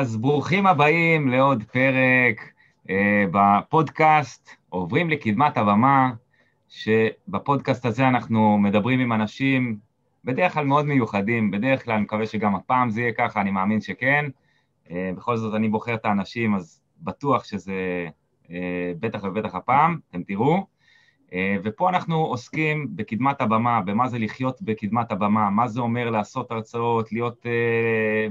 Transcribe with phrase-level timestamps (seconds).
[0.00, 2.52] אז ברוכים הבאים לעוד פרק
[2.90, 6.10] אה, בפודקאסט עוברים לקדמת הבמה,
[6.68, 9.78] שבפודקאסט הזה אנחנו מדברים עם אנשים
[10.24, 13.80] בדרך כלל מאוד מיוחדים, בדרך כלל אני מקווה שגם הפעם זה יהיה ככה, אני מאמין
[13.80, 14.24] שכן.
[14.90, 18.06] אה, בכל זאת אני בוחר את האנשים, אז בטוח שזה
[18.50, 20.66] אה, בטח ובטח הפעם, אתם תראו.
[21.32, 26.50] אה, ופה אנחנו עוסקים בקדמת הבמה, במה זה לחיות בקדמת הבמה, מה זה אומר לעשות
[26.50, 28.28] הרצאות, להיות אה,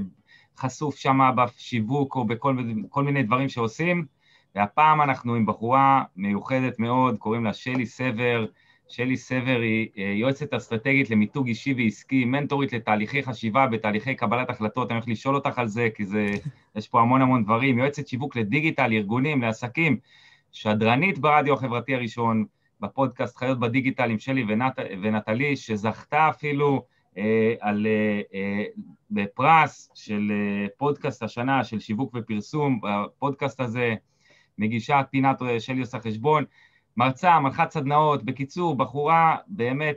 [0.60, 4.06] חשוף שם בשיווק או בכל מיני דברים שעושים.
[4.54, 8.46] והפעם אנחנו עם בחורה מיוחדת מאוד, קוראים לה שלי סבר.
[8.88, 14.90] שלי סבר היא אה, יועצת אסטרטגית למיתוג אישי ועסקי, מנטורית לתהליכי חשיבה בתהליכי קבלת החלטות,
[14.90, 16.34] אני הולך לשאול אותך על זה, כי זה,
[16.76, 19.96] יש פה המון המון דברים, יועצת שיווק לדיגיטל, ארגונים, לעסקים,
[20.52, 22.44] שדרנית ברדיו החברתי הראשון,
[22.80, 26.84] בפודקאסט חיות בדיגיטל עם שלי ונת, ונטלי, שזכתה אפילו
[27.60, 28.64] על, אה, אה,
[29.10, 33.94] בפרס של אה, פודקאסט השנה של שיווק ופרסום, בפודקאסט הזה
[34.58, 36.44] מגישה פינת אה, שלי עושה חשבון,
[36.96, 39.96] מרצה, מנחת סדנאות, בקיצור, בחורה באמת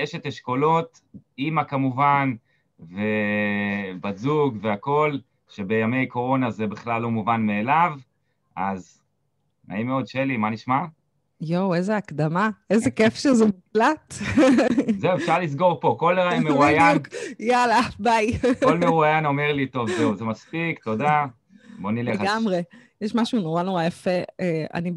[0.00, 1.00] אשת אשכולות,
[1.38, 2.34] אימא כמובן,
[2.80, 7.98] ובת זוג והכול, שבימי קורונה זה בכלל לא מובן מאליו,
[8.56, 9.02] אז
[9.68, 10.84] נעים מאוד, שלי, מה נשמע?
[11.40, 14.14] יואו, איזה הקדמה, איזה כיף שזה מוקלט.
[14.98, 15.96] זהו, אפשר לסגור פה.
[15.98, 16.98] כל מרואיין...
[17.38, 18.38] יאללה, ביי.
[18.64, 21.24] כל מרואיין אומר לי, טוב, זהו, זה מספיק, תודה,
[21.78, 22.20] בוא נלך.
[22.20, 22.62] לגמרי.
[23.00, 24.10] יש משהו נורא נורא יפה.
[24.40, 24.92] אה, אני,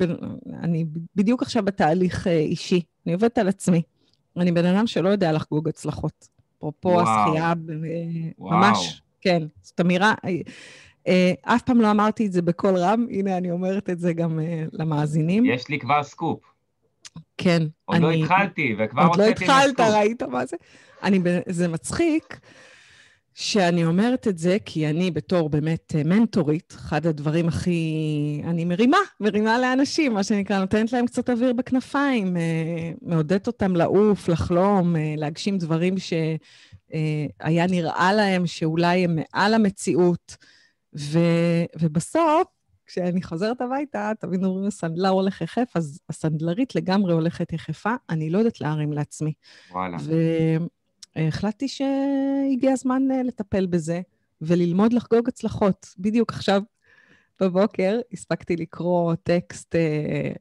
[0.64, 3.82] אני בדיוק עכשיו בתהליך אה, אישי, אני עובדת על עצמי.
[4.38, 6.28] אני בן אדם שלא יודע לחגוג הצלחות.
[6.58, 7.54] אפרופו השחייה,
[8.40, 9.44] ממש, כן.
[9.62, 10.14] זאת אמירה...
[11.08, 14.40] אה, אף פעם לא אמרתי את זה בקול רם, הנה אני אומרת את זה גם
[14.74, 15.46] למאזינים.
[15.46, 16.40] יש לי כבר סקופ.
[17.38, 17.64] כן.
[17.86, 20.58] עוד לא התחלתי, וכבר הוצאתי עוד לא התחלת, ראית מה זה?
[21.04, 22.40] אני, זה מצחיק.
[23.36, 28.42] שאני אומרת את זה כי אני בתור באמת אה, מנטורית, אחד הדברים הכי...
[28.46, 34.30] אני מרימה, מרימה לאנשים, מה שנקרא, נותנת להם קצת אוויר בכנפיים, אה, מעודדת אותם לעוף,
[34.30, 40.38] לחלום, אה, להגשים דברים שהיה נראה להם שאולי הם מעל המציאות.
[40.96, 41.20] ו...
[41.80, 42.48] ובסוף,
[42.86, 48.38] כשאני חוזרת הביתה, תמיד אומרים, הסנדלר הולך יחף, אז הסנדלרית לגמרי הולכת יחפה, אני לא
[48.38, 49.34] יודעת להרים לעצמי.
[49.72, 49.98] וואלה.
[50.02, 50.14] ו...
[51.16, 54.02] החלטתי שהגיע הזמן אה, לטפל בזה
[54.42, 55.88] וללמוד לחגוג הצלחות.
[55.98, 56.62] בדיוק עכשיו
[57.40, 60.32] בבוקר הספקתי לקרוא טקסט, אה,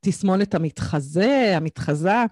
[0.00, 2.24] תסמונת המתחזה, המתחזה,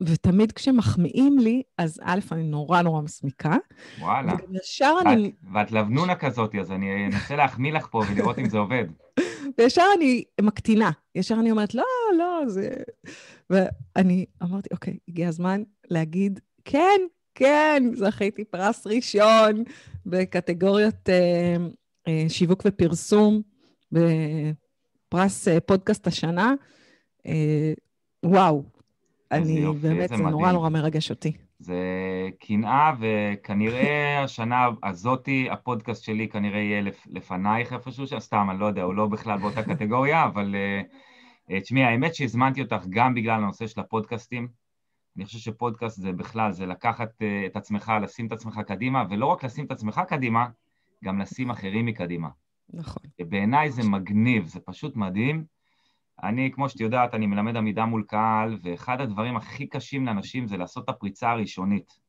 [0.00, 3.56] ותמיד כשמחמיאים לי, אז א', אני נורא נורא מסמיקה.
[3.98, 4.34] וואלה.
[4.34, 5.32] וגם ישר ואת, אני...
[5.54, 8.84] ואת לבנונה כזאת, אז אני אנסה להחמיא לך פה ולראות אם זה עובד.
[9.58, 10.90] וישר אני מקטינה.
[11.14, 11.84] ישר אני אומרת, לא,
[12.18, 12.70] לא, זה...
[13.50, 17.00] ואני אמרתי, אוקיי, הגיע הזמן להגיד, כן,
[17.34, 19.64] כן, זכיתי פרס ראשון
[20.06, 21.56] בקטגוריות אה,
[22.08, 23.42] אה, שיווק ופרסום,
[23.92, 26.54] בפרס אה, פודקאסט השנה.
[27.26, 27.72] אה,
[28.24, 28.62] וואו,
[29.30, 30.28] אני יופי, באמת, זה מדהים.
[30.28, 31.32] נורא נורא מרגש אותי.
[31.58, 31.78] זה
[32.40, 38.82] קנאה, וכנראה השנה הזאתי, הפודקאסט שלי כנראה יהיה לפ, לפנייך איפשהו, סתם, אני לא יודע,
[38.82, 40.54] הוא לא בכלל באותה קטגוריה, אבל
[41.50, 44.48] uh, תשמעי, האמת שהזמנתי אותך גם בגלל הנושא של הפודקאסטים.
[45.16, 49.26] אני חושב שפודקאסט זה בכלל, זה לקחת uh, את עצמך, לשים את עצמך קדימה, ולא
[49.26, 50.46] רק לשים את עצמך קדימה,
[51.04, 52.28] גם לשים אחרים מקדימה.
[52.72, 53.02] נכון.
[53.20, 55.44] בעיניי זה מגניב, זה פשוט מדהים.
[56.22, 60.56] אני, כמו שאת יודעת, אני מלמד עמידה מול קהל, ואחד הדברים הכי קשים לאנשים זה
[60.56, 62.00] לעשות את הפריצה הראשונית.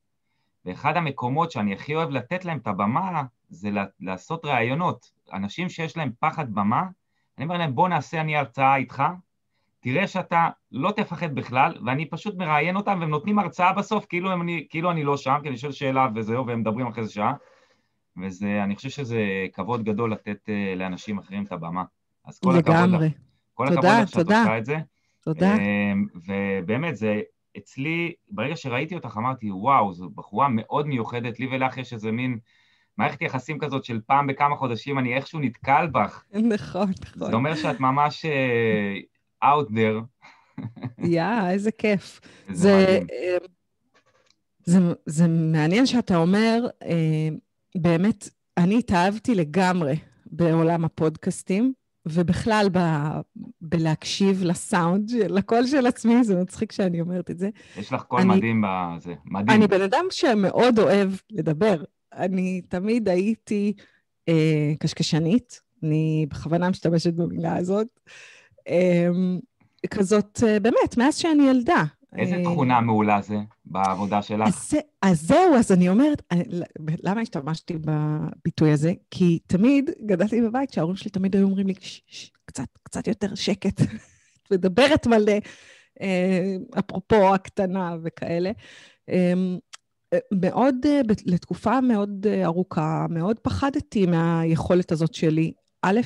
[0.65, 3.69] ואחד המקומות שאני הכי אוהב לתת להם את הבמה, זה
[3.99, 5.11] לעשות ראיונות.
[5.33, 6.83] אנשים שיש להם פחד במה,
[7.37, 9.03] אני אומר להם, בוא נעשה אני הרצאה איתך,
[9.79, 14.47] תראה שאתה לא תפחד בכלל, ואני פשוט מראיין אותם, והם נותנים הרצאה בסוף, כאילו, הם,
[14.69, 17.33] כאילו אני לא שם, כי אני שואל שאלה וזהו, והם מדברים אחרי זה שעה.
[18.17, 19.19] ואני חושב שזה
[19.53, 21.83] כבוד גדול לתת uh, לאנשים אחרים את הבמה.
[22.25, 23.11] אז כל הכבוד לך.
[23.67, 24.77] כל הכבוד לך שאת עושה את זה.
[25.23, 25.55] תודה.
[25.55, 27.21] אמ, ובאמת, זה
[27.57, 32.37] אצלי, ברגע שראיתי אותך אמרתי, וואו, זו בחורה מאוד מיוחדת, לי ולך יש איזה מין
[32.97, 36.23] מערכת יחסים כזאת של פעם בכמה חודשים, אני איכשהו נתקל בך.
[36.33, 37.29] נכון, נכון.
[37.29, 40.25] זה אומר שאת ממש uh, out there.
[41.03, 42.19] יא, איזה כיף.
[42.49, 43.45] זה, אמ,
[44.65, 47.29] זה, זה מעניין שאתה אומר, אה,
[47.75, 51.73] באמת, אני התאהבתי לגמרי בעולם הפודקאסטים.
[52.05, 52.79] ובכלל ב,
[53.61, 57.49] בלהקשיב לסאונד, לקול של עצמי, זה מצחיק שאני אומרת את זה.
[57.77, 59.57] יש לך קול אני, מדהים בזה, מדהים.
[59.57, 61.83] אני בן אדם שמאוד אוהב לדבר.
[62.13, 63.73] אני תמיד הייתי
[64.29, 67.87] אה, קשקשנית, אני בכוונה משתמשת במילה הזאת.
[68.67, 69.09] אה,
[69.89, 71.83] כזאת, אה, באמת, מאז שאני ילדה.
[72.17, 74.47] איזה אה, תכונה מעולה זה בעבודה שלך?
[74.47, 76.33] אז, אז זהו, אז אני אומרת,
[77.03, 78.93] למה השתמשתי בביטוי הזה?
[79.11, 83.35] כי תמיד גדלתי בבית שההורים שלי תמיד היו אומרים לי, ש, ש, קצת, קצת יותר
[83.35, 83.81] שקט,
[84.51, 85.33] מדברת מלא,
[86.01, 88.51] אה, אפרופו הקטנה וכאלה.
[89.09, 89.57] אמ,
[90.31, 90.75] מאוד,
[91.25, 95.99] לתקופה מאוד ארוכה, מאוד פחדתי מהיכולת הזאת שלי, א',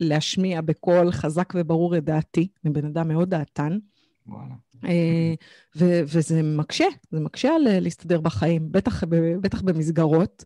[0.00, 3.78] להשמיע בקול חזק וברור את דעתי, אני בן אדם מאוד דעתן.
[4.26, 4.54] וואלה.
[4.84, 5.34] אה,
[5.76, 9.04] ו- וזה מקשה, זה מקשה על אה, להסתדר בחיים, בטח,
[9.40, 10.44] בטח במסגרות.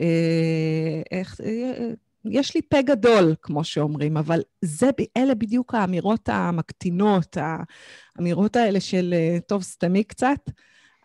[0.00, 1.40] אה, איך,
[2.24, 7.36] יש לי פה גדול, כמו שאומרים, אבל זה, אלה בדיוק האמירות המקטינות,
[8.16, 9.14] האמירות האלה של,
[9.46, 10.50] טוב, סתמי קצת.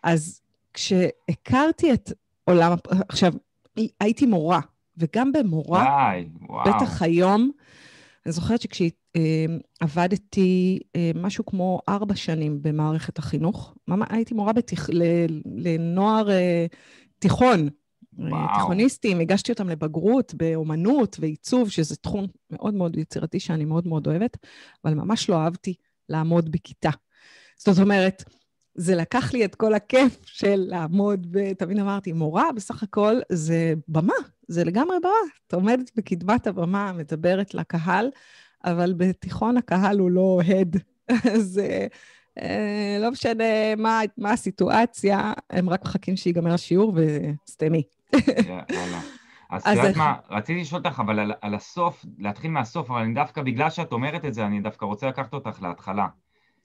[0.02, 0.40] אז
[0.74, 2.12] כשהכרתי את
[2.44, 2.72] עולם,
[3.08, 3.32] עכשיו,
[4.00, 4.60] הייתי מורה,
[4.96, 6.70] וגם במורה, די, וואו.
[6.70, 7.50] בטח היום,
[8.26, 14.90] אני זוכרת שכשעבדתי אה, משהו כמו ארבע שנים במערכת החינוך, ממש הייתי מורה בתיכ...
[15.56, 16.66] לנוער אה,
[17.18, 17.68] תיכון,
[18.18, 18.54] וואו.
[18.54, 24.36] תיכוניסטים, הגשתי אותם לבגרות באומנות ועיצוב, שזה תחום מאוד מאוד יצירתי שאני מאוד מאוד אוהבת,
[24.84, 25.74] אבל ממש לא אהבתי
[26.08, 26.90] לעמוד בכיתה.
[27.56, 28.24] זאת אומרת,
[28.74, 34.14] זה לקח לי את כל הכיף של לעמוד, ותמיד אמרתי, מורה בסך הכל זה במה,
[34.48, 35.10] זה לגמרי במה.
[35.46, 38.10] את עומדת בקדמת הבמה, מדברת לקהל,
[38.64, 40.76] אבל בתיכון הקהל הוא לא הד.
[41.34, 41.60] אז
[42.40, 47.82] אה, לא משנה מה, מה הסיטואציה, הם רק מחכים שיגמר השיעור וסתמי.
[48.46, 49.00] יאללה.
[49.50, 53.14] אז את יודעת מה, רציתי לשאול אותך, אבל על, על הסוף, להתחיל מהסוף, אבל אני
[53.14, 56.06] דווקא, בגלל שאת אומרת את זה, אני דווקא רוצה לקחת אותך להתחלה.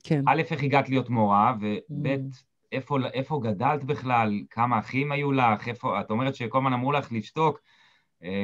[0.04, 0.22] כן.
[0.28, 2.44] א', איך הגעת להיות מורה, וב', mm.
[2.72, 7.12] איפה, איפה גדלת בכלל, כמה אחים היו לך, איפה, את אומרת שכל הזמן אמרו לך
[7.12, 7.75] לשתוק, אה,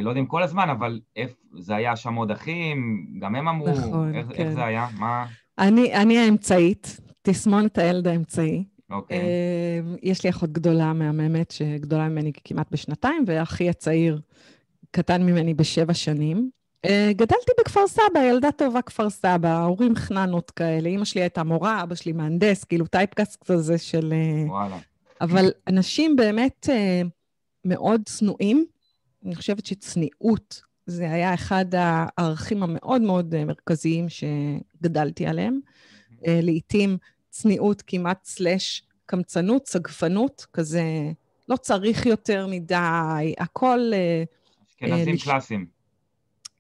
[0.04, 3.68] לא יודע אם כל הזמן, אבל איפה, זה היה שם עוד אחים, גם הם אמרו,
[3.68, 4.34] נכון, איך, כן.
[4.34, 4.88] איך זה היה?
[4.98, 5.26] מה?
[5.60, 8.64] אני, אני האמצעית, תסמונת הילד האמצעי.
[8.90, 9.18] אוקיי.
[9.18, 14.22] אה, יש לי אחות גדולה מהממת, שגדולה ממני כמעט בשנתיים, ואחי הצעיר
[14.92, 16.50] קטן ממני בשבע שנים.
[16.86, 20.90] אה, גדלתי בכפר סבא, ילדה טובה כפר סבא, הורים חננות כאלה.
[20.90, 24.14] אימא שלי הייתה מורה, אבא שלי מהנדס, כאילו טייפקאסט כזה של...
[24.14, 24.78] אה, וואלה.
[25.22, 27.02] אבל אנשים באמת אה,
[27.66, 28.66] מאוד צנועים.
[29.26, 35.60] אני חושבת שצניעות זה היה אחד הערכים המאוד מאוד מרכזיים שגדלתי עליהם.
[36.28, 36.98] לעתים
[37.30, 40.84] צניעות כמעט סלאש קמצנות, סגפנות, כזה
[41.50, 43.92] לא צריך יותר מדי, הכל...
[44.70, 45.66] אשכנזים קלאסיים.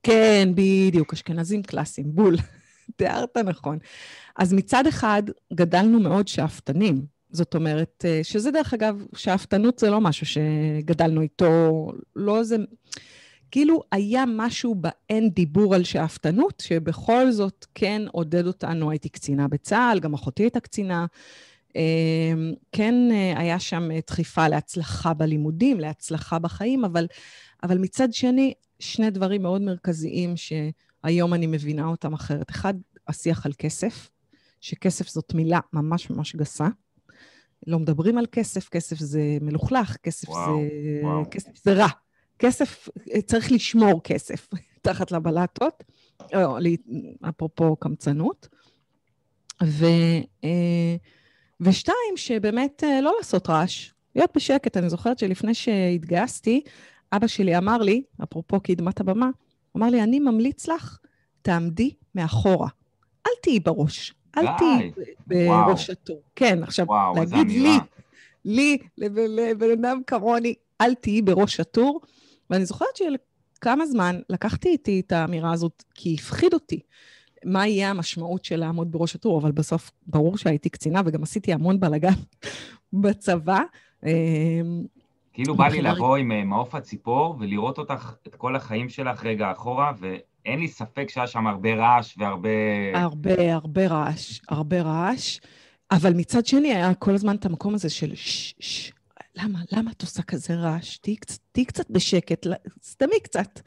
[0.03, 2.35] כן, בדיוק, אשכנזים קלאסיים, בול.
[2.97, 3.77] תיארת נכון.
[4.35, 5.23] אז מצד אחד,
[5.53, 7.05] גדלנו מאוד שאפתנים.
[7.31, 12.55] זאת אומרת, אה, שזה דרך אגב, שאפתנות זה לא משהו שגדלנו איתו, לא זה...
[13.51, 19.99] כאילו היה משהו באין דיבור על שאפתנות, שבכל זאת כן עודד אותנו, הייתי קצינה בצה"ל,
[19.99, 21.05] גם אחותי הייתה קצינה.
[21.75, 22.33] אה,
[22.71, 27.07] כן אה, היה שם דחיפה להצלחה בלימודים, להצלחה בחיים, אבל,
[27.63, 32.49] אבל מצד שני, שני דברים מאוד מרכזיים שהיום אני מבינה אותם אחרת.
[32.49, 32.73] אחד,
[33.07, 34.09] השיח על כסף,
[34.61, 36.67] שכסף זאת מילה ממש ממש גסה.
[37.67, 41.23] לא מדברים על כסף, כסף זה מלוכלך, כסף, וואו, זה, וואו.
[41.31, 41.87] כסף זה רע.
[42.39, 42.89] כסף,
[43.25, 44.47] צריך לשמור כסף
[44.81, 45.83] תחת לבלטות,
[46.33, 46.57] או,
[47.29, 48.47] אפרופו קמצנות.
[49.63, 49.85] ו,
[50.43, 50.95] אה,
[51.61, 54.77] ושתיים, שבאמת אה, לא לעשות רעש, להיות בשקט.
[54.77, 56.61] אני זוכרת שלפני שהתגייסתי,
[57.13, 59.29] אבא שלי אמר לי, אפרופו קדמת הבמה,
[59.77, 60.99] אמר לי, אני ממליץ לך,
[61.41, 62.67] תעמדי מאחורה.
[63.27, 64.91] אל תהיי בראש, אל תהיי
[65.27, 66.21] בראש התור.
[66.35, 67.77] כן, עכשיו, וואו, להגיד לי,
[68.45, 72.01] לי, לבן אדם כמוני, אל תהיי בראש הטור.
[72.49, 76.79] ואני זוכרת שכמה זמן לקחתי איתי את האמירה הזאת, כי הפחיד אותי.
[77.45, 81.79] מה יהיה המשמעות של לעמוד בראש הטור, אבל בסוף ברור שהייתי קצינה וגם עשיתי המון
[81.79, 82.13] בלאגן
[83.01, 83.61] בצבא.
[84.05, 84.09] אמ,
[85.33, 89.51] כאילו בא לי לבוא עם אה, מעוף הציפור ולראות אותך, את כל החיים שלך רגע
[89.51, 89.91] אחורה,
[90.45, 92.49] ואין לי ספק שהיה שם הרבה רעש והרבה...
[92.93, 95.39] הרבה, הרבה רעש, הרבה רעש.
[95.91, 98.91] אבל מצד שני, היה כל הזמן את המקום הזה של ששש,
[99.35, 100.97] למה, למה את עושה כזה רעש?
[100.97, 101.15] תהיי
[101.51, 102.47] תהי קצת בשקט,
[102.83, 103.59] סתמי קצת.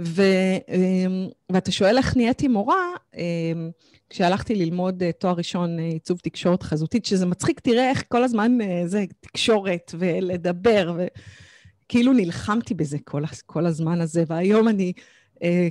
[0.00, 0.22] ו,
[0.68, 3.70] אמ, ואתה שואל איך נהייתי מורה, אמ,
[4.10, 8.60] כשהלכתי ללמוד אה, תואר ראשון אה, עיצוב תקשורת חזותית, שזה מצחיק, תראה איך כל הזמן
[8.60, 14.92] אה, זה תקשורת ולדבר, וכאילו נלחמתי בזה כל, כל הזמן הזה, והיום אני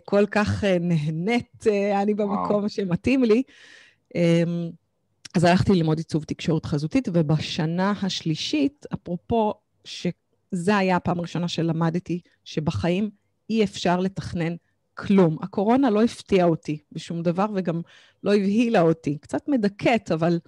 [0.06, 1.68] כל כך נהנית,
[2.02, 2.70] אני במקום.
[2.70, 3.44] שמתאים לי.
[4.16, 4.70] אמ,
[5.36, 13.10] אז הלכתי ללמוד עיצוב תקשורת חזותית, ובשנה השלישית, אפרופו, שזה היה הפעם הראשונה שלמדתי שבחיים
[13.50, 14.56] אי אפשר לתכנן
[14.94, 15.38] כלום.
[15.42, 17.82] הקורונה לא הפתיעה אותי בשום דבר וגם
[18.24, 19.18] לא הבהילה אותי.
[19.18, 20.40] קצת מדכאת, אבל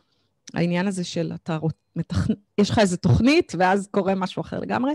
[0.53, 1.73] העניין הזה של אתה רוצ...
[1.95, 2.17] מתכ...
[2.57, 4.93] יש לך איזו תוכנית, ואז קורה משהו אחר לגמרי.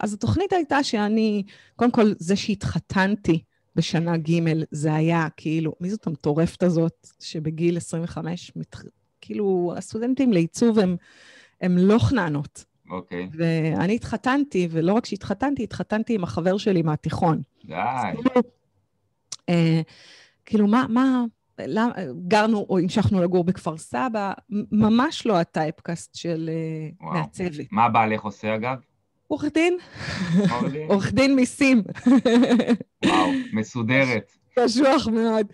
[0.00, 1.42] אז התוכנית הייתה שאני,
[1.76, 3.42] קודם כל, זה שהתחתנתי
[3.76, 8.76] בשנה ג', זה היה כאילו, מי זאת המטורפת הזאת, שבגיל 25, מת...
[9.20, 10.96] כאילו, הסטודנטים לעיצוב הם,
[11.60, 12.64] הם לא חננות.
[12.90, 13.28] אוקיי.
[13.32, 13.36] Okay.
[13.36, 17.40] ואני התחתנתי, ולא רק שהתחתנתי, התחתנתי עם החבר שלי מהתיכון.
[17.64, 17.74] די.
[18.14, 18.30] כאילו,
[19.48, 19.80] אה,
[20.44, 21.24] כאילו, מה, מה,
[21.58, 21.92] למה,
[22.28, 24.32] גרנו או המשכנו לגור בכפר סבא,
[24.72, 27.20] ממש לא הטייפקאסט של אה, וואו.
[27.20, 27.66] מעצבת.
[27.72, 28.76] מה בעלך עושה, אגב?
[29.30, 29.76] עורך דין.
[30.88, 31.82] עורך דין מיסים.
[33.06, 34.32] וואו, מסודרת.
[34.58, 35.46] קשוח מאוד.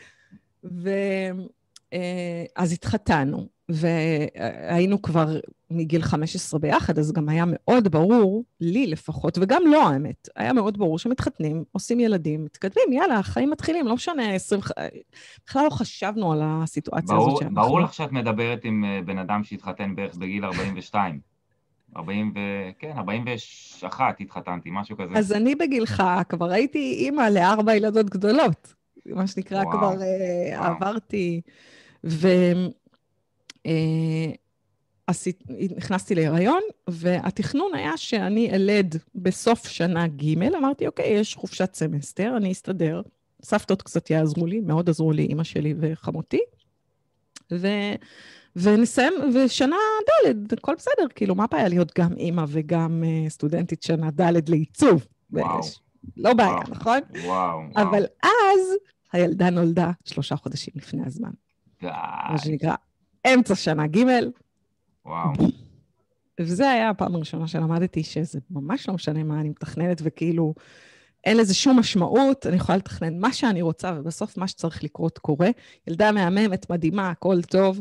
[0.64, 5.40] ואז אה, התחתנו, והיינו כבר
[5.70, 10.78] מגיל 15 ביחד, אז גם היה מאוד ברור, לי לפחות, וגם לא האמת, היה מאוד
[10.78, 14.60] ברור שמתחתנים, עושים ילדים, מתקדמים, יאללה, החיים מתחילים, לא משנה, 20...
[15.46, 17.52] בכלל לא חשבנו על הסיטואציה ברור, הזאת.
[17.52, 21.35] ברור לך שאת מדברת עם אה, בן אדם שהתחתן בערך בגיל 42.
[21.96, 22.38] 40 ו...
[22.78, 25.18] כן, 41 התחתנתי, משהו כזה.
[25.18, 28.74] אז אני בגילך כבר הייתי אימא לארבע ילדות גדולות.
[29.06, 30.72] מה שנקרא, וואו, כבר uh, וואו.
[30.72, 31.40] עברתי.
[32.04, 32.28] ו...
[33.66, 33.70] אה,
[35.06, 35.42] עשית,
[35.76, 42.52] נכנסתי להיריון, והתכנון היה שאני אלד בסוף שנה ג', אמרתי, אוקיי, יש חופשת סמסטר, אני
[42.52, 43.02] אסתדר.
[43.42, 46.40] סבתות קצת יעזרו לי, מאוד עזרו לי, אימא שלי וחמותי.
[47.52, 47.68] ו...
[48.56, 49.76] ונסיים, ושנה
[50.26, 55.06] ד', הכל בסדר, כאילו, מה הבעיה להיות גם אימא וגם אה, סטודנטית שנה ד' לעיצוב?
[55.30, 55.60] וואו.
[56.16, 56.62] לא בעיה, וואו.
[56.70, 56.98] נכון?
[57.24, 58.06] וואו, אבל וואו.
[58.22, 58.76] אז
[59.12, 61.30] הילדה נולדה שלושה חודשים לפני הזמן.
[61.80, 61.88] די.
[62.30, 62.74] מה שנקרא,
[63.34, 64.04] אמצע שנה ג',
[65.06, 65.32] וואו.
[66.40, 70.54] וזה היה הפעם הראשונה שלמדתי שזה ממש לא משנה מה אני מתכננת, וכאילו,
[71.24, 75.48] אין לזה שום משמעות, אני יכולה לתכנן מה שאני רוצה, ובסוף מה שצריך לקרות קורה.
[75.86, 77.80] ילדה מהממת, מדהימה, הכל טוב,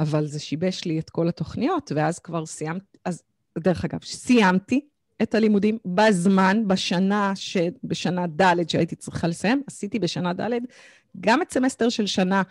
[0.00, 3.22] אבל זה שיבש לי את כל התוכניות, ואז כבר סיימתי, אז
[3.58, 4.80] דרך אגב, סיימתי
[5.22, 7.56] את הלימודים בזמן, בשנה, ש...
[7.84, 10.50] בשנה ד' שהייתי צריכה לסיים, עשיתי בשנה ד'
[11.20, 12.42] גם את סמסטר של שנה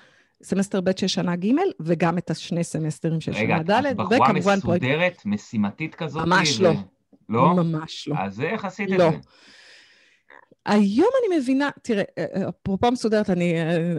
[0.43, 3.83] סמסטר ב' של שנה ג', וגם את השני סמסטרים של רגע, שנה ד', וכמובן...
[3.83, 5.25] רגע, את בחורה מסודרת, פרויקט...
[5.25, 6.27] משימתית כזאת?
[6.27, 6.73] ממש לא.
[7.29, 7.53] לא?
[7.55, 8.15] ממש לא.
[8.17, 9.07] אז איך עשית לא.
[9.07, 9.17] את זה?
[10.65, 12.03] היום אני מבינה, תראה,
[12.49, 13.53] אפרופו מסודרת, אני,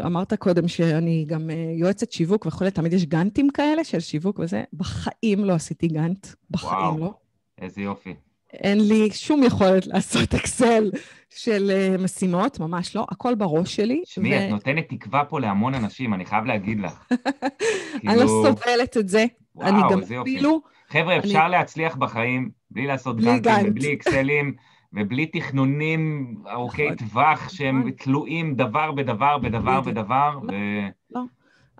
[0.07, 5.45] אמרת קודם שאני גם יועצת שיווק וכולי, תמיד יש גאנטים כאלה של שיווק וזה, בחיים
[5.45, 7.15] לא עשיתי גאנט, בחיים וואו, לא.
[7.61, 8.15] איזה יופי.
[8.53, 10.91] אין לי שום יכולת לעשות אקסל
[11.31, 14.03] של משימות, ממש לא, הכל בראש שלי.
[14.05, 14.39] שמי, ו...
[14.39, 17.13] את נותנת תקווה פה להמון אנשים, אני חייב להגיד לך.
[18.09, 19.25] אני לא סובלת את זה.
[19.55, 20.35] וואו, אני גם איזה יופי.
[20.35, 20.61] אפילו...
[20.89, 21.51] חבר'ה, אפשר אני...
[21.51, 23.67] להצליח בחיים בלי לעשות גאנטים גאנט.
[23.69, 24.55] ובלי אקסלים
[24.97, 26.97] ובלי תכנונים ארוכי נכון.
[26.97, 27.91] טווח שהם נכון.
[27.91, 29.81] תלויים דבר בדבר בדבר.
[29.81, 30.39] בדבר.
[30.49, 30.53] ו...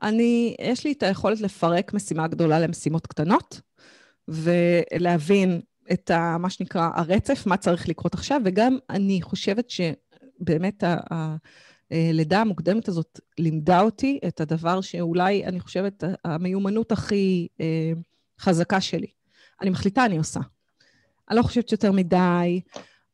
[0.03, 3.61] אני, יש לי את היכולת לפרק משימה גדולה למשימות קטנות,
[4.29, 5.61] ולהבין
[5.93, 10.85] את ה, מה שנקרא הרצף, מה צריך לקרות עכשיו, וגם אני חושבת שבאמת
[11.91, 17.93] הלידה המוקדמת הזאת לימדה אותי את הדבר שאולי, אני חושבת, המיומנות הכי אה,
[18.41, 19.07] חזקה שלי.
[19.63, 20.41] אני מחליטה, אני עושה.
[21.31, 22.61] אני לא חושבת שיותר מדי,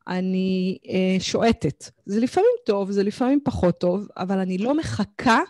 [0.09, 1.91] אני אה, שועטת.
[2.07, 5.41] זה לפעמים טוב, זה לפעמים פחות טוב, אבל אני לא מחכה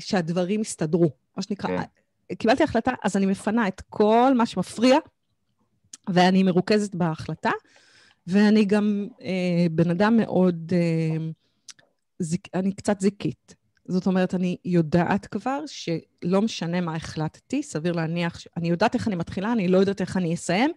[0.00, 1.10] שהדברים יסתדרו.
[1.36, 2.34] מה שנקרא, כן.
[2.34, 4.98] קיבלתי החלטה, אז אני מפנה את כל מה שמפריע,
[6.08, 7.50] ואני מרוכזת בהחלטה,
[8.26, 11.16] ואני גם אה, בן אדם מאוד, אה,
[12.18, 13.54] זיק, אני קצת זיקית.
[13.88, 18.48] זאת אומרת, אני יודעת כבר שלא משנה מה החלטתי, סביר להניח, ש...
[18.56, 20.70] אני יודעת איך אני מתחילה, אני לא יודעת איך אני אסיים.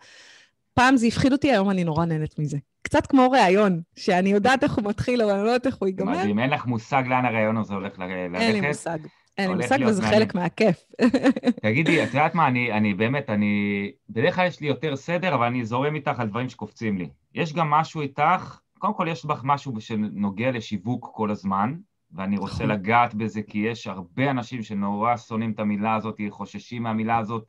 [0.74, 2.58] פעם זה הפחיד אותי, היום אני נורא נהנית מזה.
[2.82, 6.12] קצת כמו ראיון, שאני יודעת איך הוא מתחיל, אבל אני לא יודעת איך הוא ייגמר.
[6.12, 8.42] מדהים, אין לך מושג לאן הרעיון הזה הולך ללכת.
[8.42, 8.98] אין לי מושג.
[9.38, 10.01] אין לי מושג, וזה.
[10.01, 10.84] חלק מהכיף.
[11.63, 13.92] תגידי, את יודעת מה, אני, אני באמת, אני...
[14.10, 17.10] בדרך כלל יש לי יותר סדר, אבל אני זורם איתך על דברים שקופצים לי.
[17.36, 21.74] יש גם משהו איתך, קודם כל יש בך משהו שנוגע לשיווק כל הזמן,
[22.12, 22.68] ואני רוצה נכון.
[22.68, 27.48] לגעת בזה, כי יש הרבה אנשים שנורא שונאים את המילה הזאת, חוששים מהמילה הזאת,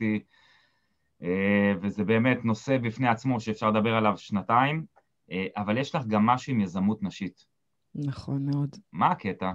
[1.82, 4.84] וזה באמת נושא בפני עצמו שאפשר לדבר עליו שנתיים,
[5.30, 7.44] אה, אבל יש לך גם משהו עם יזמות נשית.
[7.94, 8.76] נכון מאוד.
[8.92, 9.50] מה הקטע?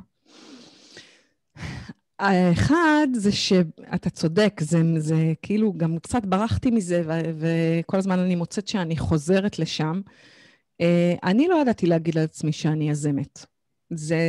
[2.20, 8.36] האחד זה שאתה צודק, זה, זה כאילו, גם קצת ברחתי מזה, ו, וכל הזמן אני
[8.36, 10.02] מוצאת שאני חוזרת לשם.
[10.82, 13.46] אה, אני לא ידעתי להגיד לעצמי שאני יזמת.
[13.94, 14.20] זה,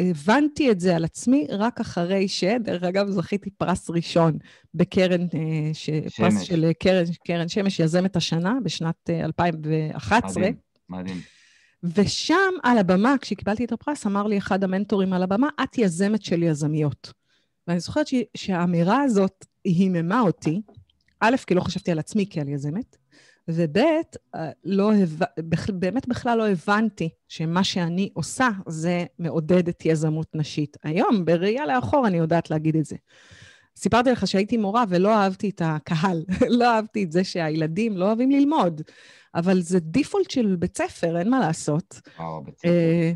[0.00, 4.38] הבנתי את זה על עצמי רק אחרי ש, דרך אגב, זכיתי פרס ראשון
[4.74, 6.48] בקרן, אה, ש, פרס שמש.
[6.48, 10.42] של קרן, קרן שמש יזמת השנה, בשנת אה, 2011.
[10.42, 10.54] מדהים,
[10.88, 11.20] מדהים.
[11.82, 16.42] ושם, על הבמה, כשקיבלתי את הפרס, אמר לי אחד המנטורים על הבמה, את יזמת של
[16.42, 17.12] יזמיות.
[17.66, 20.60] ואני זוכרת ש- שהאמירה הזאת היממה אותי,
[21.20, 22.96] א', כי לא חשבתי על עצמי כעל יזמת,
[23.54, 23.78] וב',
[24.34, 25.26] אה, לא הבנ...
[25.80, 30.76] באמת בכלל לא הבנתי שמה שאני עושה זה מעודד את יזמות נשית.
[30.82, 32.96] היום, בראייה לאחור, אני יודעת להגיד את זה.
[33.76, 36.24] סיפרתי לך שהייתי מורה ולא אהבתי את הקהל,
[36.58, 38.82] לא אהבתי את זה שהילדים לא אוהבים ללמוד,
[39.34, 42.00] אבל זה דיפולט של בית ספר, אין מה לעשות.
[42.18, 42.68] וואו, בית ספר.
[42.68, 43.12] אה,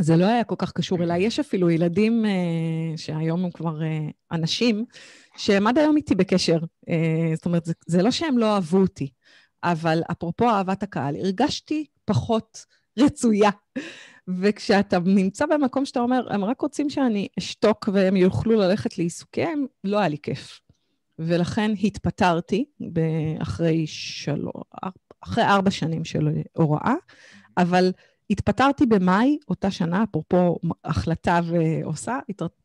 [0.00, 1.22] זה לא היה כל כך קשור אליי.
[1.22, 4.84] יש אפילו ילדים uh, שהיום הם כבר uh, אנשים,
[5.36, 6.58] שהם עד היום איתי בקשר.
[6.58, 6.90] Uh,
[7.34, 9.10] זאת אומרת, זה, זה לא שהם לא אהבו אותי,
[9.66, 12.64] אבל אפרופו אהבת הקהל, הרגשתי פחות
[12.98, 13.50] רצויה.
[14.28, 19.98] וכשאתה נמצא במקום שאתה אומר, הם רק רוצים שאני אשתוק והם יוכלו ללכת לעיסוקיהם, לא
[19.98, 20.60] היה לי כיף.
[21.18, 22.64] ולכן התפטרתי
[23.42, 24.44] אחרי, של...
[25.20, 26.94] אחרי ארבע שנים של הוראה,
[27.56, 27.92] אבל
[28.30, 32.18] התפטרתי במאי, אותה שנה, אפרופו החלטה ועושה,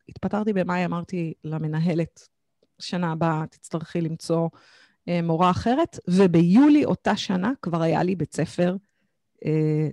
[0.10, 2.28] התפטרתי במאי, אמרתי למנהלת,
[2.80, 4.50] שנה הבאה תצטרכי למצוא
[5.24, 8.76] מורה אחרת, וביולי אותה שנה כבר היה לי בית ספר
[9.46, 9.90] אה,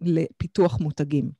[0.00, 1.30] לפיתוח מותגים.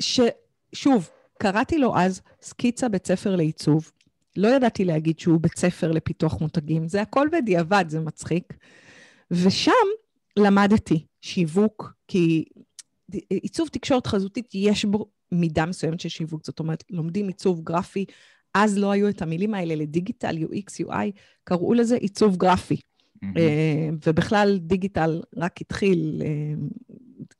[0.00, 3.92] ששוב, קראתי לו אז סקיצה בית ספר לעיצוב.
[4.36, 8.54] לא ידעתי להגיד שהוא בית ספר לפיתוח מותגים, זה הכל בדיעבד, זה מצחיק.
[9.30, 9.72] ושם
[10.38, 12.44] למדתי שיווק, כי
[13.30, 16.44] עיצוב תקשורת חזותית, יש בו מידה מסוימת של שיווק.
[16.44, 18.04] זאת אומרת, לומדים עיצוב גרפי,
[18.64, 21.10] אז לא היו את המילים האלה לדיגיטל, UX, UI,
[21.44, 22.80] קראו לזה עיצוב גרפי.
[23.24, 23.28] Mm-hmm.
[24.06, 26.54] ובכלל, דיגיטל רק התחיל, אה,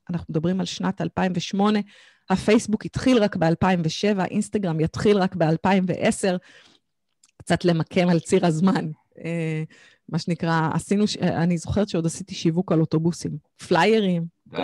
[0.09, 1.79] אנחנו מדברים על שנת 2008,
[2.29, 6.37] הפייסבוק התחיל רק ב-2007, אינסטגרם יתחיל רק ב-2010,
[7.37, 8.91] קצת למקם על ציר הזמן.
[9.25, 9.63] אה,
[10.09, 13.31] מה שנקרא, עשינו, אני זוכרת שעוד עשיתי שיווק על אוטובוסים,
[13.67, 14.25] פליירים.
[14.47, 14.61] די,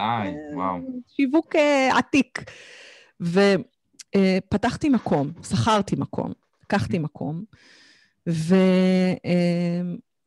[0.53, 0.77] וואו.
[1.07, 1.55] שיווק
[1.91, 2.43] עתיק.
[4.15, 6.31] ופתחתי מקום, שכרתי מקום,
[6.65, 7.43] לקחתי מקום,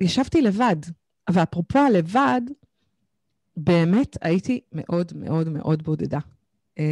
[0.00, 0.76] וישבתי לבד.
[1.30, 2.40] ואפרופו הלבד,
[3.56, 6.18] באמת הייתי מאוד מאוד מאוד בודדה.
[6.78, 6.82] Uh,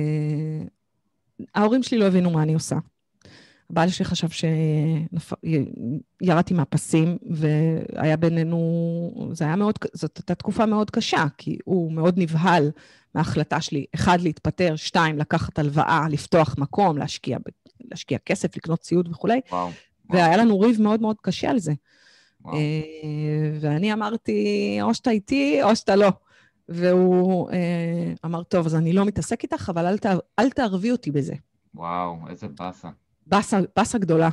[1.54, 2.76] ההורים שלי לא הבינו מה אני עושה.
[3.70, 4.28] הבעל שלי חשב
[6.22, 12.14] שירדתי מהפסים, והיה בינינו, זה היה מאוד, זאת הייתה תקופה מאוד קשה, כי הוא מאוד
[12.18, 12.70] נבהל
[13.14, 17.38] מההחלטה שלי, אחד, להתפטר, שתיים, לקחת הלוואה, לפתוח מקום, להשקיע,
[17.90, 19.40] להשקיע כסף, לקנות ציוד וכולי.
[19.52, 19.70] וואו.
[20.10, 21.72] והיה לנו ריב מאוד מאוד קשה על זה.
[22.40, 22.56] וואו.
[22.56, 22.60] אה,
[23.60, 26.08] ואני אמרתי, או שאתה איתי או שאתה לא.
[26.68, 30.06] והוא אה, אמר, טוב, אז אני לא מתעסק איתך, אבל אל, ת,
[30.38, 31.34] אל תערבי אותי בזה.
[31.74, 32.88] וואו, איזה באסה.
[33.26, 34.28] באסה, באסה גדולה.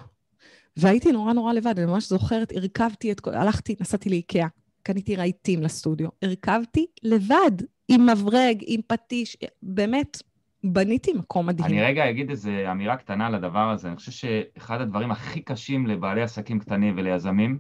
[0.78, 3.34] והייתי נורא נורא לבד, אני ממש זוכרת, הרכבתי את כל...
[3.34, 4.48] הלכתי, נסעתי לאיקאה,
[4.84, 6.10] קניתי רהיטים לסטודיו.
[6.22, 7.52] הרכבתי לבד,
[7.88, 10.18] עם מברג, עם פטיש, באמת,
[10.64, 11.68] בניתי מקום מדהים.
[11.68, 13.88] אני רגע אגיד איזו אמירה קטנה על הדבר הזה.
[13.88, 17.60] אני חושב שאחד הדברים הכי קשים לבעלי עסקים קטנים וליזמים,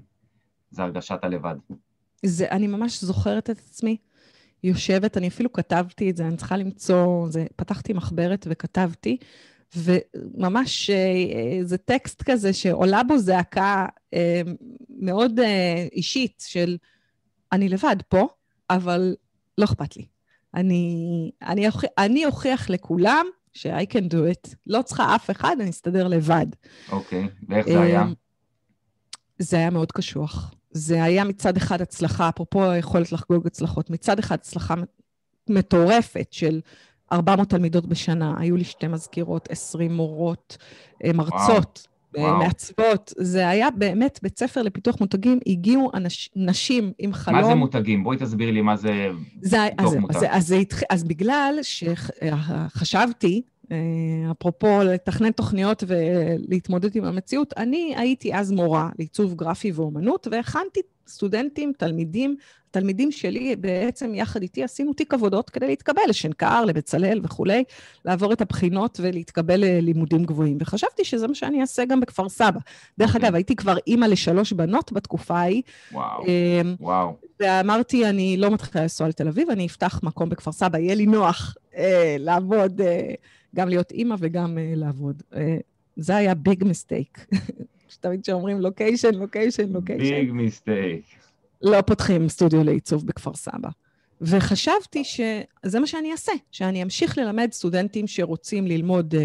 [0.69, 1.55] זה הרגשת הלבד.
[2.25, 3.97] זה, אני ממש זוכרת את עצמי
[4.63, 9.17] יושבת, אני אפילו כתבתי את זה, אני צריכה למצוא, זה, פתחתי מחברת וכתבתי,
[9.75, 14.41] וממש אה, זה טקסט כזה שעולה בו זעקה אה,
[14.89, 16.77] מאוד אה, אישית של
[17.51, 18.27] אני לבד פה,
[18.69, 19.15] אבל
[19.57, 20.05] לא אכפת לי.
[20.55, 24.55] אני, אני, אוכיח, אני אוכיח לכולם ש-I can do it.
[24.67, 26.45] לא צריכה אף אחד, אני אסתדר לבד.
[26.91, 27.45] אוקיי, okay.
[27.49, 28.03] ואיך זה היה?
[29.39, 30.53] זה היה מאוד קשוח.
[30.71, 34.73] זה היה מצד אחד הצלחה, אפרופו היכולת לחגוג הצלחות, מצד אחד הצלחה
[35.49, 36.61] מטורפת של
[37.11, 40.57] 400 תלמידות בשנה, היו לי שתי מזכירות, 20 מורות,
[41.03, 42.37] אה, מרצות, וואו.
[42.37, 43.13] מעצבות.
[43.17, 47.39] זה היה באמת בית ספר לפיתוח מותגים, הגיעו אנש, נשים עם חלום.
[47.39, 48.03] מה זה מותגים?
[48.03, 49.09] בואי תסבירי לי מה זה
[49.41, 50.15] זה, אז, מותג.
[50.15, 53.41] אז, אז, אז, אז בגלל שחשבתי,
[54.31, 61.73] אפרופו לתכנן תוכניות ולהתמודד עם המציאות, אני הייתי אז מורה לעיצוב גרפי ואומנות, והכנתי סטודנטים,
[61.77, 62.35] תלמידים,
[62.71, 67.63] תלמידים שלי בעצם יחד איתי עשינו תיק עבודות כדי להתקבל לשנקר, לבצלאל וכולי,
[68.05, 70.57] לעבור את הבחינות ולהתקבל ללימודים גבוהים.
[70.61, 72.59] וחשבתי שזה מה שאני אעשה גם בכפר סבא.
[72.99, 73.15] דרך.
[73.15, 73.27] אוקיי.
[73.27, 75.61] אגב, הייתי כבר אימא לשלוש בנות בתקופה ההיא.
[75.91, 77.15] וואו, אמ, וואו.
[77.39, 81.55] ואמרתי, אני לא מתחילה לנסוע לתל אביב, אני אפתח מקום בכפר סבא, יהיה לי נוח
[81.77, 83.13] אה, לעבוד, אה,
[83.55, 85.23] גם להיות אימא וגם אה, לעבוד.
[85.35, 85.57] אה,
[85.95, 87.25] זה היה big mistake.
[87.99, 90.03] תמיד כשאומרים location, location, location.
[90.03, 91.03] Big mistake.
[91.61, 93.69] לא פותחים סטודיו לעיצוב בכפר סבא.
[94.21, 99.17] וחשבתי שזה מה שאני אעשה, שאני אמשיך ללמד סטודנטים שרוצים ללמוד, אה,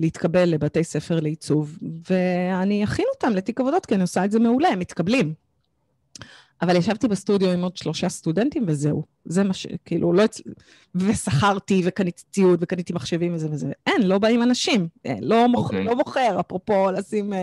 [0.00, 1.78] להתקבל לבתי ספר לעיצוב,
[2.10, 5.34] ואני אכין אותם לתיק עבודות, כי אני עושה את זה מעולה, הם מתקבלים.
[6.62, 9.02] אבל ישבתי בסטודיו עם עוד שלושה סטודנטים וזהו.
[9.24, 9.66] זה מה ש...
[9.84, 10.24] כאילו, לא...
[10.94, 13.72] ושכרתי וקניתי ציוד וקניתי מחשבים וזה וזה.
[13.86, 14.88] אין, לא באים אנשים.
[15.04, 15.60] אין, לא, מוכ...
[15.60, 15.74] okay.
[15.74, 15.84] אוקיי.
[15.84, 17.36] לא מוכר, אפרופו לשים uh,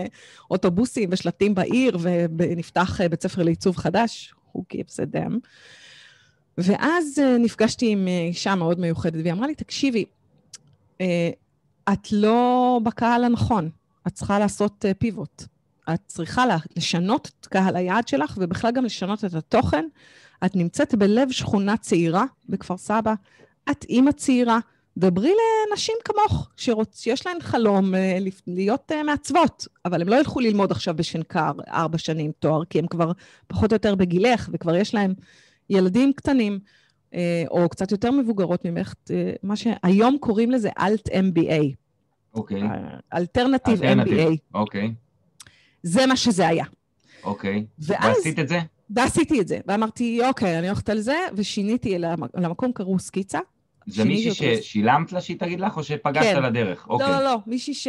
[0.50, 1.98] אוטובוסים ושלטים בעיר,
[2.38, 5.34] ונפתח uh, בית ספר לעיצוב חדש, who gives a damn.
[6.58, 10.04] ואז uh, נפגשתי עם אישה מאוד מיוחדת, והיא אמרה לי, תקשיבי,
[10.98, 11.02] uh,
[11.92, 13.70] את לא בקהל הנכון,
[14.06, 15.42] את צריכה לעשות uh, פיבוט.
[15.94, 16.44] את צריכה
[16.76, 19.84] לשנות את קהל היעד שלך, ובכלל גם לשנות את התוכן.
[20.44, 23.14] את נמצאת בלב שכונה צעירה בכפר סבא,
[23.70, 24.58] את אימא צעירה,
[24.96, 25.32] דברי
[25.70, 27.00] לנשים כמוך, שרוצ...
[27.00, 31.98] שיש להן חלום אה, להיות אה, מעצבות, אבל הם לא ילכו ללמוד עכשיו בשנקר ארבע
[31.98, 33.12] שנים תואר, כי הם כבר
[33.46, 35.14] פחות או יותר בגילך, וכבר יש להם
[35.70, 36.58] ילדים קטנים,
[37.14, 38.94] אה, או קצת יותר מבוגרות ממך,
[39.42, 41.74] מה שהיום קוראים לזה אלט-MBA.
[42.34, 42.62] אוקיי.
[43.14, 44.36] אלטרנטיב MBA.
[44.54, 44.94] אוקיי.
[45.82, 46.64] זה מה שזה היה.
[47.24, 47.64] אוקיי.
[47.78, 48.16] ואז...
[48.16, 48.60] ועשית את זה?
[48.90, 49.58] ועשיתי את זה.
[49.66, 51.98] ואמרתי, אוקיי, אני הולכת על זה, ושיניתי
[52.34, 53.38] למקום, קראו סקיצה.
[53.86, 56.36] זה מישהי ששילמת לה שהיא תגיד לך, או שפגשת כן.
[56.36, 56.86] על הדרך?
[56.88, 57.08] אוקיי.
[57.08, 57.88] לא, לא, לא, מישהי ש...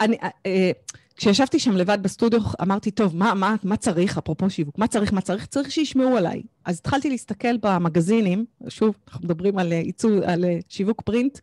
[0.00, 0.70] אני, אה, אה,
[1.16, 5.20] כשישבתי שם לבד בסטודיו, אמרתי, טוב, מה, מה, מה צריך, אפרופו שיווק, מה צריך, מה
[5.20, 5.46] צריך?
[5.46, 6.42] צריך שישמעו עליי.
[6.64, 11.38] אז התחלתי להסתכל במגזינים, שוב, אנחנו מדברים על, עיצוב, על שיווק פרינט,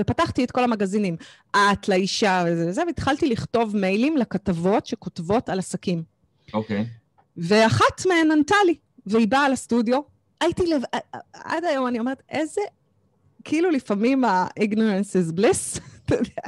[0.00, 1.16] ופתחתי את כל המגזינים,
[1.50, 6.02] את, לאישה וזה וזה, והתחלתי לכתוב מיילים לכתבות שכותבות על עסקים.
[6.54, 6.80] אוקיי.
[6.80, 6.84] Okay.
[7.36, 8.74] ואחת מהן ענתה לי,
[9.06, 10.00] והיא באה לסטודיו.
[10.40, 10.82] הייתי לב...
[11.32, 12.60] עד היום אני אומרת, איזה...
[13.44, 16.42] כאילו לפעמים ה-ignorance is bliss, אתה יודע,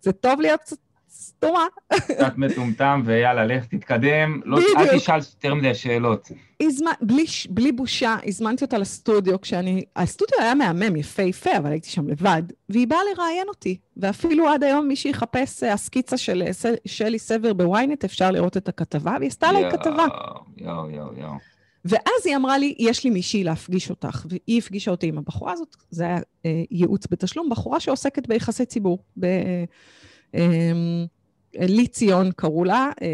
[0.00, 0.76] זה טוב להיות קצת
[1.36, 1.66] סתומה.
[1.92, 4.40] קצת מטומטם, ויאללה, לך תתקדם.
[4.44, 6.28] לא, אל תשאל יותר מדי שאלות.
[6.62, 6.92] הזמנ...
[7.00, 9.84] בלי, בלי בושה, הזמנתי אותה לסטודיו כשאני...
[9.96, 13.78] הסטודיו היה מהמם, יפהפה, אבל הייתי שם לבד, והיא באה לראיין אותי.
[13.96, 18.68] ואפילו עד היום מי שיחפש אה, הסקיצה של אה, שלי סבר בוויינט, אפשר לראות את
[18.68, 20.06] הכתבה, והיא עשתה עליי כתבה.
[20.56, 21.34] יואו, יואו, יואו.
[21.84, 25.76] ואז היא אמרה לי, יש לי מישהי להפגיש אותך, והיא הפגישה אותי עם הבחורה הזאת,
[25.90, 28.98] זה היה אה, ייעוץ בתשלום, בחורה שעוסקת ביחסי ציבור.
[29.16, 29.64] ב, אה,
[30.34, 30.72] אה,
[31.58, 33.08] לי ציון קראו לה, אה,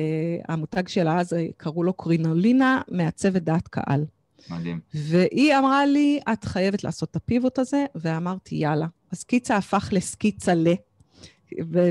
[0.49, 4.05] המותג שלה אז אה, קראו לו קרינולינה, מעצבת דעת קהל.
[4.51, 4.81] מדהים.
[4.95, 8.87] והיא אמרה לי, את חייבת לעשות את הפיבוט הזה, ואמרתי, יאללה.
[9.13, 10.69] הסקיצה הפך לסקיצה ל...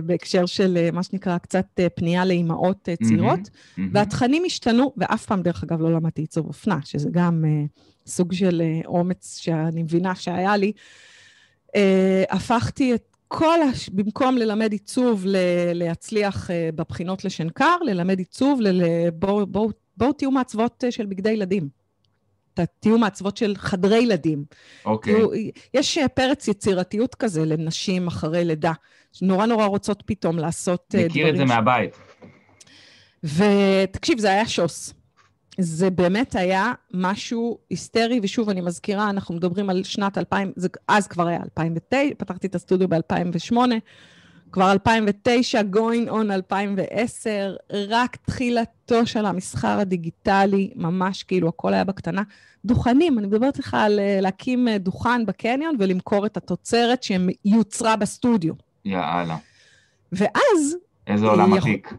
[0.06, 3.82] בהקשר של אה, מה שנקרא קצת פנייה לאימהות צעירות, mm-hmm, mm-hmm.
[3.94, 8.62] והתכנים השתנו, ואף פעם, דרך אגב, לא למדתי עיצוב אופנה, שזה גם uh, סוג של
[8.62, 10.72] uh, אומץ שאני מבינה שהיה לי.
[11.68, 11.72] Uh,
[12.30, 13.90] הפכתי את כל, הש...
[13.90, 15.36] במקום ללמד עיצוב ל...
[15.74, 18.82] להצליח uh, בבחינות לשנקר, ללמד עיצוב, ל...
[19.10, 21.70] בואו בוא, בוא תהיו מעצבות uh, של בגדי ילדים.
[22.80, 24.44] תהיו מעצבות של חדרי ילדים.
[24.86, 25.14] אוקיי.
[25.24, 25.60] Okay.
[25.74, 28.74] יש uh, פרץ יצירתיות כזה לנשים אחרי לידה,
[29.14, 31.08] שנורא נורא רוצות פתאום לעשות uh, דברים...
[31.08, 31.48] מכיר את זה ש...
[31.48, 31.98] מהבית.
[33.24, 34.94] ותקשיב, זה היה שוס.
[35.60, 41.08] זה באמת היה משהו היסטרי, ושוב, אני מזכירה, אנחנו מדברים על שנת 2000, זה, אז
[41.08, 43.56] כבר היה 2009, פתחתי את הסטודיו ב-2008,
[44.52, 52.24] כבר 2009, going on 2010, רק תחילתו של המסחר הדיגיטלי, ממש כאילו הכל היה בקטנה.
[52.66, 58.54] דוכנים, אני מדברת איתך על אה, להקים אה, דוכן בקניון ולמכור את התוצרת שיוצרה בסטודיו.
[58.86, 59.38] יאללה.
[60.12, 60.76] ואז...
[61.08, 61.94] איזה עולם עתיק.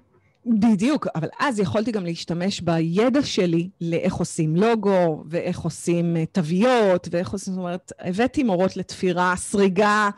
[0.46, 7.08] בדיוק, אבל אז יכולתי גם להשתמש בידע שלי לאיך עושים לוגו, ואיך עושים אה, תוויות,
[7.10, 10.10] ואיך עושים, זאת אומרת, הבאתי מורות לתפירה, סריגה,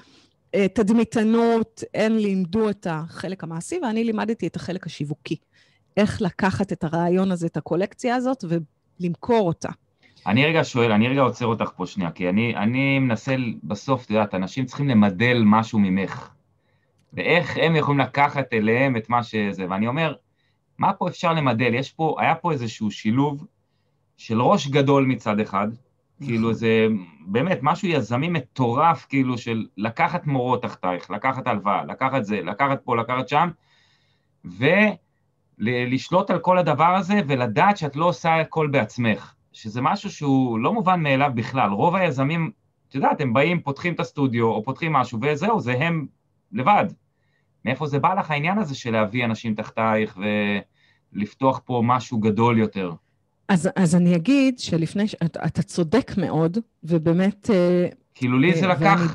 [0.54, 5.36] אה, תדמיתנות, הן לימדו את החלק המעשי, ואני לימדתי את החלק השיווקי.
[5.96, 8.44] איך לקחת את הרעיון הזה, את הקולקציה הזאת,
[9.00, 9.68] ולמכור אותה.
[10.26, 14.10] אני רגע שואל, אני רגע עוצר אותך פה שנייה, כי אני, אני מנסה בסוף, את
[14.10, 16.28] יודעת, אנשים צריכים למדל משהו ממך.
[17.12, 19.66] ואיך הם יכולים לקחת אליהם את מה שזה.
[19.70, 20.14] ואני אומר,
[20.78, 21.74] מה פה אפשר למדל?
[21.74, 23.46] יש פה, היה פה איזשהו שילוב
[24.16, 25.68] של ראש גדול מצד אחד,
[26.20, 26.52] כאילו נכון.
[26.52, 26.86] זה
[27.26, 32.96] באמת משהו יזמי מטורף, כאילו של לקחת מורות תחתייך, לקחת הלוואה, לקחת זה, לקחת פה,
[32.96, 33.48] לקחת שם,
[35.58, 40.72] ולשלוט על כל הדבר הזה ולדעת שאת לא עושה הכל בעצמך, שזה משהו שהוא לא
[40.72, 41.70] מובן מאליו בכלל.
[41.70, 42.50] רוב היזמים,
[42.88, 46.06] את יודעת, הם באים, פותחים את הסטודיו או פותחים משהו, וזהו, זה הם
[46.52, 46.86] לבד.
[47.64, 50.18] מאיפה זה בא לך העניין הזה של להביא אנשים תחתייך
[51.14, 52.92] ולפתוח פה משהו גדול יותר?
[53.48, 55.14] אז, אז אני אגיד שלפני, ש...
[55.14, 57.50] אתה, אתה צודק מאוד, ובאמת...
[57.50, 59.08] אה, כאילו לי זה אה, לקח ואני...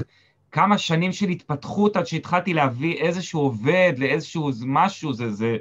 [0.52, 5.32] כמה שנים של התפתחות עד שהתחלתי להביא איזשהו עובד לאיזשהו משהו, זה...
[5.32, 5.58] זה...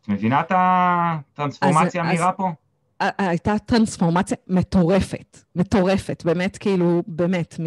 [0.00, 2.52] את מבינה את הטרנספורמציה המהירה פה?
[3.00, 7.60] הייתה טרנספורמציה מטורפת, מטורפת, באמת, כאילו, באמת.
[7.60, 7.66] מ...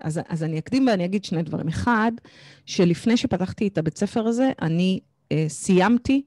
[0.00, 1.68] אז, אז אני אקדים ואני אגיד שני דברים.
[1.68, 2.12] אחד,
[2.66, 5.00] שלפני שפתחתי את הבית ספר הזה, אני
[5.32, 6.22] אה, סיימתי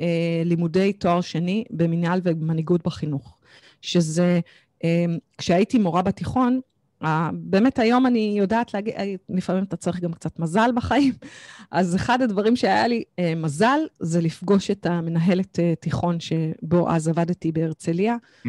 [0.00, 3.38] אה, לימודי תואר שני במנהל ומנהיגות בחינוך.
[3.80, 4.40] שזה,
[5.38, 6.60] כשהייתי מורה בתיכון,
[7.32, 8.94] באמת היום אני יודעת להגיד,
[9.28, 11.12] לפעמים אתה צריך גם קצת מזל בחיים,
[11.70, 13.02] אז אחד הדברים שהיה לי
[13.36, 18.48] מזל זה לפגוש את המנהלת תיכון שבו אז עבדתי בהרצליה, mm-hmm.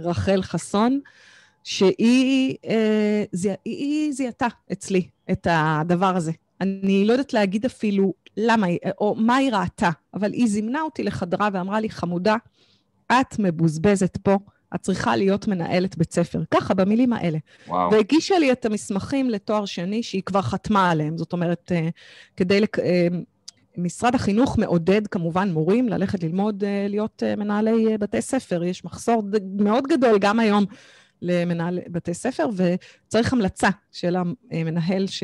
[0.00, 1.00] רחל חסון.
[1.66, 6.32] שהיא אה, זיה, היא זיהתה אצלי את הדבר הזה.
[6.60, 11.02] אני לא יודעת להגיד אפילו למה היא, או מה היא ראתה, אבל היא זימנה אותי
[11.02, 12.36] לחדרה ואמרה לי, חמודה,
[13.06, 14.38] את מבוזבזת פה,
[14.74, 16.42] את צריכה להיות מנהלת בית ספר.
[16.50, 17.38] ככה, במילים האלה.
[17.68, 17.90] וואו.
[17.92, 21.18] והגישה לי את המסמכים לתואר שני שהיא כבר חתמה עליהם.
[21.18, 21.88] זאת אומרת, אה,
[22.36, 22.60] כדי...
[22.60, 22.78] לק...
[22.78, 23.08] אה,
[23.78, 28.64] משרד החינוך מעודד כמובן מורים ללכת ללמוד להיות מנהלי בתי ספר.
[28.64, 29.22] יש מחסור
[29.58, 30.64] מאוד גדול גם היום
[31.22, 34.16] למנהל בתי ספר, וצריך המלצה של
[34.50, 35.22] המנהל ש...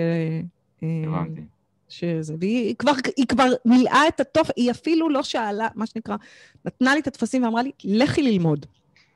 [0.83, 1.40] הבנתי.
[1.88, 6.16] שזה, והיא כבר, היא כבר מילאה את התוף, היא אפילו לא שאלה, מה שנקרא,
[6.64, 8.66] נתנה לי את הטפסים ואמרה לי, לכי ללמוד.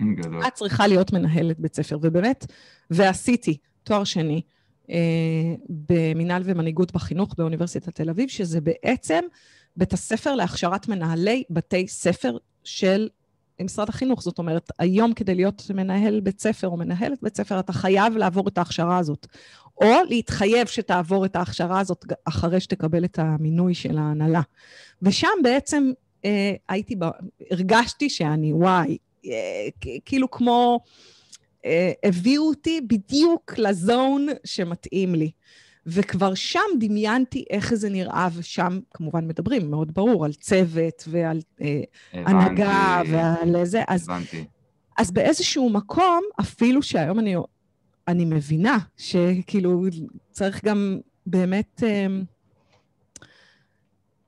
[0.02, 0.42] גדול.
[0.46, 2.46] את צריכה להיות מנהלת בית ספר, ובאמת,
[2.90, 4.42] ועשיתי תואר שני
[4.90, 9.24] אה, במינהל ומנהיגות בחינוך באוניברסיטת תל אביב, שזה בעצם
[9.76, 13.08] בית הספר להכשרת מנהלי בתי ספר של
[13.60, 14.22] משרד החינוך.
[14.22, 18.48] זאת אומרת, היום כדי להיות מנהל בית ספר או מנהלת בית ספר, אתה חייב לעבור
[18.48, 19.26] את ההכשרה הזאת.
[19.80, 24.40] או להתחייב שתעבור את ההכשרה הזאת אחרי שתקבל את המינוי של ההנהלה.
[25.02, 25.90] ושם בעצם
[26.24, 27.04] אה, הייתי, ב...
[27.50, 28.98] הרגשתי שאני, וואי,
[30.04, 30.80] כאילו כמו,
[31.64, 35.30] אה, הביאו אותי בדיוק לזון שמתאים לי.
[35.86, 41.80] וכבר שם דמיינתי איך זה נראה, ושם כמובן מדברים, מאוד ברור, על צוות ועל אה,
[42.12, 43.82] הנהגה ועל זה.
[43.88, 44.44] אז, הבנתי.
[44.98, 47.34] אז באיזשהו מקום, אפילו שהיום אני,
[48.08, 49.84] אני מבינה שכאילו
[50.32, 52.06] צריך גם באמת אה,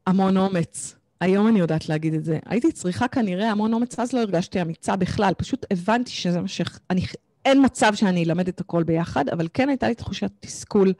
[0.07, 0.98] המון אומץ.
[1.21, 2.39] היום אני יודעת להגיד את זה.
[2.47, 6.61] הייתי צריכה כנראה המון אומץ, אז לא הרגשתי אמיצה בכלל, פשוט הבנתי שזה מה ש...
[6.91, 7.03] אני,
[7.45, 10.93] אין מצב שאני אלמד את הכל ביחד, אבל כן הייתה לי תחושת תסכול.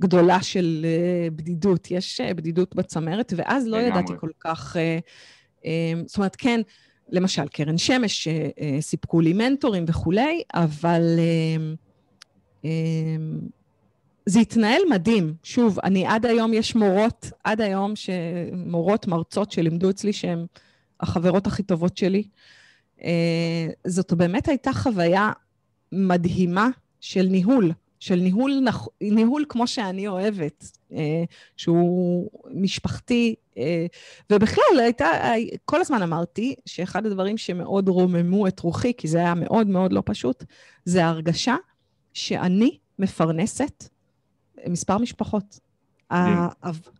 [0.00, 1.90] גדולה של uh, בדידות.
[1.90, 4.76] יש uh, בדידות בצמרת, ואז לא ידעתי כל כך...
[4.76, 5.66] Uh, uh,
[6.06, 6.60] זאת אומרת, כן,
[7.08, 12.66] למשל, קרן שמש, שסיפקו לי מנטורים וכולי, אבל uh, uh,
[14.26, 15.34] זה התנהל מדהים.
[15.42, 17.92] שוב, אני עד היום, יש מורות, עד היום,
[18.52, 20.46] מורות, מרצות שלימדו אצלי שהן
[21.00, 22.22] החברות הכי טובות שלי.
[22.98, 23.02] Uh,
[23.86, 25.32] זאת באמת הייתה חוויה
[25.92, 26.68] מדהימה
[27.00, 27.72] של ניהול.
[28.04, 28.64] של ניהול,
[29.00, 31.24] ניהול כמו שאני אוהבת, אה,
[31.56, 33.86] שהוא משפחתי, אה,
[34.30, 35.06] ובכלל, הייתה,
[35.64, 40.02] כל הזמן אמרתי שאחד הדברים שמאוד רוממו את רוחי, כי זה היה מאוד מאוד לא
[40.06, 40.44] פשוט,
[40.84, 41.56] זה ההרגשה
[42.12, 43.88] שאני מפרנסת
[44.68, 45.60] מספר משפחות.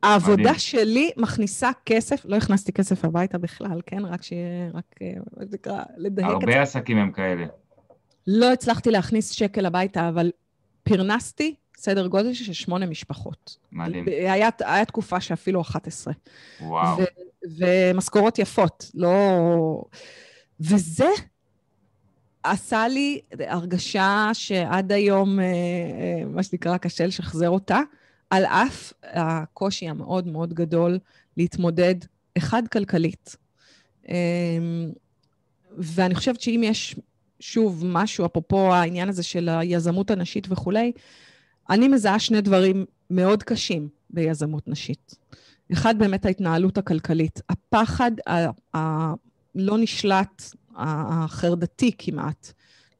[0.02, 4.04] העבודה שלי מכניסה כסף, לא הכנסתי כסף הביתה בכלל, כן?
[4.04, 6.46] רק שיהיה, רק, אה, מה שנקרא, לדייק את זה.
[6.46, 7.46] הרבה עסקים הם כאלה.
[8.26, 10.30] לא הצלחתי להכניס שקל הביתה, אבל
[10.82, 13.56] פרנסתי סדר גודל של שמונה משפחות.
[13.72, 14.04] מדהים.
[14.08, 16.14] היה, היה תקופה שאפילו 11.
[16.60, 16.98] וואו.
[16.98, 17.02] ו,
[17.58, 19.82] ומשכורות יפות, לא...
[20.60, 21.08] וזה
[22.44, 27.80] עשה לי הרגשה שעד היום, אה, אה, מה שנקרא, קשה לשחזר אותה,
[28.30, 30.98] על אף הקושי המאוד מאוד גדול
[31.36, 31.94] להתמודד,
[32.36, 33.36] אחד, כלכלית.
[34.08, 34.14] אמ,
[35.78, 36.96] ואני חושבת שאם יש
[37.40, 40.92] שוב, משהו, אפרופו העניין הזה של היזמות הנשית וכולי,
[41.70, 45.14] אני מזהה שני דברים מאוד קשים ביזמות נשית.
[45.72, 47.40] אחד, באמת ההתנהלות הכלכלית.
[47.48, 48.10] הפחד
[48.74, 50.42] הלא נשלט,
[50.76, 52.52] החרדתי כמעט,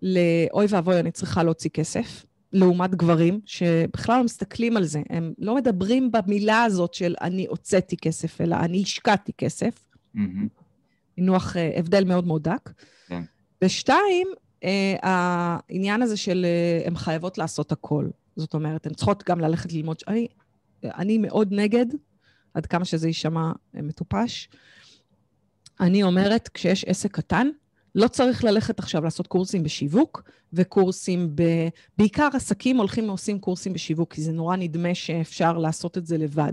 [0.03, 5.03] לאוי ואבוי, אני צריכה להוציא כסף, לעומת גברים שבכלל לא מסתכלים על זה.
[5.11, 9.89] הם לא מדברים במילה הזאת של אני הוצאתי כסף, אלא אני השקעתי כסף.
[11.19, 11.79] מינוח, mm-hmm.
[11.79, 12.71] הבדל מאוד מאוד דק.
[13.09, 13.23] כן.
[13.65, 14.29] ושתיים,
[14.65, 18.09] אה, העניין הזה של אה, הן חייבות לעשות הכל.
[18.37, 19.97] זאת אומרת, הן צריכות גם ללכת ללמוד...
[20.09, 20.29] אני,
[20.85, 21.87] אני מאוד נגד,
[22.55, 24.49] עד כמה שזה יישמע אה, מטופש.
[25.81, 27.49] אני אומרת, כשיש עסק קטן,
[27.95, 31.43] לא צריך ללכת עכשיו לעשות קורסים בשיווק וקורסים ב...
[31.99, 36.53] בעיקר עסקים הולכים ועושים קורסים בשיווק, כי זה נורא נדמה שאפשר לעשות את זה לבד.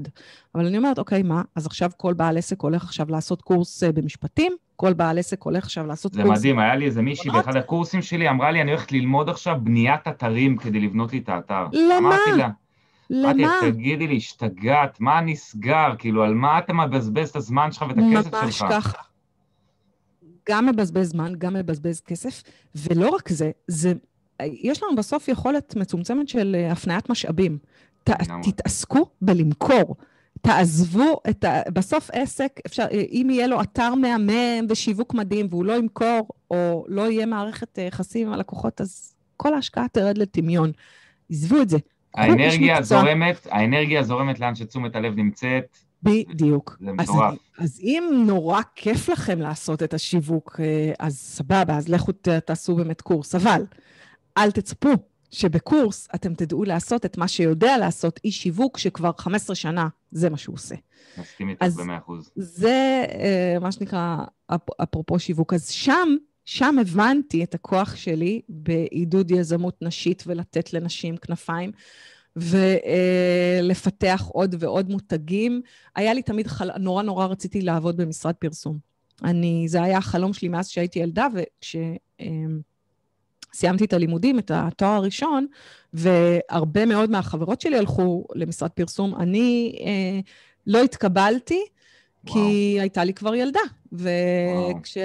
[0.55, 1.41] אבל אני אומרת, אוקיי, מה?
[1.55, 5.87] אז עכשיו כל בעל עסק הולך עכשיו לעשות קורס במשפטים, כל בעל עסק הולך עכשיו
[5.87, 6.25] לעשות קורס...
[6.25, 9.57] זה מדהים, היה לי איזה מישהי באחד הקורסים שלי, אמרה לי, אני הולכת ללמוד עכשיו
[9.63, 11.65] בניית אתרים כדי לבנות לי את האתר.
[11.73, 11.97] למה?
[11.97, 12.49] אמרתי לה,
[13.09, 13.31] למה?
[13.31, 15.93] אמרתי, תגידי לי, השתגעת, מה נסגר?
[15.97, 18.61] כאילו, על מה אתה מבזבז את הזמן שלך ואת הכסף שלך?
[18.63, 19.10] ממש ככה.
[20.51, 22.43] גם מבזבז זמן, גם מבזבז כסף,
[22.75, 23.93] ולא רק זה, זה,
[24.41, 27.57] יש לנו בסוף יכולת מצומצמת של אה, הפניית משאבים.
[28.03, 28.09] ת,
[28.43, 29.95] תתעסקו בלמכור.
[30.41, 31.61] תעזבו את ה...
[31.73, 37.11] בסוף עסק, אפשר, אם יהיה לו אתר מהמם ושיווק מדהים והוא לא ימכור, או לא
[37.11, 40.71] יהיה מערכת יחסים עם הלקוחות, אז כל ההשקעה תרד לטמיון.
[41.29, 41.77] עזבו את זה.
[42.15, 45.77] האנרגיה זורמת, האנרגיה זורמת לאן שתשומת הלב נמצאת.
[46.03, 46.77] בדיוק.
[46.85, 47.33] זה מטורף.
[47.57, 52.11] אז, אז אם נורא כיף לכם לעשות את השיווק, אה, אז סבבה, אז לכו
[52.45, 53.65] תעשו באמת קורס, אבל
[54.37, 54.89] אל תצפו
[55.31, 60.37] שבקורס אתם תדעו לעשות את מה שיודע לעשות איש שיווק שכבר 15 שנה, זה מה
[60.37, 60.75] שהוא עושה.
[61.17, 62.31] מסכים איתך במאה אחוז.
[62.35, 64.17] זה אה, מה שנקרא,
[64.83, 65.53] אפרופו שיווק.
[65.53, 71.71] אז שם, שם הבנתי את הכוח שלי בעידוד יזמות נשית ולתת לנשים כנפיים.
[72.35, 75.61] ולפתח עוד ועוד מותגים.
[75.95, 76.69] היה לי תמיד, חל...
[76.79, 78.77] נורא נורא רציתי לעבוד במשרד פרסום.
[79.23, 81.27] אני, זה היה החלום שלי מאז שהייתי ילדה,
[83.49, 85.47] וכשסיימתי את הלימודים, את התואר הראשון,
[85.93, 90.19] והרבה מאוד מהחברות שלי הלכו למשרד פרסום, אני אה,
[90.67, 91.61] לא התקבלתי,
[92.23, 92.35] וואו.
[92.35, 93.59] כי הייתה לי כבר ילדה.
[93.93, 94.97] וכש...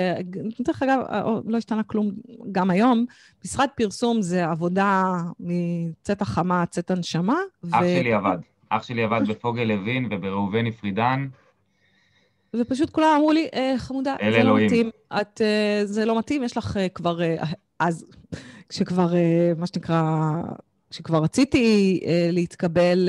[0.61, 1.00] דרך אגב,
[1.46, 2.11] לא השתנה כלום
[2.52, 3.07] גם היום.
[3.44, 5.05] משרד פרסום זה עבודה
[5.40, 7.38] מצאת החמה, צאת הנשמה.
[7.70, 7.96] אח ו...
[7.98, 8.38] שלי עבד.
[8.68, 11.29] אח שלי עבד בפוגל לוין ובראובני פרידן.
[12.57, 14.57] ופשוט כולם אמרו לי, אה, חמודה, זה לא אלוהים.
[14.57, 14.90] לא מתאים.
[15.20, 17.20] את, אה, זה לא מתאים, יש לך אה, כבר...
[17.79, 18.07] אז
[18.68, 19.09] כשכבר,
[19.57, 20.33] מה שנקרא,
[20.90, 22.00] כשכבר רציתי
[22.33, 23.09] להתקבל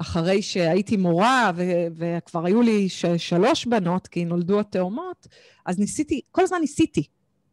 [0.00, 5.26] אחרי שהייתי מורה ו- וכבר היו לי ש- שלוש בנות, כי נולדו התאומות,
[5.66, 7.06] אז ניסיתי, כל הזמן ניסיתי.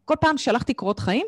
[0.06, 1.26] כל פעם שלחתי קורות חיים,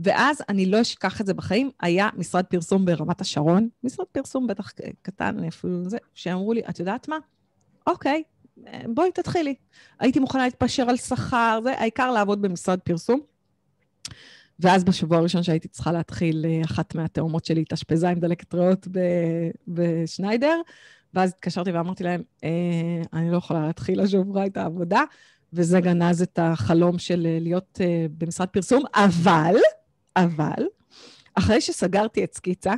[0.00, 4.72] ואז אני לא אשכח את זה בחיים, היה משרד פרסום ברמת השרון, משרד פרסום בטח
[5.02, 7.18] קטן, אפילו זה, שאמרו לי, את יודעת מה?
[7.86, 8.22] אוקיי,
[8.94, 9.54] בואי תתחילי.
[10.00, 13.20] הייתי מוכנה להתפשר על שכר, זה, העיקר לעבוד במשרד פרסום.
[14.60, 18.88] ואז בשבוע הראשון שהייתי צריכה להתחיל, אה, אחת מהתאומות שלי התאשפזה עם דלקת ריאות
[19.68, 20.60] בשניידר,
[21.14, 22.50] ואז התקשרתי ואמרתי להם, אה,
[23.12, 25.02] אני לא יכולה להתחיל השבוע את העבודה,
[25.52, 29.54] וזה גנז את החלום של אה, להיות אה, במשרד פרסום, אבל,
[30.16, 30.64] אבל,
[31.34, 32.74] אחרי שסגרתי את סקיצה,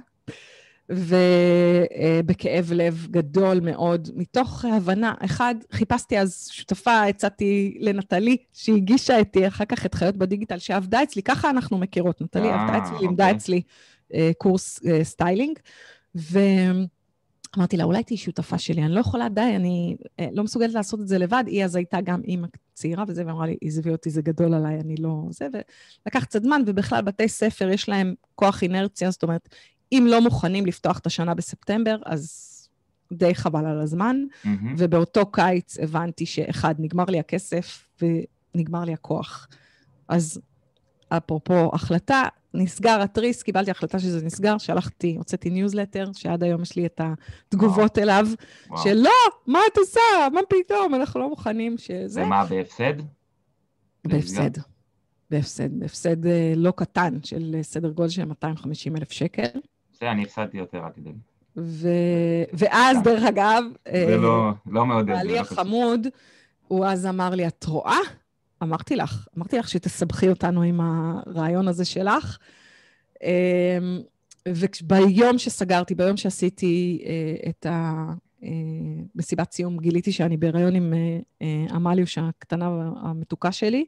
[0.93, 9.65] ובכאב לב גדול מאוד, מתוך הבנה, אחד, חיפשתי אז שותפה, הצעתי לנטלי, שהגישה איתי אחר
[9.65, 13.37] כך את חיות בדיגיטל, שעבדה אצלי, ככה אנחנו מכירות, נטלי אה, עבדה אצלי, לימדה אוקיי.
[13.37, 13.63] אצלי
[14.15, 15.59] אה, קורס אה, סטיילינג,
[16.15, 19.97] ואמרתי לה, אולי תהיי שותפה שלי, אני לא יכולה, די, אני
[20.33, 21.45] לא מסוגלת לעשות את זה לבד.
[21.47, 24.97] היא אז הייתה גם אימא צעירה וזה, ואמרה לי, עזבי אותי, זה גדול עליי, אני
[24.97, 25.23] לא...
[25.31, 25.47] זה,
[26.07, 29.49] ולקח קצת זמן, ובכלל, בתי ספר, יש להם כוח אינרציה, זאת אומרת,
[29.93, 32.53] אם לא מוכנים לפתוח את השנה בספטמבר, אז
[33.13, 34.17] די חבל על הזמן.
[34.45, 34.49] Mm-hmm.
[34.79, 39.49] ובאותו קיץ הבנתי שאחד, נגמר לי הכסף ונגמר לי הכוח.
[40.09, 40.41] אז
[41.09, 42.23] אפרופו החלטה,
[42.55, 47.99] נסגר התריס, קיבלתי החלטה שזה נסגר, שלחתי, הוצאתי ניוזלטר, שעד היום יש לי את התגובות
[47.99, 48.03] וואו.
[48.05, 48.27] אליו,
[48.69, 48.83] וואו.
[48.83, 49.11] שלא,
[49.47, 50.01] מה את עושה?
[50.33, 50.95] מה פתאום?
[50.95, 52.23] אנחנו לא מוכנים שזה...
[52.23, 52.95] ומה, בהפסד?
[54.05, 54.51] בהפסד.
[55.31, 59.49] בהפסד, בהפסד אה, לא קטן של סדר גודל של 250 אלף שקל.
[60.03, 61.11] זה אני הפסדתי יותר, רק כדי...
[61.57, 61.89] ו...
[62.53, 63.65] ואז, דרך אגב...
[63.93, 65.09] זה אה, לא, לא מעודד.
[65.15, 66.07] בעלי לא החמוד,
[66.69, 67.99] הוא אז אמר לי, את רואה?
[68.63, 72.39] אמרתי לך, אמרתי לך שתסבכי אותנו עם הרעיון הזה שלך.
[73.23, 73.29] אמ,
[74.49, 80.95] וביום שסגרתי, ביום שעשיתי אה, את המסיבת אה, סיום, גיליתי שאני בהיריון עם
[81.71, 83.85] עמליוש הקטנה המתוקה שלי,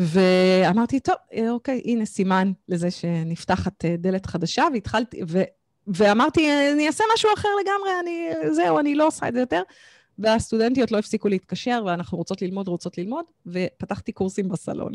[0.00, 5.42] ואמרתי, טוב, אה, אוקיי, הנה סימן לזה שנפתחת אה, דלת חדשה, והתחלתי, ו,
[5.86, 9.62] ואמרתי, אני אעשה משהו אחר לגמרי, אני, זהו, אני לא עושה את זה יותר.
[10.18, 14.92] והסטודנטיות לא הפסיקו להתקשר, ואנחנו רוצות ללמוד, רוצות ללמוד, ופתחתי קורסים בסלון.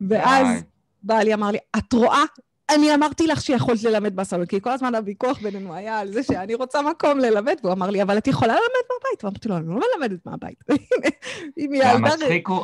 [0.00, 0.62] ואז
[1.02, 2.24] בעלי אמר לי, את רואה?
[2.70, 6.54] אני אמרתי לך שיכולת ללמד בסלון, כי כל הזמן הוויכוח בינינו היה על זה שאני
[6.54, 9.24] רוצה מקום ללמד, והוא אמר לי, אבל את יכולה ללמד מהבית.
[9.24, 10.64] ואמרתי לו, אני לא מלמדת מהבית.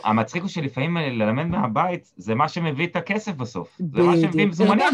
[0.05, 3.79] המצחיק הוא שלפעמים ללמד מהבית זה מה שמביא את הכסף בסוף.
[3.95, 4.87] זה מה שמביא מזומנים.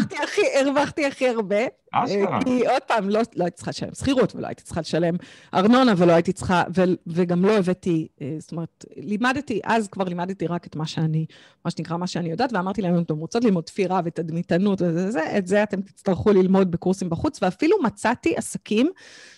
[0.59, 1.65] הרווחתי הכי הרבה.
[1.91, 2.39] אשכרה.
[2.43, 5.15] כי עוד פעם, לא, לא הייתי צריכה לשלם שכירות, ולא הייתי צריכה לשלם
[5.53, 10.47] ארנונה, ולא הייתי צריכה, ו, וגם לא הבאתי, אה, זאת אומרת, לימדתי, אז כבר לימדתי
[10.47, 11.25] רק את מה שאני,
[11.65, 15.37] מה שנקרא, מה שאני יודעת, ואמרתי להם, אם אתם רוצות ללמוד תפירה ותדמיתנות וזה, זה,
[15.37, 18.89] את זה אתם תצטרכו ללמוד בקורסים בחוץ, ואפילו מצאתי עסקים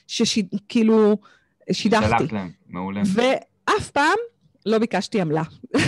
[0.08, 1.18] שכאילו
[1.72, 2.08] שידכתי.
[2.08, 3.02] שלחת להם, מעולה.
[3.06, 4.18] ואף פעם
[4.66, 5.43] לא ביקשתי עמלה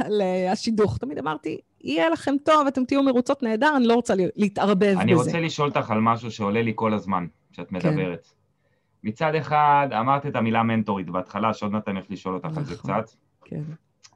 [0.00, 0.98] על uh, השידוך.
[0.98, 5.02] תמיד אמרתי, יהיה לכם טוב, אתם תהיו מרוצות נהדר, אני לא רוצה להתערבב אני בזה.
[5.02, 7.76] אני רוצה לשאול אותך על משהו שעולה לי כל הזמן, כשאת כן.
[7.76, 8.28] מדברת.
[9.04, 12.64] מצד אחד, אמרת את המילה מנטורית בהתחלה, שעוד מעט אני הולך לשאול אותך נכון, על
[12.64, 13.14] זה נכון, קצת.
[13.44, 13.62] כן.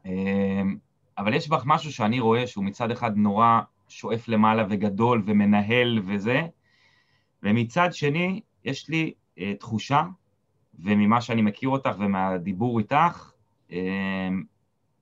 [0.06, 0.76] אמ,
[1.18, 6.42] אבל יש בך משהו שאני רואה שהוא מצד אחד נורא שואף למעלה וגדול ומנהל וזה,
[7.42, 10.02] ומצד שני, יש לי uh, תחושה,
[10.78, 13.32] וממה שאני מכיר אותך ומהדיבור איתך,
[13.70, 14.42] אמ,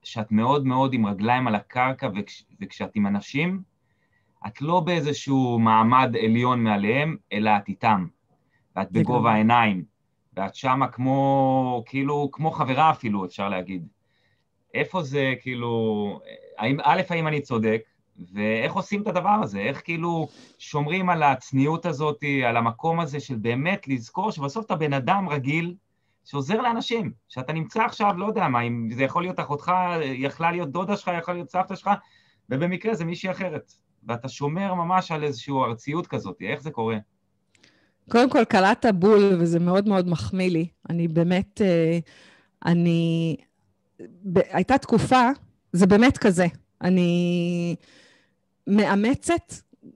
[0.06, 3.62] שאת מאוד מאוד עם רגליים על הקרקע, וכש, וכשאת עם אנשים,
[4.46, 8.06] את לא באיזשהו מעמד עליון מעליהם, אלא את איתם.
[8.76, 9.84] ואת בגובה העיניים,
[10.36, 13.86] ואת שמה כמו, כאילו, כמו חברה אפילו, אפשר להגיד.
[14.74, 16.20] איפה זה, כאילו,
[16.58, 17.82] האם, א', האם אני צודק,
[18.32, 19.58] ואיך עושים את הדבר הזה?
[19.60, 20.28] איך כאילו
[20.58, 25.74] שומרים על הצניעות הזאת, על המקום הזה של באמת לזכור שבסוף אתה בן אדם רגיל
[26.26, 29.72] שעוזר לאנשים, שאתה נמצא עכשיו, לא יודע מה, אם זה יכול להיות אחותך,
[30.02, 31.90] יכלה להיות דודה שלך, יכלה להיות סבתא שלך,
[32.50, 33.72] ובמקרה זה מישהי אחרת.
[34.08, 36.96] ואתה שומר ממש על איזושהי ארציות כזאת, איך זה קורה?
[38.10, 40.68] קודם כל, קלעת בול, וזה מאוד מאוד מחמיא לי.
[40.90, 41.98] אני באמת, אה,
[42.66, 43.36] אני...
[44.34, 45.30] הייתה תקופה,
[45.72, 46.46] זה באמת כזה.
[46.82, 47.76] אני
[48.66, 49.54] מאמצת,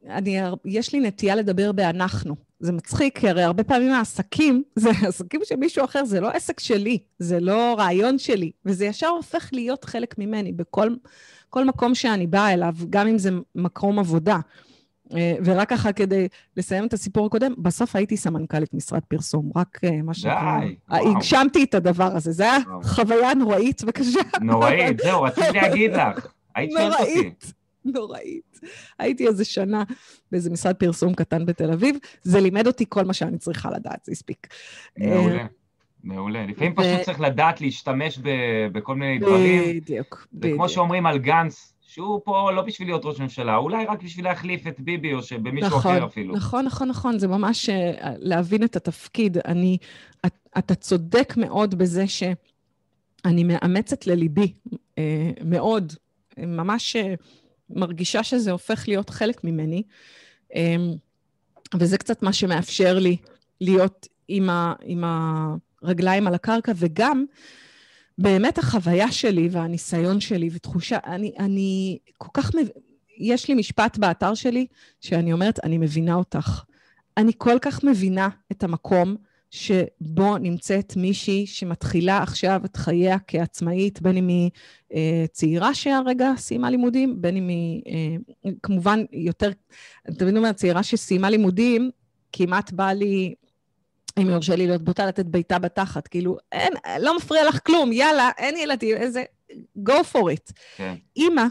[0.09, 2.49] אני, יש לי נטייה לדבר באנחנו.
[2.61, 6.61] זה מצחיק, כי הרי הרבה פעמים העסקים, זה עסקים של מישהו אחר, זה לא עסק
[6.61, 10.94] שלי, זה לא רעיון שלי, וזה ישר הופך להיות חלק ממני בכל
[11.50, 14.38] כל מקום שאני באה אליו, גם אם זה מקום עבודה.
[15.14, 20.02] אה, ורק ככה כדי לסיים את הסיפור הקודם, בסוף הייתי סמנכ"לית משרד פרסום, רק אה,
[20.02, 20.61] מה שנקרא...
[20.61, 21.16] די, וואו.
[21.16, 24.20] הגשמתי את הדבר הזה, זו הייתה חוויה נוראית וקשה.
[24.40, 26.26] נוראית, זהו, רציתי להגיד לך.
[26.54, 27.14] היית שואלת אותי.
[27.14, 27.52] נוראית.
[27.85, 28.61] נוראית.
[28.99, 29.85] הייתי איזה שנה
[30.33, 34.12] באיזה משרד פרסום קטן בתל אביב, זה לימד אותי כל מה שאני צריכה לדעת, זה
[34.12, 34.47] הספיק.
[34.99, 35.39] מעולה.
[35.39, 35.47] אה,
[36.05, 36.47] מעולה.
[36.47, 36.74] לפעמים.
[36.74, 38.18] פשוט צריך לדעת להשתמש.
[38.72, 39.62] בכל מיני דברים.
[39.76, 40.55] בדיוק, בדיוק.
[40.55, 44.66] וכמו שאומרים על גנץ, שהוא פה לא בשביל להיות ראש ממשלה, אולי רק בשביל להחליף
[44.66, 46.35] את ביבי או שבמישהו נכון, אחר אפילו.
[46.35, 47.72] נכון, נכון, נכון, זה ממש uh,
[48.03, 49.39] להבין את התפקיד.
[49.39, 49.78] אני,
[50.26, 54.99] את, אתה צודק מאוד בזה שאני מאמצת לליבי uh,
[55.45, 55.93] מאוד,
[56.39, 56.97] ממש...
[57.71, 59.83] מרגישה שזה הופך להיות חלק ממני,
[60.55, 60.95] אמ,
[61.75, 63.16] וזה קצת מה שמאפשר לי
[63.61, 65.05] להיות עם, ה, עם
[65.83, 67.25] הרגליים על הקרקע, וגם
[68.18, 72.68] באמת החוויה שלי והניסיון שלי ותחושה, אני, אני כל כך, מב...
[73.18, 74.66] יש לי משפט באתר שלי
[75.01, 76.62] שאני אומרת, אני מבינה אותך.
[77.16, 79.16] אני כל כך מבינה את המקום
[79.51, 84.51] שבו נמצאת מישהי שמתחילה עכשיו את חייה כעצמאית, בין אם היא
[84.94, 89.51] אה, צעירה שהרגע סיימה לימודים, בין אם היא, אה, כמובן, יותר,
[90.09, 91.90] אני תמיד אומרת, צעירה שסיימה לימודים,
[92.32, 93.34] כמעט בא לי,
[94.18, 96.09] אם יורשה לי להיות בוטה, לתת בעיטה בתחת.
[96.09, 99.22] כאילו, אין, לא מפריע לך כלום, יאללה, אין ילדים, איזה...
[99.88, 100.53] go for it.
[100.76, 100.94] כן.
[101.16, 101.44] אימא,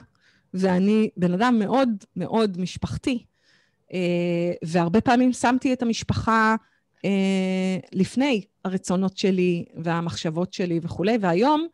[0.53, 3.25] ואני בן אדם מאוד מאוד משפחתי,
[3.93, 6.55] אה, והרבה פעמים שמתי את המשפחה
[7.93, 11.67] לפני הרצונות שלי והמחשבות שלי וכולי, והיום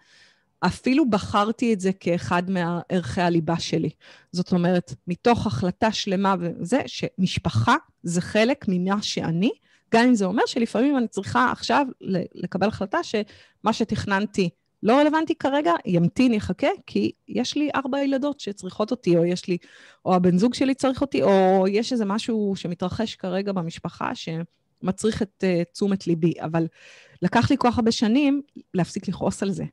[0.60, 3.90] אפילו בחרתי את זה כאחד מערכי הליבה שלי.
[4.32, 9.52] זאת אומרת, מתוך החלטה שלמה וזה, שמשפחה זה חלק ממה שאני,
[9.94, 11.86] גם אם זה אומר שלפעמים אני צריכה עכשיו
[12.36, 14.50] לקבל החלטה שמה שתכננתי
[14.84, 19.58] לא רלוונטי כרגע, ימתין, יחכה, כי יש לי ארבע ילדות שצריכות אותי, או יש לי,
[20.06, 24.30] או הבן זוג שלי צריך אותי, או יש איזה משהו שמתרחש כרגע במשפחה, ש...
[24.86, 26.68] מצריך את uh, תשומת ליבי, אבל
[27.22, 28.42] לקח לי כל כך הרבה שנים
[28.74, 29.64] להפסיק לכעוס על זה.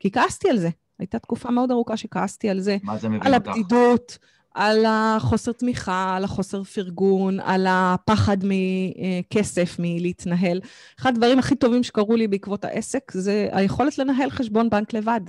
[0.00, 0.68] כי כעסתי על זה.
[0.98, 2.76] הייתה תקופה מאוד ארוכה שכעסתי על זה.
[2.82, 3.26] מה זה מבין אותך?
[3.26, 4.18] על הבדידות,
[4.54, 10.60] על החוסר תמיכה, על החוסר פרגון, על הפחד מכסף, מלהתנהל.
[11.00, 15.20] אחד הדברים הכי טובים שקרו לי בעקבות העסק זה היכולת לנהל חשבון בנק לבד.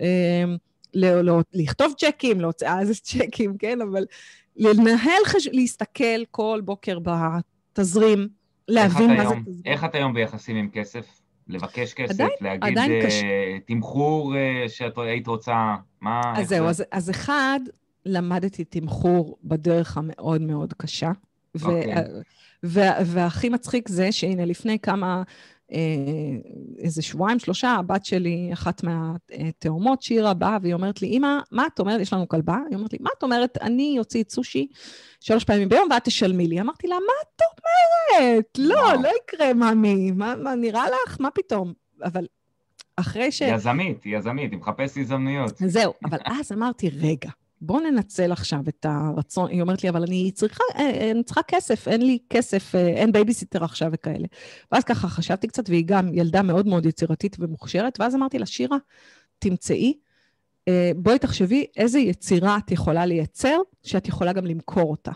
[0.00, 0.56] אמ,
[0.94, 3.80] לא, לא, לכתוב צ'קים, להוצאה איזה צ'קים, כן?
[3.80, 4.06] אבל
[4.56, 5.48] לנהל, חש...
[5.52, 8.28] להסתכל כל בוקר בתזרים,
[8.68, 9.60] להבין מה היום, זה תזמון.
[9.64, 11.20] איך את היום ביחסים עם כסף?
[11.48, 13.22] לבקש כסף, עדיין, להגיד עדיין uh, קש...
[13.66, 16.32] תמחור uh, שאת היית רוצה, מה...
[16.36, 17.60] אז זהו, אז, אז אחד,
[18.06, 21.10] למדתי תמחור בדרך המאוד מאוד קשה.
[21.58, 21.64] Okay.
[21.64, 21.94] אוקיי.
[23.04, 25.22] והכי מצחיק זה שהנה, לפני כמה אה,
[26.78, 31.78] איזה שבועיים, שלושה, הבת שלי, אחת מהתאומות, שירה, באה והיא אומרת לי, אמא, מה את
[31.78, 32.00] אומרת?
[32.00, 32.56] יש לנו כלבה?
[32.68, 33.58] היא אומרת לי, מה את אומרת?
[33.60, 34.68] אני אוציא את סושי
[35.20, 36.60] שלוש פעמים ביום ואת תשלמי לי.
[36.60, 38.58] אמרתי לה, מה את אומרת?
[38.58, 40.10] לא, לא יקרה, ממי.
[40.10, 41.16] מה, מה נראה לך?
[41.20, 41.72] מה פתאום?
[42.04, 42.26] אבל
[42.96, 43.40] אחרי ש...
[43.40, 45.56] יזמית, יזמית, היא מחפשת הזדמנויות.
[45.66, 47.30] זהו, אבל אז אמרתי, רגע,
[47.60, 51.42] בוא ננצל עכשיו את הרצון, היא אומרת לי, אבל אני צריכה, אה, אה, אני צריכה
[51.42, 54.26] כסף, אין לי כסף, אה, אין בייביסיטר עכשיו וכאלה.
[54.72, 58.76] ואז ככה חשבתי קצת, והיא גם ילדה מאוד מאוד יצירתית ומוכשרת, ואז אמרתי לה, שירה,
[59.38, 59.94] תמצאי,
[60.96, 65.12] בואי תחשבי איזה יצירה את יכולה לייצר, שאת יכולה גם למכור אותה.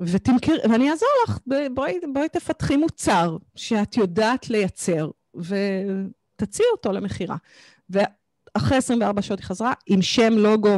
[0.00, 1.38] ותמכר, ואני אעזור לך,
[1.74, 7.36] בואי, בואי תפתחי מוצר שאת יודעת לייצר, ותציעי אותו למכירה.
[8.58, 10.76] אחרי 24 שעות היא חזרה עם שם, לוגו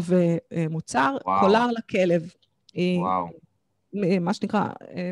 [0.53, 1.41] ומוצר, וואו.
[1.41, 2.33] קולר לכלב.
[2.99, 3.27] וואו.
[3.93, 4.65] היא, מה שנקרא,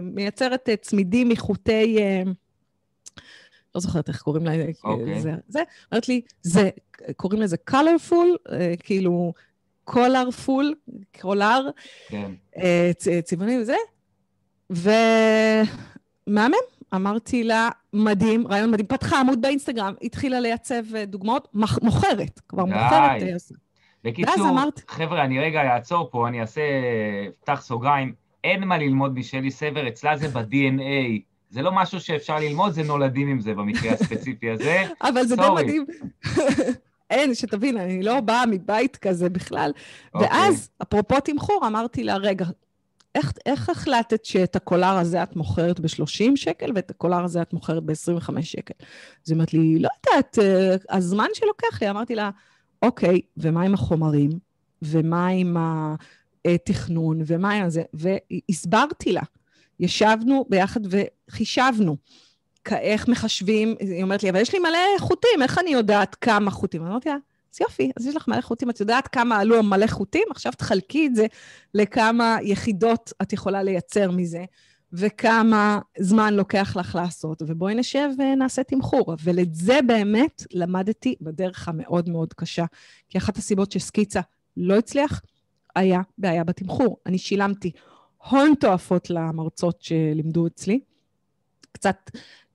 [0.02, 1.96] מייצרת צמידים מחוטי,
[3.74, 4.52] לא זוכרת איך קוראים לה,
[4.84, 5.20] אוקיי.
[5.20, 5.62] זה, זה,
[5.92, 6.70] אומרת לי, זה,
[7.16, 8.14] קוראים לזה colorful,
[8.52, 9.32] אה, כאילו,
[9.90, 10.64] colorful,
[11.20, 11.68] קולר,
[12.08, 12.32] כן.
[12.56, 13.76] אה, צ- צבעוני וזה,
[14.70, 16.52] ומהמם.
[16.94, 18.86] אמרתי לה, מדהים, רעיון מדהים.
[18.86, 22.70] פתחה עמוד באינסטגרם, התחילה לייצב אה, דוגמאות, מח- מוכרת, כבר די.
[22.70, 23.22] מוכרת.
[23.22, 23.34] אה.
[24.04, 26.60] בקיצור, אמרת- חבר'ה, אני רגע אעצור פה, אני אעשה,
[27.40, 28.12] אפתח סוגריים.
[28.44, 31.20] אין מה ללמוד משלי סבר, אצלה זה ב-DNA.
[31.50, 34.82] זה לא משהו שאפשר ללמוד, זה נולדים עם זה במקרה הספציפי הזה.
[35.08, 35.42] אבל זה די.
[35.56, 35.86] מדהים.
[37.10, 39.72] אין, שתבין, אני לא באה מבית כזה בכלל.
[40.14, 40.28] אוקיי.
[40.28, 42.44] ואז, אפרופו תמחור, אמרתי לה, רגע,
[43.18, 47.82] איך, איך החלטת שאת הקולר הזה את מוכרת ב-30 שקל ואת הקולר הזה את מוכרת
[47.82, 48.74] ב-25 שקל?
[49.24, 51.90] אז היא אומרת לי, לא יודעת, אה, הזמן שלוקח לי.
[51.90, 52.30] אמרתי לה,
[52.82, 54.30] אוקיי, ומה עם החומרים?
[54.82, 55.56] ומה עם
[56.44, 57.20] התכנון?
[57.26, 57.82] ומה עם זה?
[57.94, 59.22] והסברתי לה.
[59.80, 61.96] ישבנו ביחד וחישבנו.
[62.72, 66.86] איך מחשבים, היא אומרת לי, אבל יש לי מלא חוטים, איך אני יודעת כמה חוטים?
[66.86, 67.16] אמרתי לה,
[67.54, 70.24] אז יופי, אז יש לך מלא חוטים, את יודעת כמה עלו מלא חוטים?
[70.30, 71.26] עכשיו תחלקי את זה
[71.74, 74.44] לכמה יחידות את יכולה לייצר מזה,
[74.92, 79.12] וכמה זמן לוקח לך לעשות, ובואי נשב ונעשה תמחור.
[79.12, 82.64] אבל את זה באמת למדתי בדרך המאוד מאוד קשה.
[83.08, 84.20] כי אחת הסיבות שסקיצה
[84.56, 85.22] לא הצליח,
[85.76, 86.96] היה בעיה בתמחור.
[87.06, 87.70] אני שילמתי
[88.30, 90.80] הון תועפות למרצות שלימדו אצלי.
[91.72, 92.10] קצת,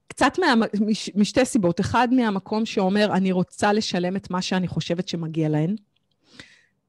[0.08, 1.80] קצת מה, מש, משתי סיבות.
[1.80, 5.76] אחד, מהמקום שאומר, אני רוצה לשלם את מה שאני חושבת שמגיע להן.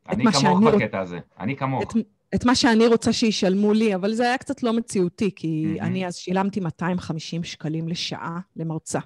[0.10, 1.84] אני כמוך בקטע הזה, אני כמוך.
[1.84, 1.88] את,
[2.36, 5.82] את מה שאני רוצה שישלמו לי, אבל זה היה קצת לא מציאותי, כי מהמם.
[5.82, 9.00] אני אז שילמתי 250 שקלים לשעה למרצה.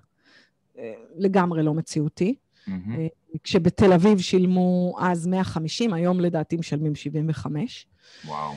[0.77, 2.35] אה, לגמרי לא מציאותי.
[2.67, 3.07] אה,
[3.43, 7.87] כשבתל אביב שילמו אז 150, היום לדעתי משלמים 75.
[8.25, 8.53] וואו,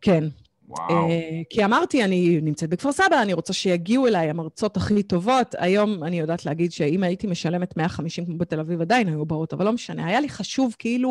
[0.00, 0.24] כן,
[0.68, 1.08] וואו.
[1.10, 5.54] אה, כי אמרתי, אני נמצאת בכפר סבא, אני רוצה שיגיעו אליי המרצות הכי טובות.
[5.58, 9.64] היום אני יודעת להגיד שאם הייתי משלמת 150 כמו בתל אביב, עדיין היו באות, אבל
[9.64, 10.06] לא משנה.
[10.06, 11.10] היה לי חשוב כאילו,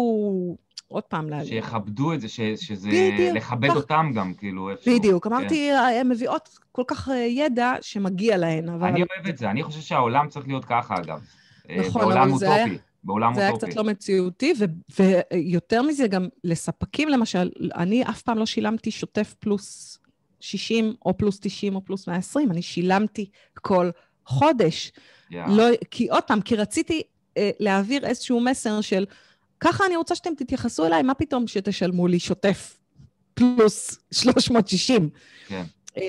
[0.87, 1.47] עוד פעם, להגיד.
[1.49, 2.89] שיכבדו את זה, ש- שזה...
[2.89, 4.95] בדיוק, לכבד כך- אותם גם, כאילו, איפשהו.
[4.99, 5.33] בדיוק, כן.
[5.33, 9.63] אמרתי, הן מביאות כל כך אה, ידע שמגיע להן, אבל אני אוהב את זה, אני
[9.63, 11.19] חושב שהעולם צריך להיות ככה, אגב.
[11.69, 13.71] אה, נכון, בעולם אבל זה היה- אוטופי, בעולם זה היה אוטופי.
[13.71, 15.01] קצת לא מציאותי, ו-
[15.31, 19.97] ויותר מזה, גם לספקים למשל, אני אף פעם לא שילמתי שוטף פלוס
[20.39, 23.29] 60, או פלוס 90, או פלוס 120, אני שילמתי
[23.61, 23.89] כל
[24.25, 24.91] חודש.
[25.31, 25.55] יאללה.
[25.55, 27.01] לא, כי עוד פעם, כי רציתי
[27.37, 29.05] אה, להעביר איזשהו מסר של,
[29.59, 32.77] ככה אני רוצה שאתם תתייחסו אליי, מה פתאום שתשלמו לי שוטף
[33.33, 35.09] פלוס 360.
[35.47, 35.63] כן.
[35.97, 36.01] אמ,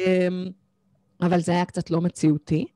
[1.21, 2.67] אבל זה היה קצת לא מציאותי.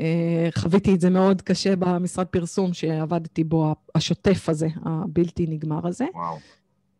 [0.00, 6.04] אה, חוויתי את זה מאוד קשה במשרד פרסום שעבדתי בו, השוטף הזה, הבלתי נגמר הזה.
[6.14, 6.38] וואו.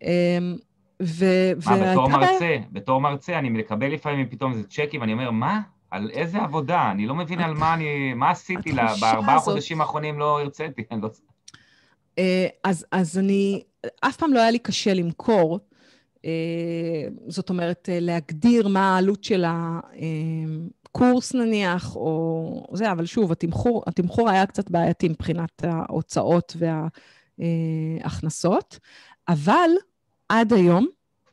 [0.02, 0.56] אמ,
[1.02, 5.60] ו- מה, בתור מרצה, בתור מרצה, אני מקבל לפעמים פתאום איזה צ'קים, ואני אומר, מה?
[5.90, 6.90] על איזה עבודה?
[6.90, 8.14] אני לא מבין על מה אני...
[8.14, 8.94] מה עשיתי לה?
[9.00, 10.82] בארבעה הזאת- חודשים האחרונים לא הרציתי.
[11.02, 11.08] לא...
[12.18, 13.62] אה, אז, אז אני,
[14.00, 15.60] אף פעם לא היה לי קשה למכור.
[16.24, 16.30] אה,
[17.28, 19.44] זאת אומרת, להגדיר מה העלות של
[20.90, 26.56] הקורס נניח, או זה, אבל שוב, התמחור, התמחור היה קצת בעייתי מבחינת ההוצאות
[27.38, 28.78] וההכנסות,
[29.28, 29.70] אבל
[30.28, 30.86] עד היום,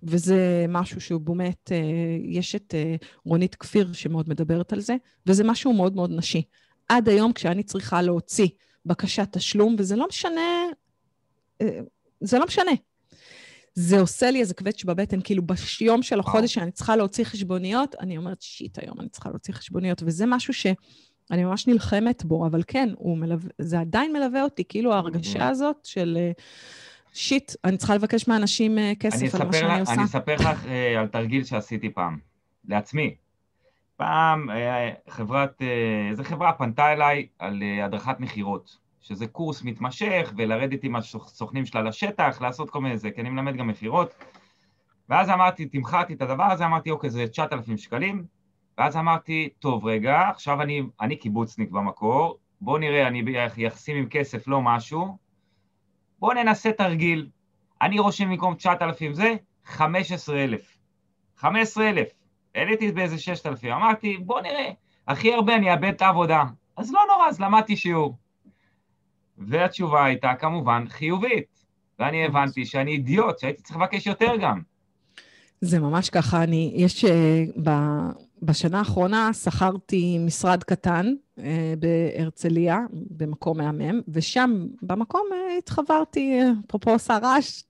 [0.04, 1.78] וזה משהו שהוא באמת, אה,
[2.24, 2.96] יש את אה,
[3.26, 4.96] רונית כפיר שמאוד מדברת על זה,
[5.26, 6.42] וזה משהו מאוד מאוד נשי.
[6.90, 8.48] עד היום, כשאני צריכה להוציא
[8.86, 10.66] בקשת תשלום, וזה לא משנה,
[11.62, 11.80] אה,
[12.22, 12.72] זה לא משנה.
[13.80, 15.44] זה עושה לי איזה קווץ' בבטן, כאילו
[15.80, 20.04] ביום של החודש שאני צריכה להוציא חשבוניות, אני אומרת, שיט, היום אני צריכה להוציא חשבוניות,
[20.06, 25.48] וזה משהו שאני ממש נלחמת בו, אבל כן, מלווה, זה עדיין מלווה אותי, כאילו ההרגשה
[25.48, 26.32] הזאת של אה,
[27.14, 29.94] שיט, אני צריכה לבקש מאנשים אה, כסף על מה שאני לך- עושה.
[29.94, 32.18] אני אספר לך אה, על תרגיל שעשיתי פעם,
[32.68, 33.16] לעצמי.
[33.98, 34.50] פעם
[35.10, 35.62] חברת,
[36.12, 42.38] איזה חברה פנתה אליי על הדרכת מכירות, שזה קורס מתמשך, ולרדת עם הסוכנים שלה לשטח,
[42.42, 44.24] לעשות כל מיני זה, כי אני מלמד גם מכירות.
[45.10, 48.26] ואז אמרתי, תמחרתי את הדבר הזה, אמרתי, אוקיי, זה 9,000 שקלים.
[48.78, 54.48] ואז אמרתי, טוב, רגע, עכשיו אני, אני קיבוצניק במקור, בואו נראה, אני ביחסים עם כסף
[54.48, 55.18] לא משהו,
[56.20, 57.30] בואו ננסה תרגיל.
[57.82, 59.36] אני רושם במקום 9,000 זה,
[59.66, 60.78] 15,000.
[61.38, 62.08] 15,000.
[62.56, 63.74] העליתי באיזה 6,000.
[63.74, 64.70] אמרתי, בואו נראה,
[65.08, 66.44] הכי הרבה אני אאבד את העבודה.
[66.78, 68.18] אז לא נורא, אז למדתי שיעור.
[69.38, 71.58] והתשובה הייתה כמובן חיובית.
[72.00, 74.62] ואני הבנתי שאני אידיוט, שהייתי צריך לבקש יותר גם.
[75.62, 77.70] זה ממש ככה, אני, יש, אה, ב,
[78.42, 81.14] בשנה האחרונה שכרתי משרד קטן
[81.80, 87.62] בהרצליה, במקום מהמם, ושם, במקום אה, התחברתי, אפרופו עושה רעש,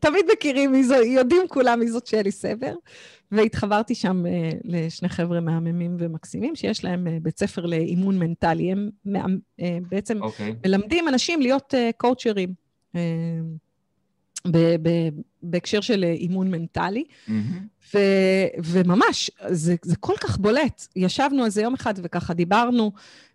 [0.00, 2.74] תמיד מכירים מי זו, יודעים כולם מי זאת שלי סבר,
[3.32, 4.24] והתחברתי שם
[4.64, 8.72] לשני חבר'ה מהממים ומקסימים, שיש להם בית ספר לאימון מנטלי.
[8.72, 9.38] הם
[9.88, 10.24] בעצם okay.
[10.24, 10.54] אוקיי.
[10.66, 12.54] מלמדים אנשים להיות קואוצ'רים.
[15.42, 17.04] בהקשר של אימון מנטלי.
[17.04, 17.32] Mm-hmm.
[17.94, 17.98] ו,
[18.64, 20.86] וממש, זה, זה כל כך בולט.
[20.96, 22.92] ישבנו איזה יום אחד וככה דיברנו,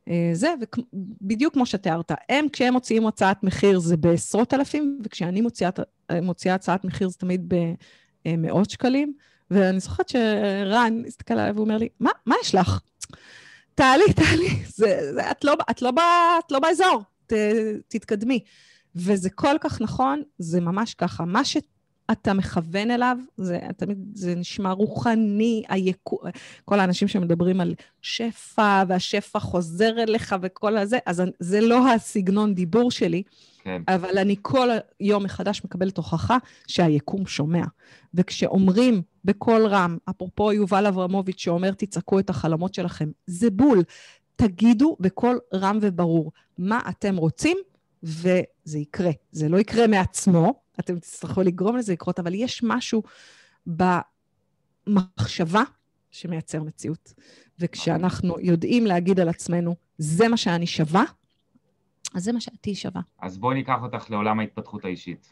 [0.10, 5.70] אה, זה, ובדיוק כמו שתיארת, הם, כשהם מוציאים הוצאת מחיר זה בעשרות אלפים, וכשאני מוציאה,
[6.22, 7.54] מוציאה הצעת מחיר זה תמיד
[8.26, 9.14] במאות שקלים.
[9.51, 12.80] ואני זוכרת שרן הסתכל עליי ואומר לי, מה, מה יש לך?
[13.76, 17.34] תעלי, תעלי, זה, זה, את, לא, את, לא בא, את לא באזור, ת,
[17.88, 18.39] תתקדמי.
[18.96, 21.26] וזה כל כך נכון, זה ממש ככה.
[21.26, 21.58] מה ש...
[22.12, 26.20] אתה מכוון אליו, זה תמיד, זה נשמע רוחני, היקו,
[26.66, 32.91] כל האנשים שמדברים על שפע, והשפע חוזר אליך וכל הזה, אז זה לא הסגנון דיבור
[32.91, 33.24] שלי,
[33.64, 33.82] כן.
[33.88, 34.70] אבל אני כל
[35.00, 36.38] יום מחדש מקבלת הוכחה
[36.68, 37.64] שהיקום שומע.
[38.14, 43.84] וכשאומרים בקול רם, אפרופו יובל אברמוביץ' שאומר, תצעקו את החלומות שלכם, זה בול.
[44.36, 47.58] תגידו בקול רם וברור מה אתם רוצים,
[48.04, 49.12] וזה יקרה.
[49.32, 53.04] זה לא יקרה מעצמו, אתם תצטרכו לגרום לזה לקרות, אבל יש משהו
[54.88, 55.64] במחשבה
[56.12, 57.14] שמייצר מציאות.
[57.60, 61.04] וכשאנחנו יודעים להגיד על עצמנו, זה מה שאני שווה,
[62.14, 63.01] אז זה מה שאת שווה.
[63.20, 65.30] אז בואי ניקח אותך לעולם ההתפתחות האישית.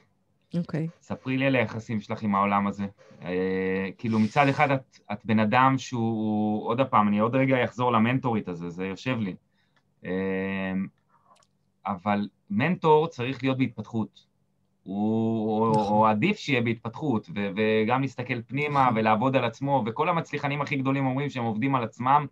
[0.58, 0.88] אוקיי.
[0.88, 1.04] Okay.
[1.04, 2.86] ספרי לי על היחסים שלך עם העולם הזה.
[3.22, 7.92] אה, כאילו מצד אחד את, את בן אדם שהוא, עוד פעם, אני עוד רגע אחזור
[7.92, 9.36] למנטורית הזה, זה יושב לי.
[10.06, 10.74] אה,
[11.86, 14.32] אבל מנטור צריך להיות בהתפתחות.
[14.84, 15.94] הוא נכון.
[15.94, 18.98] או עדיף שיהיה בהתפתחות, ו- וגם להסתכל פנימה נכון.
[18.98, 22.26] ולעבוד על עצמו, וכל המצליחנים הכי גדולים אומרים שהם עובדים על עצמם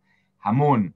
[0.44, 0.90] המון.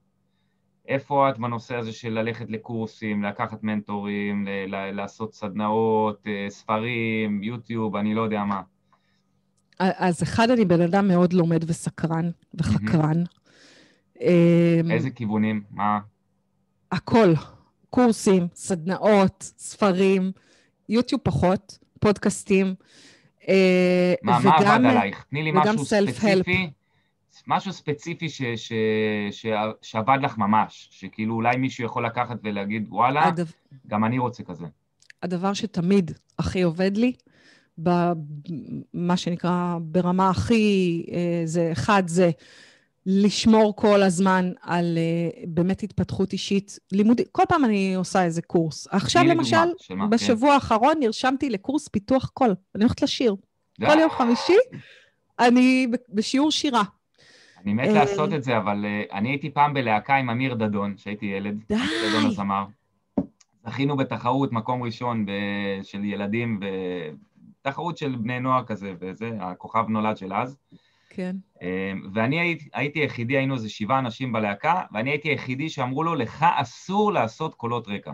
[0.88, 7.42] איפה את בנושא הזה של ללכת לקורסים, לקחת מנטורים, ל- ל- לעשות סדנאות, אה, ספרים,
[7.42, 8.62] יוטיוב, אני לא יודע מה.
[9.78, 13.22] אז אחד, אני בן אדם מאוד לומד וסקרן וחקרן.
[14.90, 15.62] איזה כיוונים?
[15.70, 15.98] מה?
[16.92, 17.32] הכל.
[17.94, 20.32] קורסים, סדנאות, ספרים,
[20.88, 22.74] יוטיוב פחות, פודקאסטים.
[23.48, 25.24] אה, מה, וגם, מה עבד עלייך?
[25.30, 26.70] תני לי משהו ספציפי,
[27.46, 28.72] משהו ספציפי ש, ש,
[29.30, 29.46] ש,
[29.82, 33.50] שעבד לך ממש, שכאילו אולי מישהו יכול לקחת ולהגיד, וואלה, הדבר,
[33.86, 34.66] גם אני רוצה כזה.
[35.22, 37.12] הדבר שתמיד הכי עובד לי,
[37.78, 42.30] במה שנקרא ברמה הכי, אה, זה אחד, זה
[43.06, 48.88] לשמור כל הזמן על uh, באמת התפתחות אישית, לימודי, כל פעם אני עושה איזה קורס.
[48.90, 50.54] עכשיו למשל, שמה, בשבוע כן.
[50.54, 52.54] האחרון נרשמתי לקורס פיתוח קול.
[52.74, 53.36] אני הולכת לשיר.
[53.86, 54.56] כל יום חמישי
[55.38, 56.82] אני בשיעור שירה.
[57.62, 61.26] אני מת לעשות את זה, אבל uh, אני הייתי פעם בלהקה עם אמיר דדון, כשהייתי
[61.26, 61.64] ילד.
[61.68, 61.74] די.
[62.08, 62.64] דדון הזמר.
[63.66, 66.60] זכינו בתחרות מקום ראשון ב- של ילדים,
[67.60, 70.56] בתחרות של בני נוער כזה, וזה, הכוכב נולד של אז.
[71.14, 71.36] כן.
[71.62, 71.68] אמ,
[72.14, 76.46] ואני הייתי, הייתי היחידי, היינו איזה שבעה אנשים בלהקה, ואני הייתי היחידי שאמרו לו, לך
[76.56, 78.12] אסור לעשות קולות רקע.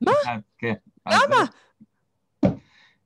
[0.00, 0.12] מה?
[0.58, 0.74] כן.
[1.08, 1.44] למה?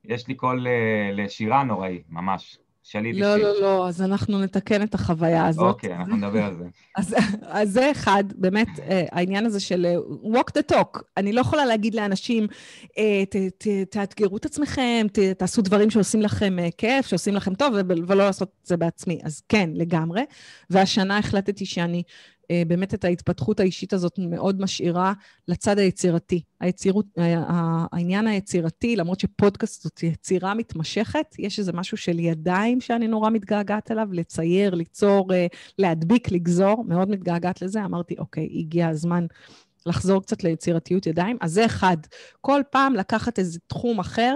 [0.03, 2.57] יש לי קול אה, לשירה נוראי, ממש.
[2.89, 5.65] שליט לא, לא, לא, אז אנחנו נתקן את החוויה הזאת.
[5.65, 6.65] אוקיי, אנחנו נדבר על זה.
[6.95, 9.95] אז, אז זה אחד, באמת, אה, העניין הזה של אה,
[10.33, 11.01] walk the talk.
[11.17, 12.47] אני לא יכולה להגיד לאנשים,
[12.97, 17.73] אה, ת, ת, תאתגרו את עצמכם, ת, תעשו דברים שעושים לכם כיף, שעושים לכם טוב,
[18.07, 19.19] ולא לעשות את זה בעצמי.
[19.23, 20.21] אז כן, לגמרי.
[20.69, 22.03] והשנה החלטתי שאני
[22.67, 25.13] באמת את ההתפתחות האישית הזאת מאוד משאירה
[25.47, 26.41] לצד היצירתי.
[26.59, 27.05] היצירות,
[27.91, 33.91] העניין היצירתי, למרות שפודקאסט זאת יצירה מתמשכת, יש איזה משהו של ידיים שאני נורא מתגעגעת
[33.91, 37.85] אליו, לצייר, ליצור, אה, להדביק, לגזור, מאוד מתגעגעת לזה.
[37.85, 39.25] אמרתי, אוקיי, הגיע הזמן
[39.85, 41.37] לחזור קצת ליצירתיות ידיים.
[41.41, 41.97] אז זה אחד,
[42.41, 44.35] כל פעם לקחת איזה תחום אחר.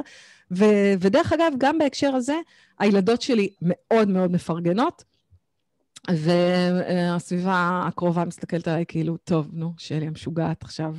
[0.52, 2.36] ו- ודרך אגב, גם בהקשר הזה,
[2.80, 5.04] הילדות שלי מאוד מאוד מפרגנות.
[6.10, 10.96] והסביבה הקרובה מסתכלת עליי כאילו, טוב, נו, שלי המשוגעת עכשיו.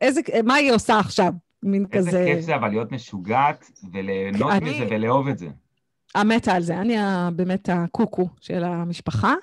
[0.00, 1.32] איזה, מה היא עושה עכשיו?
[1.62, 2.18] מין איזה כזה...
[2.18, 4.70] איזה כיף זה אבל להיות משוגעת וליהנות אני...
[4.70, 5.48] מזה ולאהוב את זה.
[6.14, 6.76] המתה על זה.
[6.80, 6.96] אני
[7.36, 9.34] באמת הקוקו של המשפחה,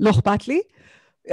[0.00, 0.60] לא אכפת לי.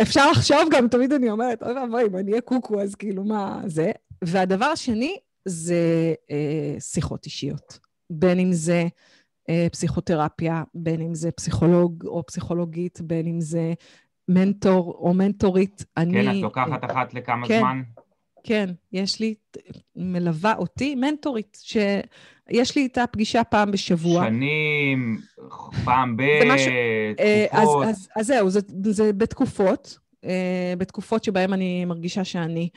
[0.02, 3.62] אפשר לחשוב גם, תמיד אני אומרת, אוי ואבוי, אם אני אהיה קוקו, אז כאילו, מה
[3.66, 3.92] זה?
[4.24, 7.80] והדבר השני זה אה, שיחות אישיות.
[8.10, 8.88] בין אם זה...
[9.50, 13.74] אה, פסיכותרפיה, בין אם זה פסיכולוג או פסיכולוגית, בין אם זה
[14.28, 15.86] מנטור או מנטורית.
[15.98, 16.14] אני...
[16.14, 17.82] כן, את לוקחת אחת לכמה כן, זמן?
[18.44, 19.34] כן, יש לי,
[19.96, 24.26] מלווה אותי מנטורית, שיש לי איתה פגישה פעם בשבוע.
[24.26, 25.20] שנים,
[25.86, 26.24] פעם ב...
[26.46, 26.72] משהו,
[27.48, 27.84] תקופות.
[27.84, 29.98] אז, אז, אז זהו, זה, זה בתקופות.
[30.26, 32.70] אה, בתקופות שבהן אני מרגישה שאני...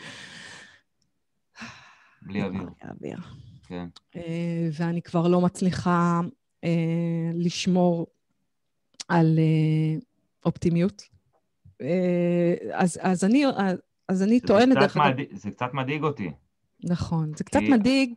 [2.23, 2.63] בלי אוויר.
[2.63, 3.19] בלי אוויר.
[3.67, 3.87] כן.
[4.17, 6.21] אה, ואני כבר לא מצליחה
[6.65, 8.07] אה, לשמור
[9.09, 9.99] על אה,
[10.45, 11.03] אופטימיות.
[11.83, 13.45] אה, אז, אז אני,
[14.09, 14.77] אז אני טוענת...
[14.79, 15.17] דרך אגב...
[15.33, 16.31] זה קצת מדאיג אותי.
[16.85, 18.15] נכון, זה קצת מדאיג,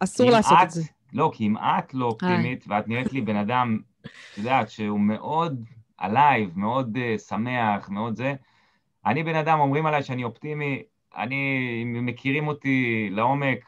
[0.00, 0.82] אסור לעשות את, את זה.
[1.12, 5.64] לא, כי אם את לא אופטימית, ואת נראית לי בן אדם, את יודעת, שהוא מאוד
[5.98, 8.34] עלייב, מאוד uh, שמח, מאוד זה,
[9.06, 10.82] אני בן אדם, אומרים עליי שאני אופטימי,
[11.16, 11.36] אני,
[11.82, 13.58] אם מכירים אותי לעומק,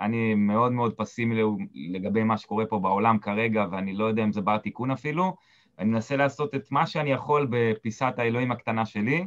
[0.00, 1.42] אני מאוד מאוד פסימי
[1.74, 5.36] לגבי מה שקורה פה בעולם כרגע, ואני לא יודע אם זה בר תיקון אפילו.
[5.78, 9.24] אני מנסה לעשות את מה שאני יכול בפיסת האלוהים הקטנה שלי,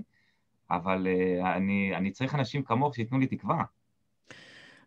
[0.72, 3.64] אבל uh, אני, אני צריך אנשים כמוך שייתנו לי תקווה.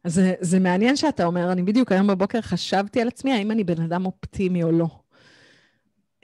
[0.04, 3.82] אז זה מעניין שאתה אומר, אני בדיוק היום בבוקר חשבתי על עצמי, האם אני בן
[3.82, 4.86] אדם אופטימי או לא.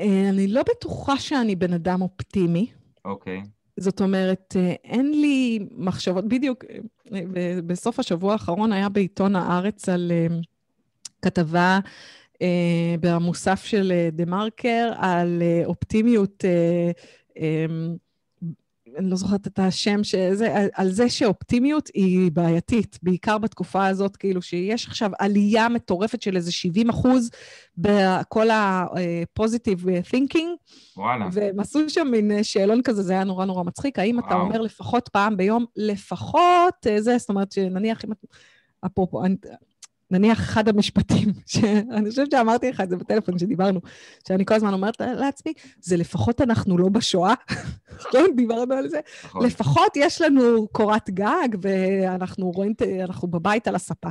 [0.00, 2.72] אה, אני לא בטוחה שאני בן אדם אופטימי.
[3.04, 3.40] אוקיי.
[3.40, 3.61] Okay.
[3.76, 6.64] זאת אומרת, אה, אין לי מחשבות, בדיוק
[7.66, 10.12] בסוף השבוע האחרון היה בעיתון הארץ על
[11.22, 11.78] כתבה
[12.42, 16.44] אה, במוסף של אה, דה מרקר על אה, אופטימיות,
[18.98, 24.16] אני לא זוכרת את השם, שזה, על, על זה שאופטימיות היא בעייתית, בעיקר בתקופה הזאת,
[24.16, 27.30] כאילו שיש עכשיו עלייה מטורפת של איזה 70 אחוז
[27.78, 30.48] בכל ה-positive thinking.
[30.96, 31.28] וואלה.
[31.32, 33.98] והם עשו שם מין שאלון כזה, זה היה נורא נורא מצחיק.
[33.98, 34.26] האם וואו.
[34.26, 38.26] אתה אומר לפחות פעם ביום, לפחות זה, זאת אומרת שנניח אם את...
[38.86, 39.22] אפרופו,
[40.12, 43.80] נניח אחד המשפטים, שאני חושבת שאמרתי לך את זה בטלפון כשדיברנו,
[44.28, 47.34] שאני כל הזמן אומרת לעצמי, זה לפחות אנחנו לא בשואה,
[47.98, 48.26] נכון?
[48.36, 49.00] דיברנו על זה.
[49.24, 49.46] נכון.
[49.46, 54.08] לפחות יש לנו קורת גג ואנחנו רואים, אנחנו בבית על הספה.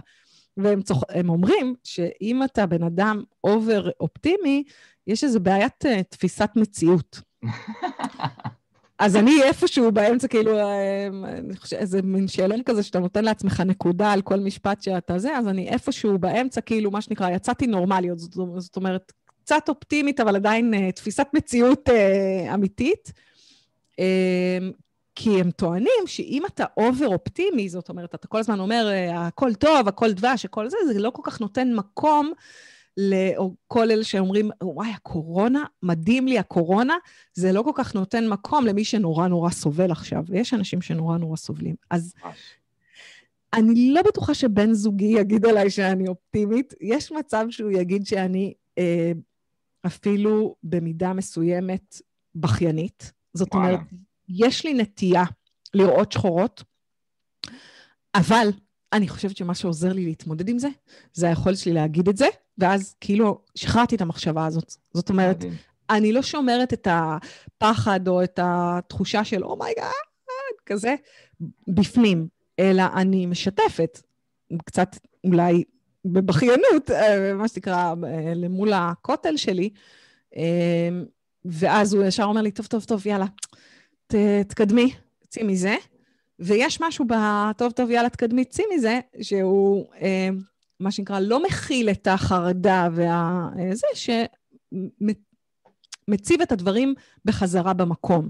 [0.58, 1.04] והם צוח...
[1.28, 4.64] אומרים שאם אתה בן אדם אובר אופטימי,
[5.08, 7.22] יש איזו בעיית uh, תפיסת מציאות.
[9.02, 11.08] אז אני איפשהו באמצע, כאילו, אה,
[11.72, 15.70] איזה מין שאלון כזה שאתה נותן לעצמך נקודה על כל משפט שאתה זה, אז אני
[15.70, 18.20] איפשהו באמצע, כאילו, מה שנקרא, יצאתי נורמליות.
[18.20, 19.12] זאת, זאת אומרת,
[19.43, 23.12] קצת אופטימית, אבל עדיין uh, תפיסת מציאות uh, אמיתית.
[23.91, 24.02] Uh,
[25.16, 29.88] כי הם טוענים שאם אתה אובר אופטימי, זאת אומרת, אתה כל הזמן אומר, הכל טוב,
[29.88, 32.32] הכל דבש, הכל זה, זה לא כל כך נותן מקום
[32.97, 36.95] לכל אלה שאומרים, וואי, הקורונה, מדהים לי הקורונה,
[37.33, 41.35] זה לא כל כך נותן מקום למי שנורא נורא סובל עכשיו, ויש אנשים שנורא נורא
[41.35, 41.75] סובלים.
[41.89, 42.13] אז
[43.53, 46.73] אני לא בטוחה שבן זוגי יגיד עליי שאני אופטימית.
[46.81, 49.11] יש מצב שהוא יגיד שאני אה,
[49.85, 52.01] אפילו במידה מסוימת
[52.35, 53.11] בכיינית.
[53.33, 53.67] זאת וואלה.
[53.67, 53.79] אומרת,
[54.29, 55.23] יש לי נטייה
[55.73, 56.63] לראות שחורות,
[58.15, 58.47] אבל
[58.93, 60.67] אני חושבת שמה שעוזר לי להתמודד עם זה,
[61.13, 62.27] זה היכולת שלי להגיד את זה,
[62.57, 64.75] ואז כאילו שחררתי את המחשבה הזאת.
[64.93, 65.53] זאת אומרת, מדהים.
[65.89, 69.86] אני לא שומרת את הפחד או את התחושה של oh my God,
[70.29, 70.95] oh כזה,
[71.67, 72.27] בפנים,
[72.59, 74.01] אלא אני משתפת,
[74.65, 75.63] קצת אולי
[76.05, 79.69] בבכיינות, אה, מה שנקרא, אה, למול הכותל שלי,
[80.35, 80.89] אה,
[81.45, 83.25] ואז הוא ישר אומר לי, טוב, טוב, טוב, יאללה,
[84.07, 84.15] ת,
[84.47, 84.93] תקדמי,
[85.27, 85.75] צאי מזה.
[86.41, 89.85] ויש משהו בטוב, טוב, יאללה, תקדמי, צאי מזה, שהוא
[90.79, 93.87] מה שנקרא, לא מכיל את החרדה וזה,
[96.07, 96.93] שמציב את הדברים
[97.25, 98.29] בחזרה במקום.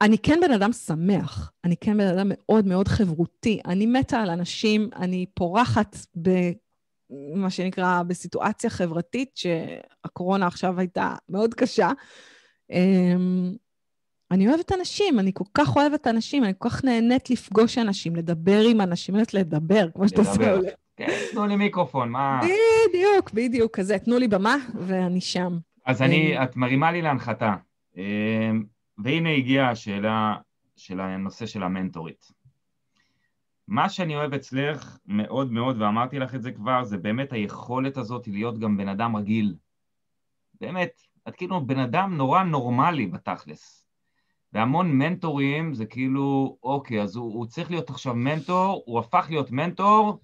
[0.00, 4.30] אני כן בן אדם שמח, אני כן בן אדם מאוד מאוד חברותי, אני מתה על
[4.30, 11.90] אנשים, אני פורחת במה שנקרא, בסיטואציה חברתית, שהקורונה עכשיו הייתה מאוד קשה.
[14.32, 18.60] אני אוהבת אנשים, אני כל כך אוהבת אנשים, אני כל כך נהנית לפגוש אנשים, לדבר
[18.70, 20.58] עם אנשים, אני אוהבת לדבר, כמו שאתה עושה.
[20.96, 22.40] כן, תנו לי מיקרופון, מה...
[22.88, 25.58] בדיוק, בדיוק, כזה, תנו לי במה ואני שם.
[25.86, 27.54] אז אני, אה, את מרימה לי להנחתה.
[27.96, 28.50] אה,
[28.98, 30.34] והנה הגיעה השאלה
[30.76, 32.26] של הנושא של המנטורית.
[33.68, 38.28] מה שאני אוהב אצלך מאוד מאוד, ואמרתי לך את זה כבר, זה באמת היכולת הזאת
[38.28, 39.54] להיות גם בן אדם רגיל.
[40.60, 43.81] באמת, את כאילו בן אדם נורא נורמלי בתכלס.
[44.52, 49.50] והמון מנטורים זה כאילו, אוקיי, אז הוא, הוא צריך להיות עכשיו מנטור, הוא הפך להיות
[49.50, 50.20] מנטור,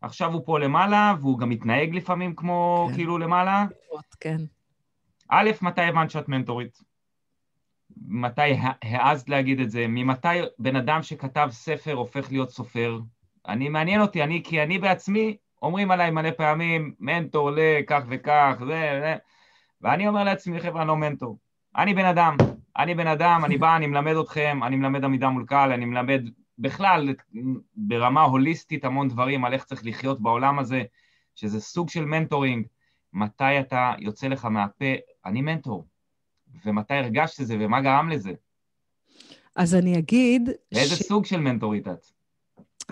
[0.00, 2.94] עכשיו הוא פה למעלה, והוא גם מתנהג לפעמים כמו כן.
[2.94, 3.66] כאילו למעלה.
[4.20, 4.36] כן.
[5.28, 6.78] א', מתי הבנת שאת מנטורית?
[8.08, 9.86] מתי העזת להגיד את זה?
[9.88, 12.98] ממתי בן אדם שכתב ספר הופך להיות סופר?
[13.48, 19.00] אני, מעניין אותי, אני, כי אני בעצמי, אומרים עליי מלא פעמים, מנטור לכך וכך, זה,
[19.02, 19.16] זה,
[19.80, 21.38] ואני אומר לעצמי, חבר'ה, אני לא מנטור.
[21.76, 22.36] אני בן אדם,
[22.78, 26.22] אני בן אדם, אני בא, אני מלמד אתכם, אני מלמד עמידה מול קהל, אני מלמד
[26.58, 27.14] בכלל,
[27.76, 30.82] ברמה הוליסטית המון דברים על איך צריך לחיות בעולם הזה,
[31.34, 32.66] שזה סוג של מנטורינג.
[33.12, 34.94] מתי אתה יוצא לך מהפה,
[35.26, 35.86] אני מנטור,
[36.64, 38.32] ומתי הרגשת את זה ומה גרם לזה?
[39.56, 40.50] אז אני אגיד...
[40.72, 41.02] לאיזה ש...
[41.02, 42.06] סוג של מנטורית את?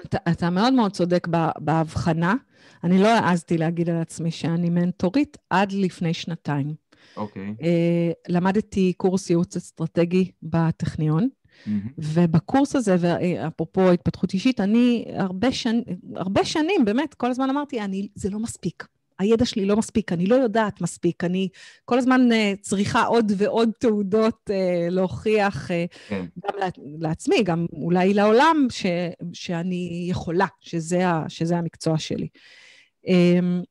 [0.07, 1.26] אתה, אתה מאוד מאוד צודק
[1.59, 2.35] בהבחנה.
[2.85, 6.74] אני לא העזתי להגיד על עצמי שאני מנטורית עד לפני שנתיים.
[7.17, 7.43] אוקיי.
[7.43, 7.65] Okay.
[7.65, 11.71] אה, למדתי קורס ייעוץ אסטרטגי בטכניון, mm-hmm.
[11.99, 15.81] ובקורס הזה, ואפרופו התפתחות אישית, אני הרבה, שנ...
[16.17, 18.87] הרבה שנים, באמת, כל הזמן אמרתי, אני, זה לא מספיק.
[19.19, 21.49] הידע שלי לא מספיק, אני לא יודעת מספיק, אני
[21.85, 26.25] כל הזמן uh, צריכה עוד ועוד תעודות uh, להוכיח uh, כן.
[26.45, 26.55] גם
[26.99, 28.87] לעצמי, גם אולי לעולם, ש,
[29.33, 32.29] שאני יכולה, שזה, ה, שזה המקצוע שלי.
[33.07, 33.65] Um,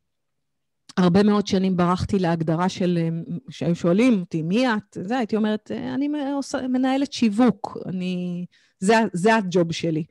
[0.97, 2.99] הרבה מאוד שנים ברחתי להגדרה של,
[3.49, 4.97] שהיו שואלים אותי, מי את?
[5.01, 6.07] זה, הייתי אומרת, אני
[6.67, 8.45] מנהלת שיווק, אני,
[8.79, 10.03] זה, זה הג'וב שלי.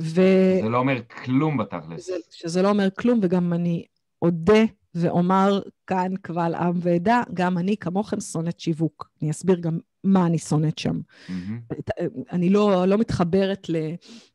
[0.00, 0.20] ו...
[0.62, 2.10] זה לא אומר כלום בתכלס.
[2.30, 3.84] שזה לא אומר כלום, וגם אני
[4.22, 4.64] אודה
[4.94, 9.10] ואומר כאן קבל עם ועדה, גם אני כמוכם שונאת שיווק.
[9.22, 11.00] אני אסביר גם מה אני שונאת שם.
[11.28, 11.32] Mm-hmm.
[12.32, 13.76] אני לא, לא מתחברת ל,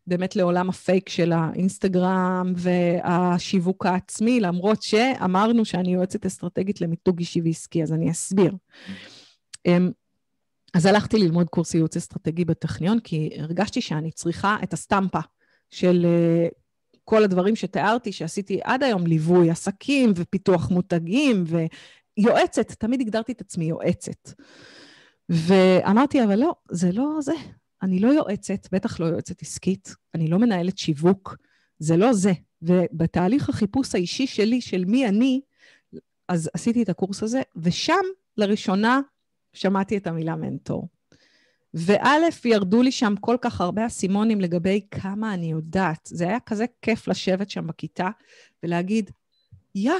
[0.07, 7.83] באמת לעולם הפייק של האינסטגרם והשיווק העצמי, למרות שאמרנו שאני יועצת אסטרטגית למיתוג אישי ועסקי,
[7.83, 8.51] אז אני אסביר.
[8.51, 9.69] Mm-hmm.
[10.73, 15.19] אז הלכתי ללמוד קורס ייעוץ אסטרטגי בטכניון, כי הרגשתי שאני צריכה את הסטמפה
[15.69, 16.47] של אה,
[17.03, 21.43] כל הדברים שתיארתי, שעשיתי עד היום, ליווי עסקים ופיתוח מותגים
[22.17, 24.31] ויועצת, תמיד הגדרתי את עצמי יועצת.
[25.29, 27.33] ואמרתי, אבל לא, זה לא זה.
[27.81, 31.37] אני לא יועצת, בטח לא יועצת עסקית, אני לא מנהלת שיווק,
[31.79, 32.33] זה לא זה.
[32.61, 35.41] ובתהליך החיפוש האישי שלי, של מי אני,
[36.27, 38.01] אז עשיתי את הקורס הזה, ושם
[38.37, 39.01] לראשונה
[39.53, 40.87] שמעתי את המילה מנטור.
[41.73, 46.09] וא', ירדו לי שם כל כך הרבה אסימונים לגבי כמה אני יודעת.
[46.11, 48.09] זה היה כזה כיף לשבת שם בכיתה
[48.63, 49.11] ולהגיד,
[49.75, 49.93] יא,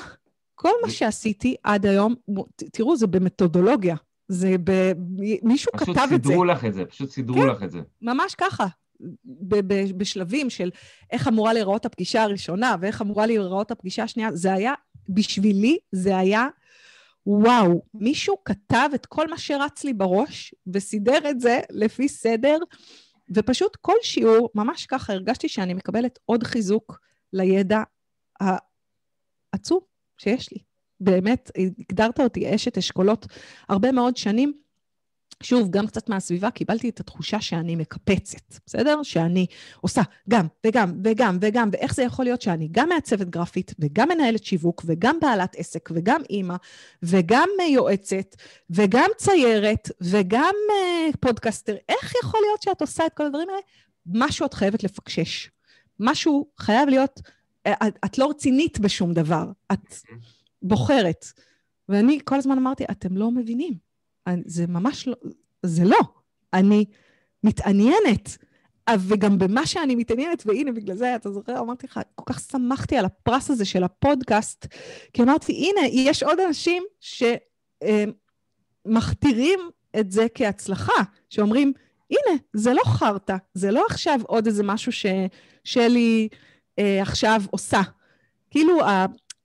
[0.55, 2.15] כל מה שעשיתי עד היום,
[2.71, 3.95] תראו, זה במתודולוגיה.
[4.29, 4.91] זה ב...
[5.43, 6.03] מישהו כתב את זה.
[6.07, 7.79] פשוט סידרו לך את זה, פשוט סידרו כן, לך את זה.
[8.01, 8.67] ממש ככה.
[9.25, 10.69] ב- ב- בשלבים של
[11.11, 14.73] איך אמורה להיראות הפגישה הראשונה ואיך אמורה להיראות הפגישה השנייה, זה היה,
[15.09, 16.47] בשבילי, זה היה
[17.25, 22.57] וואו, מישהו כתב את כל מה שרץ לי בראש וסידר את זה לפי סדר,
[23.35, 26.99] ופשוט כל שיעור, ממש ככה, הרגשתי שאני מקבלת עוד חיזוק
[27.33, 27.83] לידע
[28.39, 29.79] העצום
[30.17, 30.68] שיש לי.
[31.01, 31.51] באמת,
[31.89, 33.27] הגדרת אותי אשת אשכולות
[33.69, 34.53] הרבה מאוד שנים.
[35.43, 39.03] שוב, גם קצת מהסביבה, קיבלתי את התחושה שאני מקפצת, בסדר?
[39.03, 39.45] שאני
[39.81, 44.43] עושה גם וגם וגם וגם, ואיך זה יכול להיות שאני גם מעצבת גרפית, וגם מנהלת
[44.43, 46.55] שיווק, וגם בעלת עסק, וגם אימא,
[47.03, 48.35] וגם יועצת,
[48.69, 51.75] וגם ציירת, וגם אה, פודקסטר.
[51.89, 53.61] איך יכול להיות שאת עושה את כל הדברים האלה?
[54.05, 55.49] משהו את חייבת לפקשש.
[55.99, 57.19] משהו חייב להיות,
[57.61, 59.95] את, אה, את לא רצינית בשום דבר, את
[60.61, 61.25] בוחרת.
[61.89, 63.73] ואני כל הזמן אמרתי, אתם לא מבינים.
[64.45, 65.15] זה ממש לא,
[65.63, 65.99] זה לא.
[66.53, 66.85] אני
[67.43, 68.37] מתעניינת.
[68.99, 73.05] וגם במה שאני מתעניינת, והנה, בגלל זה, אתה זוכר, אמרתי לך, כל כך שמחתי על
[73.05, 74.65] הפרס הזה של הפודקאסט,
[75.13, 76.83] כי אמרתי, הנה, יש עוד אנשים
[78.85, 79.59] שמכתירים
[79.99, 81.73] את זה כהצלחה, שאומרים,
[82.11, 86.27] הנה, זה לא חרטא, זה לא עכשיו עוד איזה משהו ששלי
[86.79, 87.81] אה, עכשיו עושה.
[88.51, 88.79] כאילו,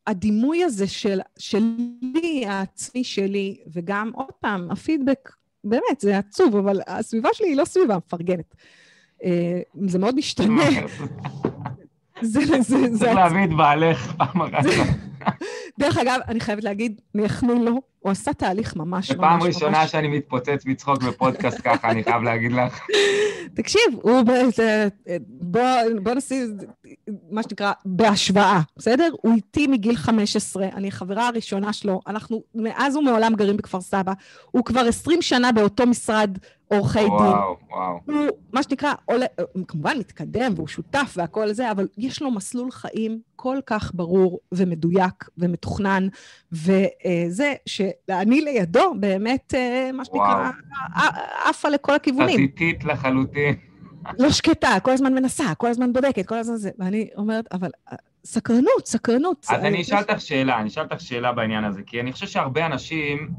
[0.07, 5.32] הדימוי הזה של, שלי, העצמי שלי, וגם, עוד פעם, הפידבק,
[5.64, 8.55] באמת, זה עצוב, אבל הסביבה שלי היא לא סביבה מפרגנת.
[9.24, 10.62] אה, זה מאוד משתנה.
[12.22, 12.98] זה, זה, זה...
[12.98, 14.64] צריך להביא את בעלך פעם אחת.
[15.79, 19.20] דרך אגב, אני חייבת להגיד, נייחנו לו, הוא עשה תהליך ממש ממש ממש...
[19.20, 22.81] פעם ראשונה שאני מתפוצץ מצחוק בפודקאסט ככה, אני חייב להגיד לך.
[23.55, 24.22] תקשיב, הוא...
[25.29, 25.61] בוא,
[26.03, 26.59] בוא נשים
[27.31, 29.09] מה שנקרא בהשוואה, בסדר?
[29.22, 34.12] הוא איתי מגיל 15, אני החברה הראשונה שלו, אנחנו מאז ומעולם גרים בכפר סבא,
[34.51, 37.11] הוא כבר 20 שנה באותו משרד עורכי דין.
[37.11, 37.99] וואו, וואו.
[38.07, 39.27] הוא, מה שנקרא, עולה,
[39.68, 45.13] כמובן מתקדם והוא שותף והכל זה, אבל יש לו מסלול חיים כל כך ברור ומדויק
[45.38, 46.08] ומתוכנן,
[46.52, 50.50] וזה שאני לידו באמת, אה, מה שנקרא,
[51.48, 52.36] עפה לכל הכיוונים.
[52.36, 53.54] חזיתית לחלוטין.
[54.18, 57.96] לא שקטה, כל הזמן מנסה, כל הזמן בודקת, כל הזמן זה, ואני אומרת, אבל אה,
[58.24, 59.46] סקרנות, סקרנות.
[59.50, 62.66] אז אני אשאל אותך שאלה, אני אשאל אותך שאלה בעניין הזה, כי אני חושב שהרבה
[62.66, 63.30] אנשים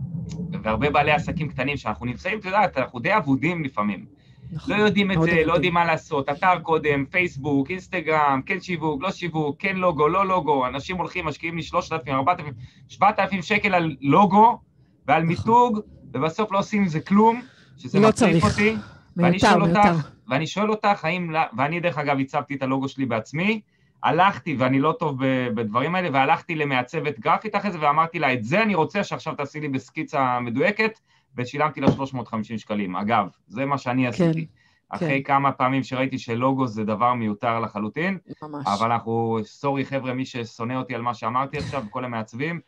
[0.63, 4.05] והרבה בעלי עסקים קטנים, שאנחנו נמצאים, את יודעת, אנחנו די אבודים לפעמים.
[4.51, 9.03] נכון, לא יודעים את זה, לא יודעים מה לעשות, אתר קודם, פייסבוק, אינסטגרם, כן שיווק,
[9.03, 12.53] לא שיווק, כן לוגו, לא לוגו, אנשים הולכים, משקיעים לי 3,000, 4,000,
[12.87, 14.59] 7,000 שקל על לוגו
[15.07, 15.27] ועל נכון.
[15.27, 15.79] מיתוג,
[16.13, 17.41] ובסוף לא עושים עם זה כלום,
[17.77, 18.75] שזה לא מצחיק אותי.
[19.17, 23.61] ואני שואל אותך, ואני שואל אותך, האם, ואני דרך אגב הצבתי את הלוגו שלי בעצמי,
[24.03, 25.17] הלכתי, ואני לא טוב
[25.55, 29.59] בדברים האלה, והלכתי למעצבת גרפית אחרי זה, ואמרתי לה, את זה אני רוצה שעכשיו תעשי
[29.59, 30.99] לי בסקיצה מדויקת,
[31.37, 32.95] ושילמתי לה 350 שקלים.
[32.95, 34.09] אגב, זה מה שאני כן.
[34.09, 34.47] עשיתי.
[34.89, 38.17] אחרי כמה פעמים שראיתי שלוגו זה דבר מיותר לחלוטין.
[38.41, 38.65] ממש.
[38.67, 42.59] אבל אנחנו, סורי חבר'ה, מי ששונא אותי על מה שאמרתי עכשיו, כל המעצבים,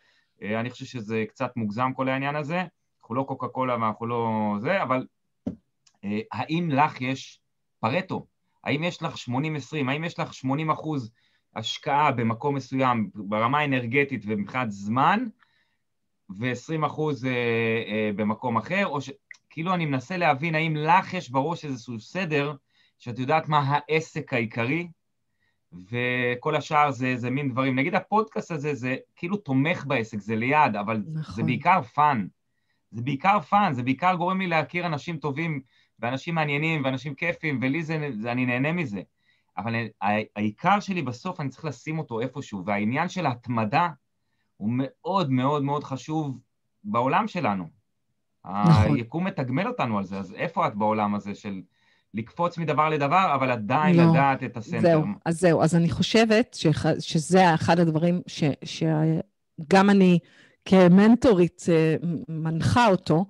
[0.41, 2.63] אה, אני חושב שזה קצת מוגזם כל העניין הזה.
[3.01, 5.05] אנחנו לא קוקה קולה ואנחנו לא זה, אבל
[6.03, 7.39] אה, האם לך יש
[7.80, 8.26] פרטו?
[8.63, 9.30] האם יש לך 80-20?
[9.88, 11.11] האם יש לך 80 אחוז
[11.55, 15.26] השקעה במקום מסוים ברמה האנרגטית ומבחינת זמן,
[16.30, 17.32] ו-20 אחוז אה,
[17.88, 19.09] אה, במקום אחר, או ש...
[19.49, 22.53] כאילו אני מנסה להבין האם לך יש בראש איזשהו סדר,
[22.99, 24.88] שאת יודעת מה העסק העיקרי,
[25.73, 27.80] וכל השאר זה, זה מין דברים.
[27.80, 31.36] נגיד הפודקאסט הזה זה כאילו תומך בעסק, זה ליד, אבל נכון.
[31.36, 32.27] זה בעיקר fun.
[32.91, 35.61] זה בעיקר fun, זה בעיקר גורם לי להכיר אנשים טובים,
[35.99, 39.01] ואנשים מעניינים, ואנשים כיפים, ולי זה, זה אני נהנה מזה.
[39.57, 39.75] אבל
[40.36, 43.89] העיקר שלי בסוף אני צריך לשים אותו איפשהו, והעניין של ההתמדה
[44.57, 46.39] הוא מאוד מאוד מאוד חשוב
[46.83, 47.67] בעולם שלנו.
[48.45, 48.95] נכון.
[48.95, 51.61] היקום מתגמל אותנו על זה, אז איפה את בעולם הזה של
[52.13, 54.03] לקפוץ מדבר לדבר, אבל עדיין לא.
[54.11, 54.81] לדעת את הסנטר?
[54.81, 55.61] זהו, אז זהו.
[55.61, 60.19] אז אני חושבת שח, שזה אחד הדברים ש, שגם אני
[60.65, 61.95] כמנטורית אה,
[62.29, 63.25] מנחה אותו,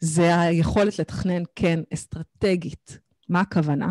[0.00, 2.98] זה היכולת לתכנן, כן, אסטרטגית.
[3.28, 3.90] מה הכוונה?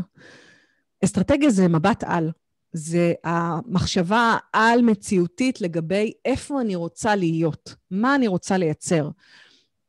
[1.05, 2.31] אסטרטגיה זה מבט על.
[2.73, 9.09] זה המחשבה על-מציאותית לגבי איפה אני רוצה להיות, מה אני רוצה לייצר.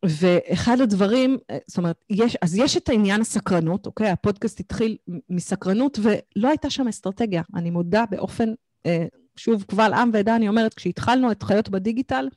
[0.04, 4.10] ואחד הדברים, זאת אומרת, יש, אז יש את העניין הסקרנות, אוקיי?
[4.10, 4.96] הפודקאסט התחיל
[5.30, 7.42] מסקרנות ולא הייתה שם אסטרטגיה.
[7.54, 8.52] אני מודה באופן,
[8.86, 9.06] אה,
[9.36, 12.28] שוב, קבל עם ועדה, אני אומרת, כשהתחלנו את חיות בדיגיטל,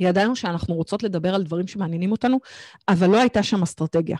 [0.00, 2.40] ידענו שאנחנו רוצות לדבר על דברים שמעניינים אותנו,
[2.88, 4.16] אבל לא הייתה שם אסטרטגיה.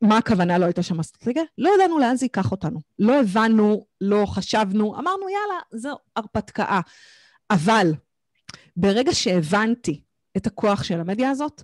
[0.00, 1.42] מה הכוונה לא הייתה שם אסטרטגיה?
[1.58, 2.80] לא ידענו לאן זה ייקח אותנו.
[2.98, 6.80] לא הבנו, לא חשבנו, אמרנו, יאללה, זו הרפתקה.
[7.50, 7.92] אבל
[8.76, 10.00] ברגע שהבנתי
[10.36, 11.62] את הכוח של המדיה הזאת,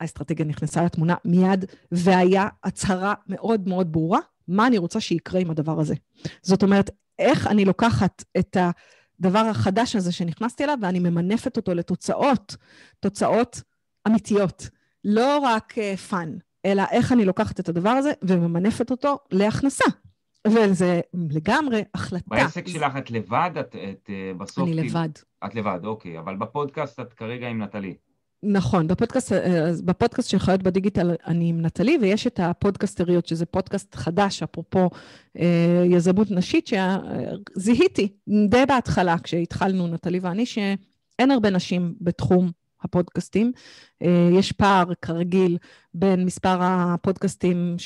[0.00, 5.80] האסטרטגיה נכנסה לתמונה מיד, והיה הצהרה מאוד מאוד ברורה, מה אני רוצה שיקרה עם הדבר
[5.80, 5.94] הזה.
[6.42, 8.56] זאת אומרת, איך אני לוקחת את
[9.20, 12.56] הדבר החדש הזה שנכנסתי אליו, ואני ממנפת אותו לתוצאות,
[13.00, 13.62] תוצאות
[14.06, 14.68] אמיתיות,
[15.04, 15.74] לא רק
[16.08, 16.36] fun.
[16.36, 19.84] אה, אלא איך אני לוקחת את הדבר הזה וממנפת אותו להכנסה.
[20.48, 22.24] וזה לגמרי החלטה.
[22.28, 23.50] בעסק שלך את לבד?
[23.60, 24.68] את, את אה, בסוף...
[24.68, 25.08] אני לבד.
[25.44, 26.18] את לבד, אוקיי.
[26.18, 27.94] אבל בפודקאסט את כרגע עם נטלי.
[28.42, 33.94] נכון, בפודקאסט, אה, בפודקאסט של חיות בדיגיטל אני עם נטלי, ויש את הפודקסטריות, שזה פודקאסט
[33.94, 34.90] חדש, אפרופו
[35.38, 36.70] אה, יזמות נשית,
[37.56, 38.08] שזיהיתי
[38.48, 42.50] די בהתחלה, כשהתחלנו, נטלי ואני, שאין הרבה נשים בתחום
[42.82, 43.52] הפודקאסטים.
[44.02, 45.58] אה, יש פער, כרגיל,
[45.94, 47.76] בין מספר הפודקאסטים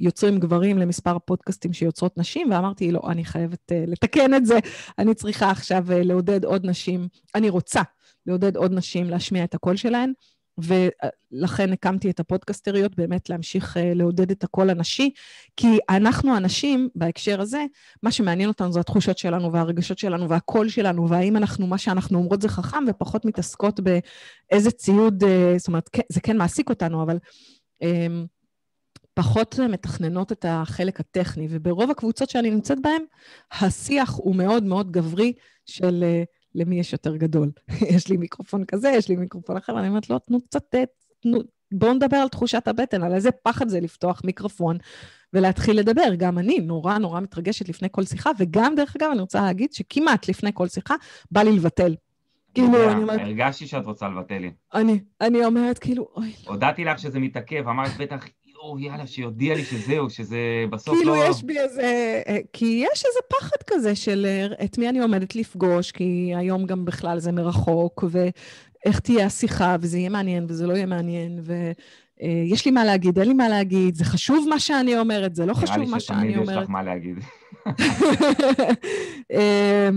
[0.00, 4.58] שיוצרים גברים למספר הפודקאסטים שיוצרות נשים, ואמרתי, לא, אני חייבת אה, לתקן את זה,
[4.98, 7.82] אני צריכה עכשיו אה, לעודד עוד נשים, אני רוצה
[8.26, 10.12] לעודד עוד נשים להשמיע את הקול שלהן.
[10.58, 15.10] ולכן הקמתי את הפודקסטריות, באמת להמשיך אה, לעודד את הקול הנשי,
[15.56, 17.64] כי אנחנו הנשים, בהקשר הזה,
[18.02, 22.42] מה שמעניין אותנו זה התחושות שלנו והרגשות שלנו והקול שלנו, והאם אנחנו, מה שאנחנו אומרות
[22.42, 27.18] זה חכם, ופחות מתעסקות באיזה ציוד, אה, זאת אומרת, כן, זה כן מעסיק אותנו, אבל...
[27.82, 28.26] אמ,
[29.14, 33.02] פחות מתכננות את החלק הטכני, וברוב הקבוצות שאני נמצאת בהן,
[33.52, 35.32] השיח הוא מאוד מאוד גברי
[35.66, 36.22] של אה,
[36.54, 37.50] למי יש יותר גדול.
[37.94, 40.84] יש לי מיקרופון כזה, יש לי מיקרופון אחר, ואני אומרת, לא, תנו קצת, אה,
[41.20, 41.38] תנו,
[41.72, 44.78] בואו נדבר על תחושת הבטן, על איזה פחד זה לפתוח מיקרופון
[45.32, 46.14] ולהתחיל לדבר.
[46.16, 50.28] גם אני נורא נורא מתרגשת לפני כל שיחה, וגם, דרך אגב, אני רוצה להגיד שכמעט
[50.28, 50.94] לפני כל שיחה,
[51.30, 51.94] בא לי לבטל.
[52.54, 53.20] כאילו, אני אומרת...
[53.20, 54.52] הרגשתי שאת רוצה לבטל לי.
[54.74, 56.32] אני, אני אומרת, כאילו, אוי.
[56.46, 58.24] הודעתי לך שזה מתעכב, אמרת בטח,
[58.62, 60.38] יואו, יאללה, שיודיע לי שזהו, שזה
[60.70, 61.20] בסוף כאילו לא...
[61.20, 62.22] כאילו יש בי איזה...
[62.28, 66.66] אה, כי יש איזה פחד כזה של אה, את מי אני עומדת לפגוש, כי היום
[66.66, 72.60] גם בכלל זה מרחוק, ואיך תהיה השיחה, וזה יהיה מעניין וזה לא יהיה מעניין, ויש
[72.60, 75.54] אה, לי מה להגיד, אין לי מה להגיד, זה חשוב מה שאני אומרת, זה לא
[75.54, 76.48] חשוב מה שאני אומרת.
[76.48, 77.18] נראה לי שתמיד יש לך מה להגיד.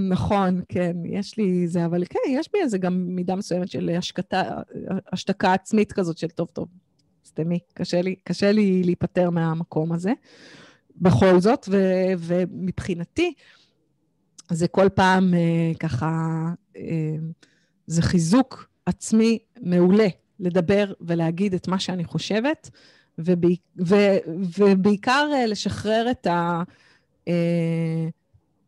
[0.13, 4.43] נכון, כן, יש לי זה, אבל כן, יש בי איזה גם מידה מסוימת של השקטה,
[5.13, 6.67] השתקה עצמית כזאת של טוב, טוב,
[7.33, 10.13] סתמי, קשה לי, קשה לי להיפטר מהמקום הזה.
[10.95, 11.77] בכל זאת, ו,
[12.17, 13.33] ומבחינתי,
[14.51, 16.09] זה כל פעם אה, ככה,
[16.77, 17.15] אה,
[17.87, 20.07] זה חיזוק עצמי מעולה
[20.39, 22.69] לדבר ולהגיד את מה שאני חושבת,
[23.17, 23.55] ובי,
[23.87, 23.95] ו,
[24.57, 26.27] ובעיקר אה, לשחרר את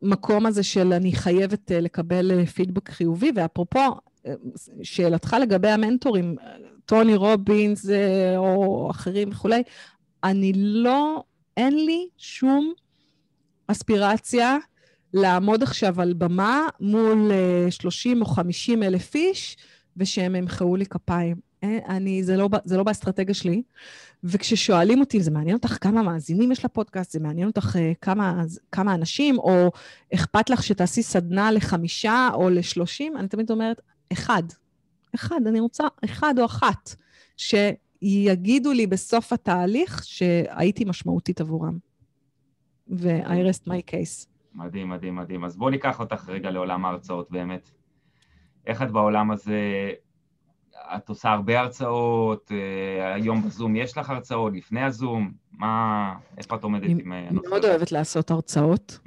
[0.02, 3.80] המקום אה, הזה של אני חייבת אה, לקבל פידבק חיובי, ואפרופו,
[4.84, 6.36] שאלתך לגבי המנטורים,
[6.86, 9.64] טוני רובינס אה, או אחרים וכולי,
[10.24, 11.24] אני לא,
[11.58, 12.74] אין לי שום
[13.68, 14.58] אספירציה
[15.14, 17.32] לעמוד עכשיו על במה מול
[17.70, 19.58] 30 אה, או 50 אלף איש,
[19.98, 21.36] ושהם ימחאו לי כפיים.
[21.64, 23.62] אה, אני, זה לא, זה לא באסטרטגיה שלי.
[24.24, 28.94] וכששואלים אותי, זה מעניין אותך כמה מאזינים יש לפודקאסט, זה מעניין אותך אה, כמה, כמה
[28.94, 29.72] אנשים, או
[30.14, 33.82] אכפת לך שתעשי סדנה לחמישה או לשלושים, אני תמיד אומרת,
[34.14, 34.44] אחד.
[35.16, 36.96] אחד, אני רוצה אחד או אחת,
[37.38, 41.78] שיגידו לי בסוף התהליך שהייתי משמעותית עבורם.
[42.88, 44.28] ו-I rest my case.
[44.54, 45.46] מדהים, מדהים, מדהים.
[45.46, 47.72] אז בואו ניקח אותך רגע לעולם ההרצאות באמת.
[48.68, 49.92] איך את בעולם הזה,
[50.96, 56.64] את עושה הרבה הרצאות, אה, היום בזום יש לך הרצאות, לפני הזום, מה, איפה את
[56.64, 57.50] עומדת עם אה, אני הנושא?
[57.50, 59.00] מאוד אוהבת לעשות הרצאות.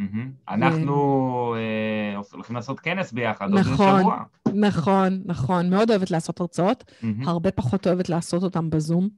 [0.49, 4.01] אנחנו אה, הולכים לעשות כנס ביחד, עוד נכון.
[4.01, 4.23] שבוע.
[4.55, 5.71] נכון, נכון.
[5.71, 6.93] מאוד אוהבת לעשות הרצאות.
[7.23, 9.09] הרבה פחות אוהבת לעשות אותם בזום.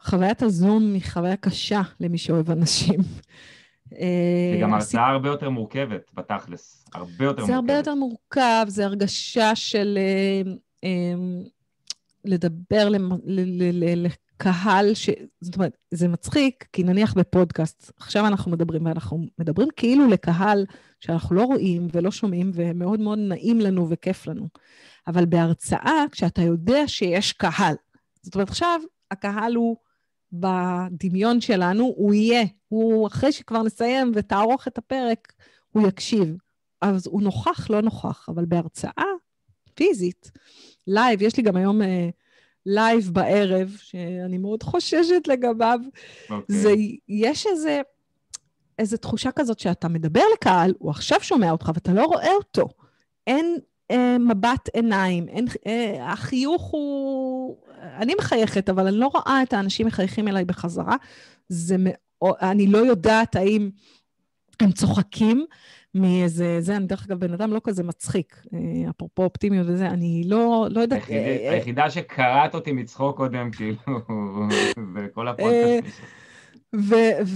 [0.00, 3.00] חוויית הזום היא חוויה קשה למי שאוהב אנשים.
[3.90, 6.84] זה גם אה, הרצאה הרבה יותר מורכבת, בתכלס.
[6.94, 7.86] הרבה יותר זה הרבה מורכבת.
[7.86, 9.98] יותר מורכב, זה הרגשה של
[12.24, 12.88] לדבר
[13.96, 15.10] לקהל, ש...
[15.40, 20.66] זאת אומרת, זה מצחיק, כי נניח בפודקאסט, עכשיו אנחנו מדברים, ואנחנו מדברים כאילו לקהל
[21.00, 24.48] שאנחנו לא רואים ולא שומעים, ומאוד מאוד נעים לנו וכיף לנו.
[25.06, 27.74] אבל בהרצאה, כשאתה יודע שיש קהל,
[28.22, 29.76] זאת אומרת, עכשיו הקהל הוא
[30.32, 35.32] בדמיון שלנו, הוא יהיה, הוא אחרי שכבר נסיים ותערוך את הפרק,
[35.70, 36.36] הוא יקשיב.
[36.80, 39.04] אז הוא נוכח, לא נוכח, אבל בהרצאה
[39.74, 40.30] פיזית,
[40.86, 42.08] לייב, יש לי גם היום אה,
[42.66, 45.80] לייב בערב, שאני מאוד חוששת לגביו,
[46.30, 46.56] אוקיי.
[46.56, 46.74] זה,
[47.08, 47.80] יש איזה,
[48.78, 52.68] איזה תחושה כזאת שאתה מדבר לקהל, הוא עכשיו שומע אותך ואתה לא רואה אותו.
[53.26, 53.56] אין
[53.90, 57.56] אה, מבט עיניים, אין, אה, החיוך הוא...
[57.80, 60.96] אני מחייכת, אבל אני לא רואה את האנשים מחייכים אליי בחזרה.
[61.48, 62.34] זה מאוד...
[62.42, 63.70] אני לא יודעת האם
[64.60, 65.46] הם צוחקים
[65.94, 66.60] מאיזה...
[66.60, 70.66] זה, אני דרך אגב בן אדם לא כזה מצחיק, אה, אפרופו אופטימיות וזה, אני לא,
[70.70, 71.10] לא יודעת...
[71.10, 73.76] אה, אה, היחידה שקראת אותי מצחוק קודם, כאילו,
[74.94, 76.00] בכל הפודקאסט.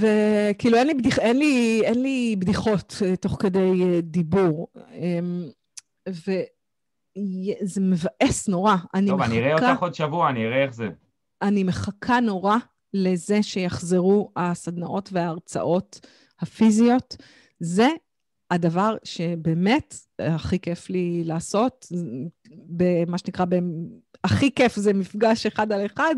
[0.00, 4.68] וכאילו אין לי, בדיח, אין, לי, אין לי בדיחות תוך כדי דיבור.
[6.08, 8.76] וזה מבאס נורא.
[8.94, 10.88] אני טוב, מחכה, אני אראה אותך עוד שבוע, אני אראה איך זה.
[11.42, 12.56] אני מחכה נורא
[12.94, 16.06] לזה שיחזרו הסדנאות וההרצאות
[16.40, 17.16] הפיזיות.
[17.60, 17.88] זה
[18.50, 21.86] הדבר שבאמת הכי כיף לי לעשות,
[22.50, 23.54] במה שנקרא, ב...
[24.24, 26.14] הכי כיף זה מפגש אחד על אחד,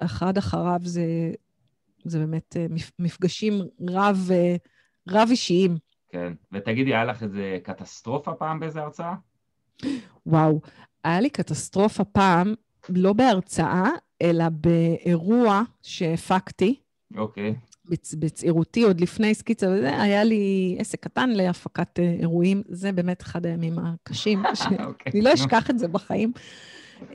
[0.00, 1.04] ואחד אחריו זה,
[2.04, 4.56] זה באמת אה, מפ- מפגשים רב, אה,
[5.08, 5.76] רב אישיים.
[6.08, 6.32] כן.
[6.52, 9.14] ותגידי, היה לך איזה קטסטרופה פעם באיזה הרצאה?
[10.26, 10.60] וואו,
[11.04, 12.54] היה לי קטסטרופה פעם,
[12.88, 13.88] לא בהרצאה,
[14.22, 16.80] אלא באירוע שהפקתי.
[17.16, 17.54] אוקיי.
[17.90, 22.62] בצ- בצעירותי, עוד לפני סקיצה וזה, היה לי עסק קטן להפקת אה, אירועים.
[22.68, 25.20] זה באמת אחד הימים הקשים, שאני אוקיי.
[25.22, 26.32] לא אשכח את זה בחיים.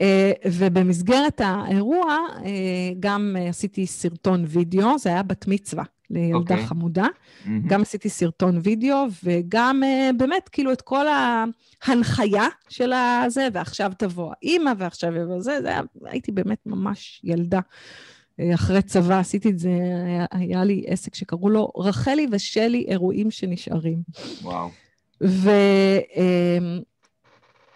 [0.00, 2.50] אה, ובמסגרת האירוע אה,
[3.00, 6.66] גם עשיתי סרטון וידאו, זה היה בת מצווה לילדה אוקיי.
[6.66, 7.06] חמודה.
[7.44, 7.68] מהמם.
[7.68, 11.06] גם עשיתי סרטון וידאו, וגם אה, באמת, כאילו, את כל
[11.86, 17.60] ההנחיה של הזה, ועכשיו תבוא האימא, ועכשיו יבוא זה, זה היה, הייתי באמת ממש ילדה.
[18.40, 19.68] אה, אחרי צבא עשיתי את זה,
[20.06, 24.02] היה, היה לי עסק שקראו לו רחלי ושלי אירועים שנשארים.
[24.42, 24.70] וואו.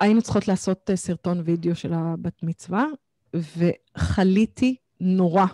[0.01, 2.87] והיינו צריכות לעשות אה, סרטון וידאו של הבת מצווה,
[3.35, 5.47] וחליתי נורא.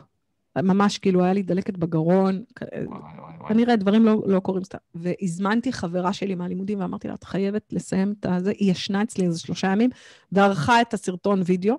[0.57, 2.45] ממש, כאילו, היה לי דלקת בגרון,
[2.87, 3.49] וואי.
[3.49, 4.79] כנראה דברים לא, לא קורים סתם.
[4.95, 8.51] והזמנתי חברה שלי מהלימודים ואמרתי לה, את חייבת לסיים את הזה.
[8.51, 9.91] היא ישנה אצלי איזה שלושה ימים,
[10.33, 11.77] וערכה את הסרטון וידאו.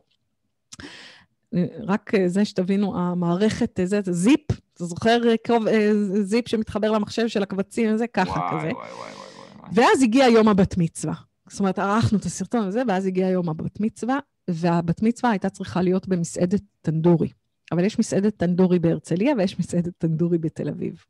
[1.88, 5.92] רק אה, זה שתבינו, המערכת, אה, זה, זה זיפ, אתה זוכר אה, קרוב, אה,
[6.22, 8.58] זיפ שמתחבר למחשב של הקבצים וזה, ככה וואי, כזה.
[8.58, 9.12] וואי, וואי, וואי,
[9.60, 9.70] וואי.
[9.74, 11.14] ואז הגיע יום הבת מצווה.
[11.50, 14.20] זאת אומרת, ערכנו את הסרטון הזה, ואז הגיע יום הבת מצווה,
[14.50, 17.30] והבת מצווה הייתה צריכה להיות במסעדת טנדורי.
[17.72, 21.04] אבל יש מסעדת טנדורי בהרצליה ויש מסעדת טנדורי בתל אביב.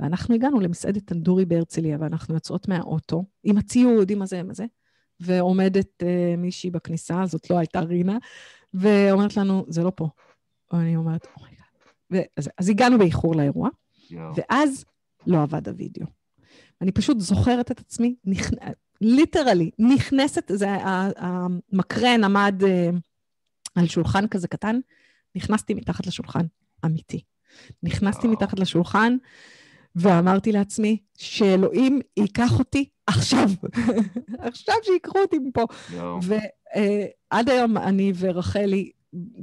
[0.00, 4.64] ואנחנו הגענו למסעדת טנדורי בהרצליה, ואנחנו יוצאות מהאוטו, עם הציוד, עם הזה, עם הזה,
[5.20, 8.18] ועומדת אה, מישהי בכניסה, זאת לא הייתה רינה,
[8.74, 10.08] ואומרת לנו, זה לא פה.
[10.72, 12.28] ואני אומרת, oh my God.
[12.36, 13.68] אז, אז הגענו באיחור לאירוע,
[14.10, 14.32] יואו.
[14.36, 14.84] ואז
[15.26, 16.06] לא עבד הוידאו.
[16.80, 18.50] אני פשוט זוכרת את עצמי, נכ...
[19.00, 20.68] literally, נכנסת, זה,
[21.16, 22.90] המקרן עמד אה,
[23.74, 24.78] על שולחן כזה קטן,
[25.34, 26.46] נכנסתי מתחת לשולחן,
[26.84, 27.22] אמיתי.
[27.82, 28.32] נכנסתי וואו.
[28.32, 29.16] מתחת לשולחן,
[29.96, 33.48] ואמרתי לעצמי, שאלוהים ייקח אותי עכשיו.
[34.38, 35.66] עכשיו שיקחו אותי מפה.
[36.22, 38.90] ועד היום אני ורחלי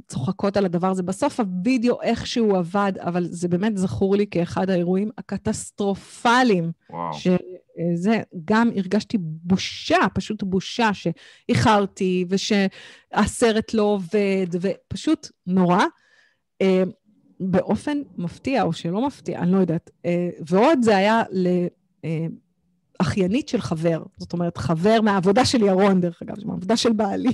[0.08, 1.02] צוחקות על הדבר הזה.
[1.02, 7.14] בסוף הווידאו איכשהו עבד, אבל זה באמת זכור לי כאחד האירועים הקטסטרופליים וואו.
[7.14, 7.28] ש,
[7.94, 15.84] זה, גם הרגשתי בושה, פשוט בושה שאיחרתי ושהסרט לא עובד, ופשוט נורא.
[17.40, 19.90] אה, באופן מפתיע או שלא מפתיע, אני לא יודעת.
[20.06, 21.22] אה, ועוד זה היה
[23.00, 27.32] לאחיינית של חבר, זאת אומרת, חבר מהעבודה של ירון, דרך אגב, מהעבודה של בעלי.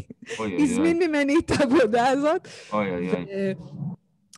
[0.59, 2.49] הזמין ממני את העבודה הזאת.
[2.73, 3.25] אוי אוי אוי.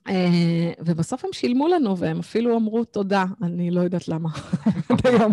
[0.09, 4.29] אה, ובסוף הם שילמו לנו, והם אפילו אמרו תודה, אני לא יודעת למה,
[4.89, 5.33] עד היום.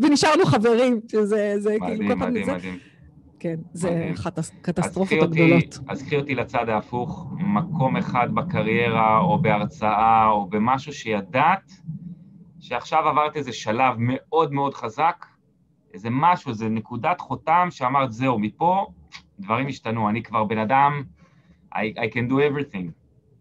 [0.00, 2.30] ונשארנו חברים, שזה כאילו כל פעם...
[2.30, 2.89] מדהים, מדהים, מדהים.
[3.40, 5.78] כן, זה אחת הקטסטרופות הגדולות.
[5.88, 11.72] אז קחי אותי לצד ההפוך, מקום אחד בקריירה, או בהרצאה, או במשהו שידעת,
[12.60, 15.26] שעכשיו עברת איזה שלב מאוד מאוד חזק,
[15.94, 18.86] איזה משהו, איזה נקודת חותם שאמרת, זהו, מפה
[19.38, 21.02] דברים השתנו, אני כבר בן אדם,
[21.74, 22.90] I, I can do everything.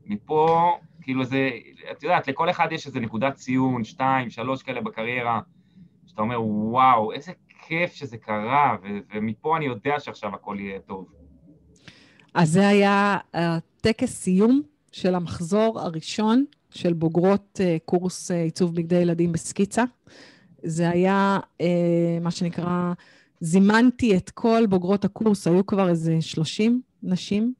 [0.05, 0.71] מפה,
[1.01, 1.49] כאילו זה,
[1.91, 5.39] את יודעת, לכל אחד יש איזה נקודת ציון, שתיים, שלוש כאלה בקריירה,
[6.05, 7.31] שאתה אומר, וואו, איזה
[7.69, 11.05] כיף שזה קרה, ו- ומפה אני יודע שעכשיו הכל יהיה טוב.
[12.33, 13.17] אז זה היה
[13.81, 19.83] טקס סיום של המחזור הראשון של בוגרות uh, קורס uh, עיצוב בגדי ילדים בסקיצה.
[20.63, 21.63] זה היה uh,
[22.21, 22.93] מה שנקרא,
[23.39, 27.53] זימנתי את כל בוגרות הקורס, היו כבר איזה 30 נשים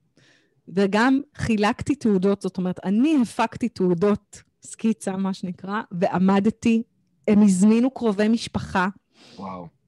[0.68, 6.84] וגם חילקתי תעודות, זאת אומרת, אני הפקתי תעודות סקיצה, מה שנקרא, ועמדתי,
[7.27, 8.88] הם הזמינו קרובי משפחה.
[9.38, 9.78] וואו.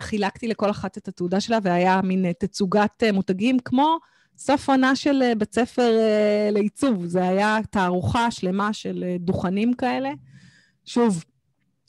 [0.00, 3.98] וחילקתי לכל אחת את התעודה שלה, והיה מין תצוגת אה, מותגים כמו
[4.36, 7.06] סוף עונה של אה, בית ספר אה, לעיצוב.
[7.06, 10.10] זה היה תערוכה שלמה של דוכנים כאלה.
[10.84, 11.24] שוב,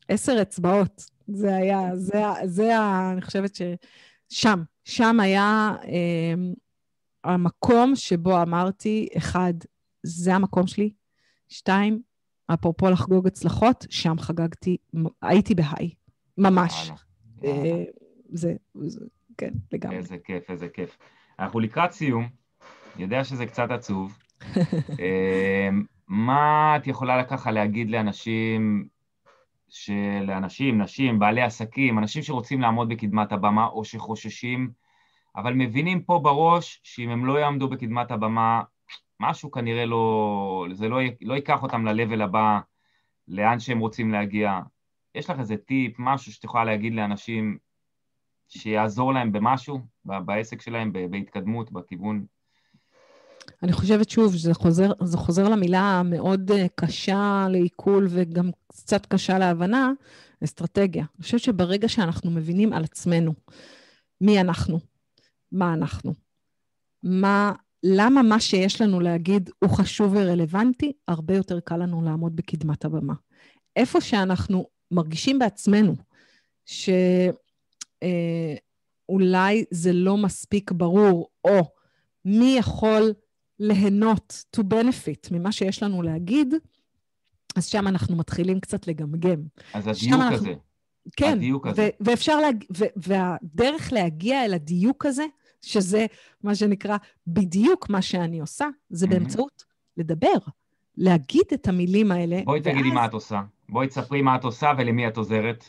[0.07, 1.03] עשר אצבעות.
[1.27, 2.77] זה היה, זה, זה
[3.11, 5.75] אני חושבת ששם, שם היה
[7.23, 9.53] המקום שבו אמרתי, אחד,
[10.03, 10.91] זה המקום שלי,
[11.49, 12.01] שתיים,
[12.53, 14.77] אפרופו לחגוג הצלחות, שם חגגתי,
[15.21, 15.89] הייתי בהיי,
[16.37, 16.91] ממש.
[17.43, 17.83] אה,
[18.29, 19.05] זה, זה,
[19.37, 19.97] כן, לגמרי.
[19.97, 20.97] איזה כיף, איזה כיף.
[21.39, 22.27] אנחנו לקראת סיום,
[22.97, 24.19] יודע שזה קצת עצוב.
[24.99, 25.69] אה,
[26.07, 28.87] מה את יכולה ככה להגיד לאנשים,
[30.21, 34.71] לאנשים, נשים, בעלי עסקים, אנשים שרוצים לעמוד בקדמת הבמה או שחוששים,
[35.35, 38.61] אבל מבינים פה בראש שאם הם לא יעמדו בקדמת הבמה,
[39.19, 40.65] משהו כנראה לא...
[40.71, 42.59] זה לא, לא ייקח אותם ל-level הבא,
[43.27, 44.59] לאן שהם רוצים להגיע.
[45.17, 47.57] יש לך איזה טיפ, משהו שאת יכולה להגיד לאנשים
[48.47, 52.25] שיעזור להם במשהו, בעסק שלהם, בהתקדמות, בכיוון?
[53.63, 59.39] אני חושבת, שוב, שזה חוזר, זה חוזר למילה המאוד אה, קשה לעיכול וגם קצת קשה
[59.39, 59.91] להבנה,
[60.43, 61.05] אסטרטגיה.
[61.15, 63.33] אני חושבת שברגע שאנחנו מבינים על עצמנו
[64.21, 64.79] מי אנחנו,
[65.51, 66.13] מה אנחנו.
[67.03, 67.51] מה,
[67.83, 73.13] למה מה שיש לנו להגיד הוא חשוב ורלוונטי, הרבה יותר קל לנו לעמוד בקדמת הבמה.
[73.75, 75.95] איפה שאנחנו מרגישים בעצמנו
[76.65, 77.19] שאולי
[79.59, 81.71] אה, זה לא מספיק ברור, או
[82.25, 83.13] מי יכול
[83.59, 86.53] ליהנות, to benefit, ממה שיש לנו להגיד,
[87.55, 89.43] אז שם אנחנו מתחילים קצת לגמגם.
[89.73, 90.35] אז הדיוק אנחנו...
[90.35, 90.53] הזה.
[91.15, 91.81] כן, הדיוק הזה.
[91.81, 92.63] ו- ואפשר להג...
[92.77, 95.25] ו- והדרך להגיע אל הדיוק הזה,
[95.61, 96.05] שזה
[96.43, 96.97] מה שנקרא
[97.27, 99.09] בדיוק מה שאני עושה, זה mm-hmm.
[99.09, 99.63] באמצעות
[99.97, 100.37] לדבר,
[100.97, 102.41] להגיד את המילים האלה.
[102.45, 102.75] בואי ואז...
[102.75, 103.41] תגידי מה את עושה.
[103.69, 105.65] בואי תספרי מה את עושה ולמי את עוזרת.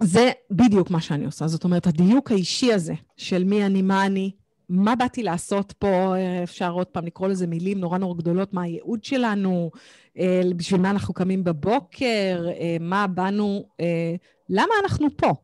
[0.00, 1.46] זה בדיוק מה שאני עושה.
[1.46, 4.30] זאת אומרת, הדיוק האישי הזה של מי אני, מה אני,
[4.68, 9.04] מה באתי לעשות פה, אפשר עוד פעם לקרוא לזה מילים נורא נורא גדולות, מה הייעוד
[9.04, 9.70] שלנו,
[10.18, 14.14] אה, בשביל מה אנחנו קמים בבוקר, אה, מה באנו, אה,
[14.48, 15.34] למה אנחנו פה.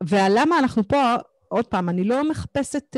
[0.00, 1.14] והלמה אנחנו פה,
[1.54, 2.96] עוד פעם, אני לא מחפשת,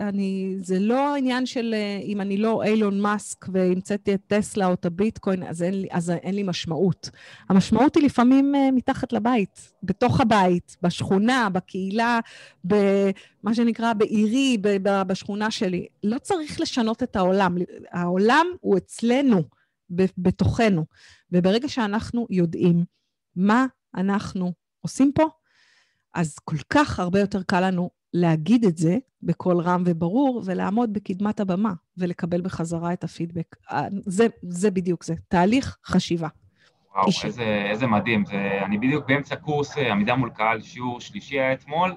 [0.00, 1.74] אני, זה לא עניין של
[2.04, 6.10] אם אני לא אילון מאסק והמצאתי את טסלה או את הביטקוין, אז אין, לי, אז
[6.10, 7.10] אין לי משמעות.
[7.48, 12.20] המשמעות היא לפעמים מתחת לבית, בתוך הבית, בשכונה, בקהילה,
[12.64, 15.86] במה שנקרא בעירי, בשכונה שלי.
[16.04, 17.56] לא צריך לשנות את העולם.
[17.92, 19.42] העולם הוא אצלנו.
[20.18, 20.84] בתוכנו.
[21.32, 22.84] וברגע שאנחנו יודעים
[23.36, 25.28] מה אנחנו עושים פה,
[26.16, 31.40] אז כל כך הרבה יותר קל לנו להגיד את זה בקול רם וברור, ולעמוד בקדמת
[31.40, 33.56] הבמה ולקבל בחזרה את הפידבק.
[34.06, 36.28] זה, זה בדיוק זה, תהליך חשיבה.
[36.94, 38.24] וואו, איזה, איזה מדהים.
[38.24, 41.94] זה, אני בדיוק באמצע קורס אה, עמידה מול קהל, שיעור שלישי היה אתמול,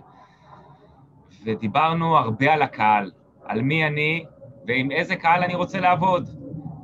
[1.45, 3.11] ודיברנו הרבה על הקהל,
[3.43, 4.25] על מי אני
[4.67, 6.29] ועם איזה קהל אני רוצה לעבוד.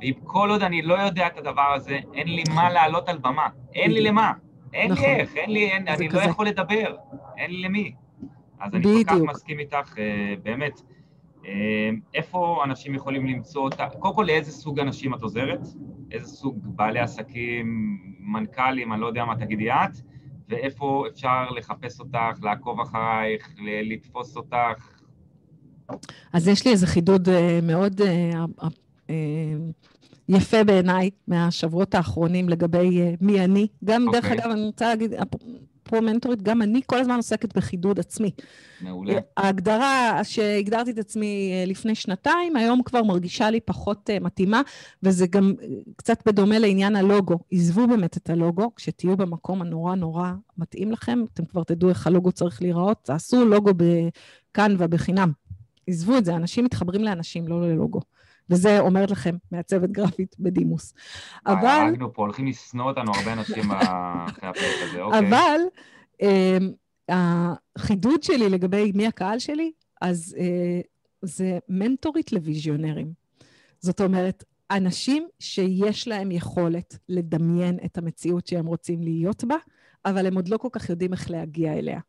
[0.00, 3.46] ואם כל עוד אני לא יודע את הדבר הזה, אין לי מה לעלות על במה.
[3.74, 4.32] אין לי למה.
[4.76, 5.10] אין לי נכון.
[5.10, 6.96] איך, אין לי, אין, אני לא יכול לדבר.
[7.36, 7.94] אין לי למי.
[8.60, 10.80] אז אני כל כך מסכים איתך, אה, באמת.
[11.46, 13.88] אה, איפה אנשים יכולים למצוא אותה?
[13.98, 15.60] קודם כל, לאיזה סוג אנשים את עוזרת?
[16.10, 19.96] איזה סוג בעלי עסקים, מנכ"לים, אני לא יודע מה תגידי את,
[20.48, 24.90] ואיפה אפשר לחפש אותך, לעקוב אחרייך, לתפוס אותך?
[26.32, 27.28] אז יש לי איזה חידוד
[27.62, 28.00] מאוד
[30.28, 33.66] יפה בעיניי מהשבועות האחרונים לגבי מי אני.
[33.84, 34.12] גם, okay.
[34.12, 34.38] דרך אוקיי.
[34.38, 35.14] אגב, אני רוצה להגיד,
[35.86, 38.30] פרו-מנטורית, גם אני כל הזמן עוסקת בחידוד עצמי.
[38.80, 39.14] מעולה.
[39.36, 44.62] ההגדרה שהגדרתי את עצמי אה, לפני שנתיים, היום כבר מרגישה לי פחות אה, מתאימה,
[45.02, 45.66] וזה גם אה,
[45.96, 47.38] קצת בדומה לעניין הלוגו.
[47.52, 52.32] עזבו באמת את הלוגו, כשתהיו במקום הנורא נורא מתאים לכם, אתם כבר תדעו איך הלוגו
[52.32, 55.32] צריך להיראות, תעשו לוגו בקנווה בחינם.
[55.86, 58.00] עזבו את זה, אנשים מתחברים לאנשים, לא ללוגו.
[58.50, 60.94] וזה אומרת לכם מעצבת גרפית בדימוס.
[61.46, 61.66] אבל...
[61.66, 65.28] הרגנו פה, הולכים לשנוא אותנו הרבה אנשים אחרי הפרק הזה, אוקיי.
[65.28, 65.60] אבל
[66.22, 66.72] אמ,
[67.08, 70.80] החידוד שלי לגבי מי הקהל שלי, אז אה,
[71.22, 73.12] זה מנטורית לוויזיונרים.
[73.80, 79.56] זאת אומרת, אנשים שיש להם יכולת לדמיין את המציאות שהם רוצים להיות בה,
[80.04, 82.00] אבל הם עוד לא כל כך יודעים איך להגיע אליה.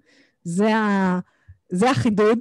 [0.43, 1.19] זה, ה...
[1.69, 2.39] זה החידוד,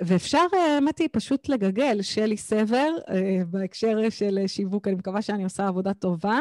[0.00, 5.44] ואפשר, אה, האמת היא, פשוט לגגל שלי סבר אה, בהקשר של שיווק, אני מקווה שאני
[5.44, 6.40] עושה עבודה טובה.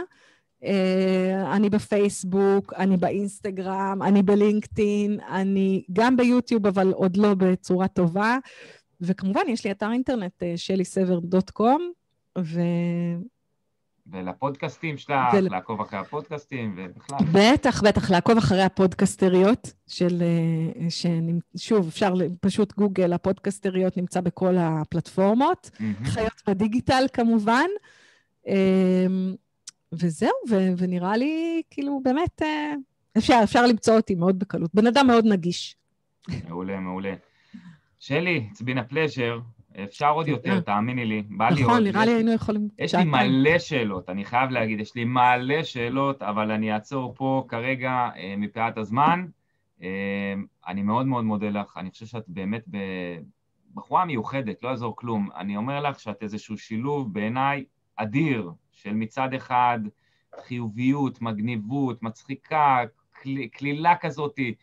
[1.52, 8.38] אני בפייסבוק, אני באינסטגרם, אני בלינקדאין, אני גם ביוטיוב, אבל עוד לא בצורה טובה.
[9.02, 11.91] וכמובן, יש לי אתר אינטרנט, שלי-סבר.קום,
[12.38, 12.60] ו...
[14.11, 15.48] ולפודקאסטים שלך, ול...
[15.52, 17.18] לעקוב אחרי הפודקאסטים ובכלל.
[17.32, 20.23] בטח, בטח, לעקוב אחרי הפודקסטריות של...
[20.23, 20.88] אה,
[21.57, 25.72] שוב, אפשר פשוט גוגל, הפודקסטריות נמצא בכל הפלטפורמות.
[25.73, 26.06] Mm-hmm.
[26.06, 27.68] חיות בדיגיטל כמובן.
[28.48, 29.36] אמ,
[29.94, 30.56] וזהו, ו...
[30.77, 32.73] ונראה לי, כאילו, באמת, אה,
[33.18, 34.72] אפשר, אפשר למצוא אותי מאוד בקלות.
[34.73, 35.76] בן אדם מאוד נגיש.
[36.49, 37.14] מעולה, מעולה.
[37.99, 39.55] שלי, it's been a pleasure.
[39.84, 41.23] אפשר עוד יותר, תאמיני לי.
[41.30, 42.69] בא לי נכון, נראה לי היינו יכולים...
[42.80, 47.45] יש לי מלא שאלות, אני חייב להגיד, יש לי מלא שאלות, אבל אני אעצור פה
[47.47, 49.26] כרגע אה, מפאת הזמן.
[49.81, 50.34] אה,
[50.68, 52.64] אני מאוד מאוד מודה לך, אני חושב שאת באמת
[53.73, 55.30] בחורה מיוחדת, לא יעזור כלום.
[55.35, 57.65] אני אומר לך שאת איזשהו שילוב בעיניי
[57.95, 59.80] אדיר של מצד אחד
[60.47, 62.84] חיוביות, מגניבות, מצחיקה,
[63.52, 64.53] קלילה כזאתי,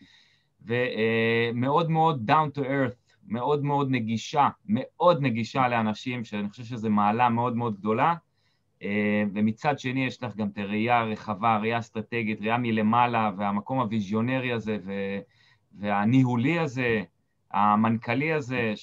[0.63, 3.02] ומאוד מאוד down to earth.
[3.33, 8.15] מאוד מאוד נגישה, מאוד נגישה לאנשים, שאני חושב שזו מעלה מאוד מאוד גדולה.
[8.83, 14.53] אה, ומצד שני יש לך גם את הראייה הרחבה, הראייה האסטרטגית, ראייה מלמעלה, והמקום הוויזיונרי
[14.53, 14.79] הזה,
[15.79, 17.03] והניהולי הזה,
[17.51, 18.75] המנכ"לי הזה,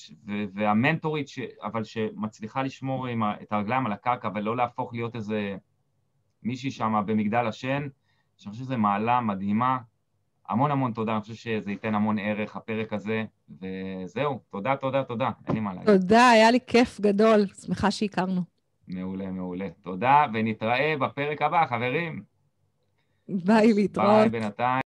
[0.54, 1.40] והמנטורית, ש...
[1.64, 3.08] אבל שמצליחה לשמור
[3.42, 5.56] את הרגליים על הקרקע ולא להפוך להיות איזה
[6.44, 7.88] מישהי שם במגדל השן,
[8.38, 9.78] שאני חושב שזו מעלה מדהימה.
[10.50, 13.24] המון המון תודה, אני חושב שזה ייתן המון ערך, הפרק הזה,
[13.62, 15.86] וזהו, תודה, תודה, תודה, אין לי מה להגיד.
[15.88, 18.42] תודה, היה לי כיף גדול, שמחה שהכרנו.
[18.88, 19.68] מעולה, מעולה.
[19.82, 22.24] תודה, ונתראה בפרק הבא, חברים.
[23.30, 24.10] ביי, להתראות.
[24.10, 24.82] ביי, בינתיים.